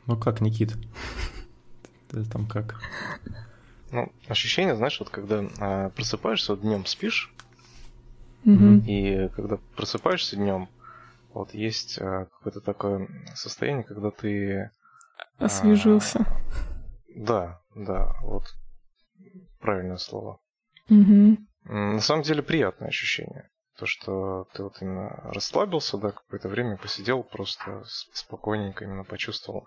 Ну 0.07 0.17
как, 0.17 0.41
Никит? 0.41 0.73
Ты 2.09 2.23
там 2.25 2.47
как? 2.47 2.81
Ну, 3.91 4.11
ощущение, 4.27 4.75
знаешь, 4.75 4.99
вот 4.99 5.09
когда 5.09 5.43
а, 5.59 5.89
просыпаешься, 5.89 6.53
вот 6.53 6.61
днем 6.61 6.85
спишь, 6.85 7.33
Мгм. 8.43 8.79
и 8.79 9.27
когда 9.35 9.57
просыпаешься 9.75 10.35
днем, 10.35 10.67
вот 11.33 11.53
есть 11.53 11.99
а, 11.99 12.25
какое-то 12.25 12.61
такое 12.61 13.07
состояние, 13.35 13.83
когда 13.83 14.09
ты... 14.11 14.71
Освежился. 15.37 16.25
Да, 17.15 17.61
да, 17.75 18.15
вот 18.23 18.55
правильное 19.59 19.97
слово. 19.97 20.39
М, 20.89 21.27
На 21.65 21.99
самом 22.01 22.23
деле 22.23 22.41
приятное 22.41 22.87
ощущение. 22.89 23.49
То, 23.81 23.87
что 23.87 24.47
ты 24.53 24.61
вот 24.61 24.79
именно 24.79 25.09
расслабился, 25.33 25.97
да, 25.97 26.11
какое-то 26.11 26.47
время 26.49 26.77
посидел, 26.77 27.23
просто 27.23 27.83
спокойненько 28.13 28.83
именно 28.85 29.03
почувствовал. 29.03 29.65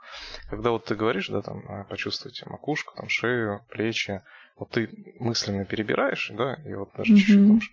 Когда 0.48 0.70
вот 0.70 0.84
ты 0.84 0.94
говоришь, 0.94 1.28
да, 1.30 1.42
там, 1.42 1.64
а, 1.68 1.82
почувствуйте 1.82 2.46
макушку, 2.48 2.94
там, 2.94 3.08
шею, 3.08 3.64
плечи, 3.70 4.22
вот 4.56 4.70
ты 4.70 4.88
мысленно 5.18 5.64
перебираешь, 5.64 6.30
да, 6.32 6.54
и 6.64 6.74
вот 6.74 6.92
даже 6.96 7.16
чуть-чуть 7.16 7.44
там 7.48 7.60
ш- 7.60 7.72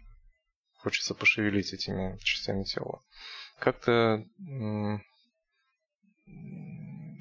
хочется 0.79 1.13
пошевелить 1.13 1.73
этими 1.73 2.17
частями 2.23 2.63
тела. 2.63 3.03
Как-то 3.59 4.25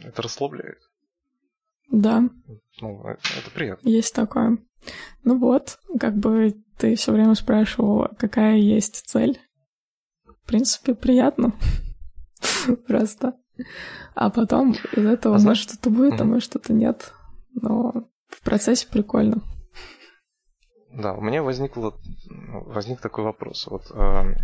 это 0.03 0.23
расслабляет. 0.23 0.79
Да, 1.91 2.23
Ну, 2.81 3.07
э- 3.07 3.17
это 3.39 3.51
приятно. 3.51 3.87
есть 3.87 4.15
такое. 4.15 4.57
Ну 5.25 5.39
вот, 5.39 5.79
как 6.01 6.17
бы 6.17 6.55
ты 6.81 6.97
все 6.97 7.13
время 7.13 7.35
спрашивал, 7.35 8.09
какая 8.19 8.57
есть 8.57 9.07
цель. 9.07 9.39
В 10.25 10.47
принципе, 10.47 10.95
приятно. 10.95 11.53
Просто. 12.89 13.35
А 14.15 14.31
потом 14.31 14.75
из 14.97 15.05
этого 15.05 15.37
А 15.37 15.39
может 15.39 15.63
что-то 15.63 15.91
будет, 15.91 16.21
а 16.21 16.25
может 16.25 16.45
что-то 16.45 16.73
нет. 16.73 17.13
Но 17.53 18.09
в 18.29 18.41
процессе 18.43 18.89
прикольно. 18.91 19.43
Да, 20.93 21.13
у 21.13 21.21
меня 21.21 21.43
возникло, 21.43 21.95
возник 22.51 23.01
такой 23.01 23.25
вопрос. 23.25 23.67
Вот 23.67 23.91
эм, 23.93 24.37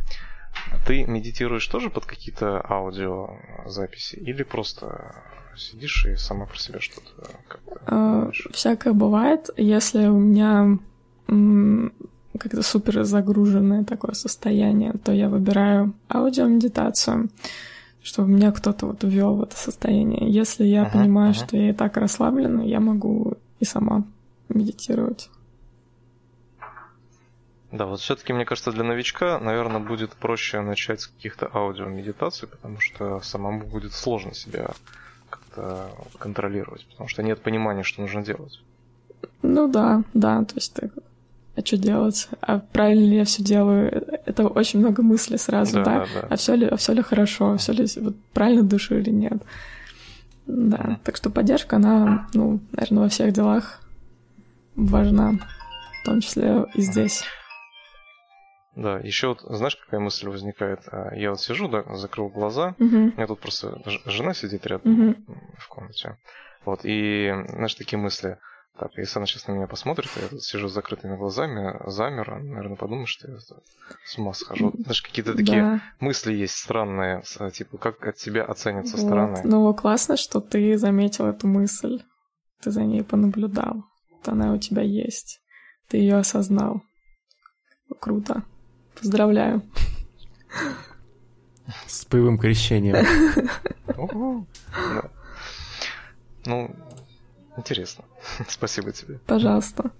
ты 0.86 1.04
медитируешь 1.04 1.66
тоже 1.66 1.88
под 1.88 2.04
какие-то 2.04 2.64
аудиозаписи 2.68 4.16
или 4.16 4.42
просто 4.42 5.24
сидишь 5.56 6.04
и 6.06 6.16
сама 6.16 6.44
про 6.44 6.58
себя 6.58 6.80
что-то 6.80 7.30
как-то 7.48 7.80
думаешь? 7.90 8.46
Всякое 8.52 8.92
бывает, 8.92 9.48
если 9.56 10.06
у 10.06 10.18
меня 10.18 10.78
как-то 12.38 12.62
супер 12.62 13.04
загруженное 13.04 13.84
такое 13.84 14.14
состояние, 14.14 14.92
то 15.04 15.12
я 15.12 15.28
выбираю 15.28 15.94
аудиомедитацию, 16.08 17.28
чтобы 18.02 18.30
меня 18.30 18.52
кто-то 18.52 18.86
вот 18.86 19.04
ввел 19.04 19.36
в 19.36 19.42
это 19.42 19.56
состояние. 19.56 20.30
Если 20.30 20.64
я 20.64 20.82
Ага, 20.82 20.98
понимаю, 20.98 21.30
ага. 21.30 21.38
что 21.46 21.56
я 21.56 21.70
и 21.70 21.72
так 21.72 21.96
расслаблена, 21.96 22.62
я 22.62 22.80
могу 22.80 23.34
и 23.60 23.64
сама 23.64 24.04
медитировать. 24.48 25.28
Да, 27.72 27.86
вот 27.86 28.00
все-таки, 28.00 28.32
мне 28.32 28.44
кажется, 28.44 28.70
для 28.72 28.84
новичка, 28.84 29.38
наверное, 29.40 29.80
будет 29.80 30.12
проще 30.14 30.60
начать 30.60 31.00
с 31.00 31.08
каких-то 31.08 31.50
аудиомедитаций, 31.52 32.48
потому 32.48 32.80
что 32.80 33.20
самому 33.20 33.66
будет 33.66 33.92
сложно 33.92 34.34
себя 34.34 34.70
как-то 35.28 35.90
контролировать, 36.18 36.86
потому 36.86 37.08
что 37.08 37.22
нет 37.22 37.42
понимания, 37.42 37.82
что 37.82 38.02
нужно 38.02 38.24
делать. 38.24 38.62
Ну 39.42 39.68
да, 39.68 40.04
да, 40.14 40.44
то 40.44 40.54
есть 40.54 40.74
ты 40.74 40.90
а 41.56 41.64
что 41.64 41.76
делать? 41.78 42.28
А 42.40 42.58
правильно 42.58 43.04
ли 43.08 43.16
я 43.16 43.24
все 43.24 43.42
делаю? 43.42 43.90
Это 44.26 44.46
очень 44.46 44.80
много 44.80 45.02
мыслей 45.02 45.38
сразу, 45.38 45.82
да? 45.82 45.84
да, 45.84 46.06
да. 46.06 46.26
А 46.30 46.36
все 46.36 46.54
ли, 46.54 46.70
все 46.76 46.92
ли 46.92 47.02
хорошо, 47.02 47.56
все 47.56 47.72
ли 47.72 47.86
вот, 47.96 48.14
правильно 48.32 48.62
душу 48.62 48.98
или 48.98 49.10
нет. 49.10 49.42
Да, 50.46 51.00
так 51.04 51.16
что 51.16 51.30
поддержка, 51.30 51.76
она, 51.76 52.28
ну, 52.34 52.60
наверное, 52.72 53.04
во 53.04 53.08
всех 53.08 53.32
делах 53.32 53.80
важна, 54.76 55.32
в 56.02 56.04
том 56.04 56.20
числе 56.20 56.66
и 56.74 56.82
здесь. 56.82 57.24
Да, 58.76 58.98
еще 58.98 59.28
вот, 59.28 59.40
знаешь, 59.40 59.76
какая 59.76 60.00
мысль 60.00 60.28
возникает? 60.28 60.80
А, 60.92 61.14
Я 61.14 61.30
вот 61.30 61.40
сижу, 61.40 61.66
да, 61.68 61.82
закрыл 61.96 62.28
глаза, 62.28 62.74
Мгм, 62.78 63.12
у 63.14 63.16
меня 63.16 63.26
тут 63.26 63.40
просто 63.40 63.80
жена 64.04 64.34
сидит 64.34 64.66
рядом 64.66 65.00
м, 65.26 65.26
в 65.58 65.68
комнате. 65.68 66.18
Вот, 66.66 66.80
и, 66.84 67.32
знаешь, 67.48 67.74
такие 67.74 67.98
мысли. 67.98 68.38
Так, 68.78 68.90
если 68.98 69.18
она 69.18 69.26
сейчас 69.26 69.46
на 69.46 69.52
меня 69.52 69.66
посмотрит, 69.66 70.10
а 70.16 70.20
я 70.20 70.28
тут 70.28 70.42
сижу 70.44 70.68
с 70.68 70.72
закрытыми 70.72 71.16
глазами, 71.16 71.78
замер, 71.90 72.30
она, 72.34 72.42
наверное, 72.44 72.76
подумает, 72.76 73.08
что 73.08 73.30
я 73.30 73.38
с 73.38 74.18
ума 74.18 74.34
схожу. 74.34 74.72
Знаешь, 74.78 75.00
какие-то 75.00 75.34
такие 75.34 75.62
Да, 75.62 75.80
мысли 75.98 76.34
есть 76.34 76.54
странные, 76.56 77.22
с- 77.24 77.50
типа, 77.52 77.78
как 77.78 78.06
от 78.06 78.16
тебя 78.16 78.44
оценят 78.44 78.86
со 78.86 78.98
вот. 78.98 79.06
стороны. 79.06 79.40
Ну, 79.44 79.72
классно, 79.74 80.18
что 80.18 80.40
ты 80.40 80.76
заметил 80.76 81.24
эту 81.26 81.46
мысль, 81.48 82.02
ты 82.60 82.70
за 82.70 82.82
ней 82.82 83.02
понаблюдал, 83.02 83.84
вот 84.10 84.28
она 84.28 84.52
у 84.52 84.58
тебя 84.58 84.82
есть, 84.82 85.40
ты 85.88 85.96
ее 85.96 86.16
осознал. 86.18 86.82
Круто. 87.98 88.42
Поздравляю. 89.00 89.62
С 91.86 92.04
боевым 92.06 92.38
крещением. 92.38 92.96
Да. 93.86 95.10
Ну, 96.44 96.70
интересно. 97.56 98.04
Спасибо 98.48 98.92
тебе. 98.92 99.18
Пожалуйста. 99.26 99.90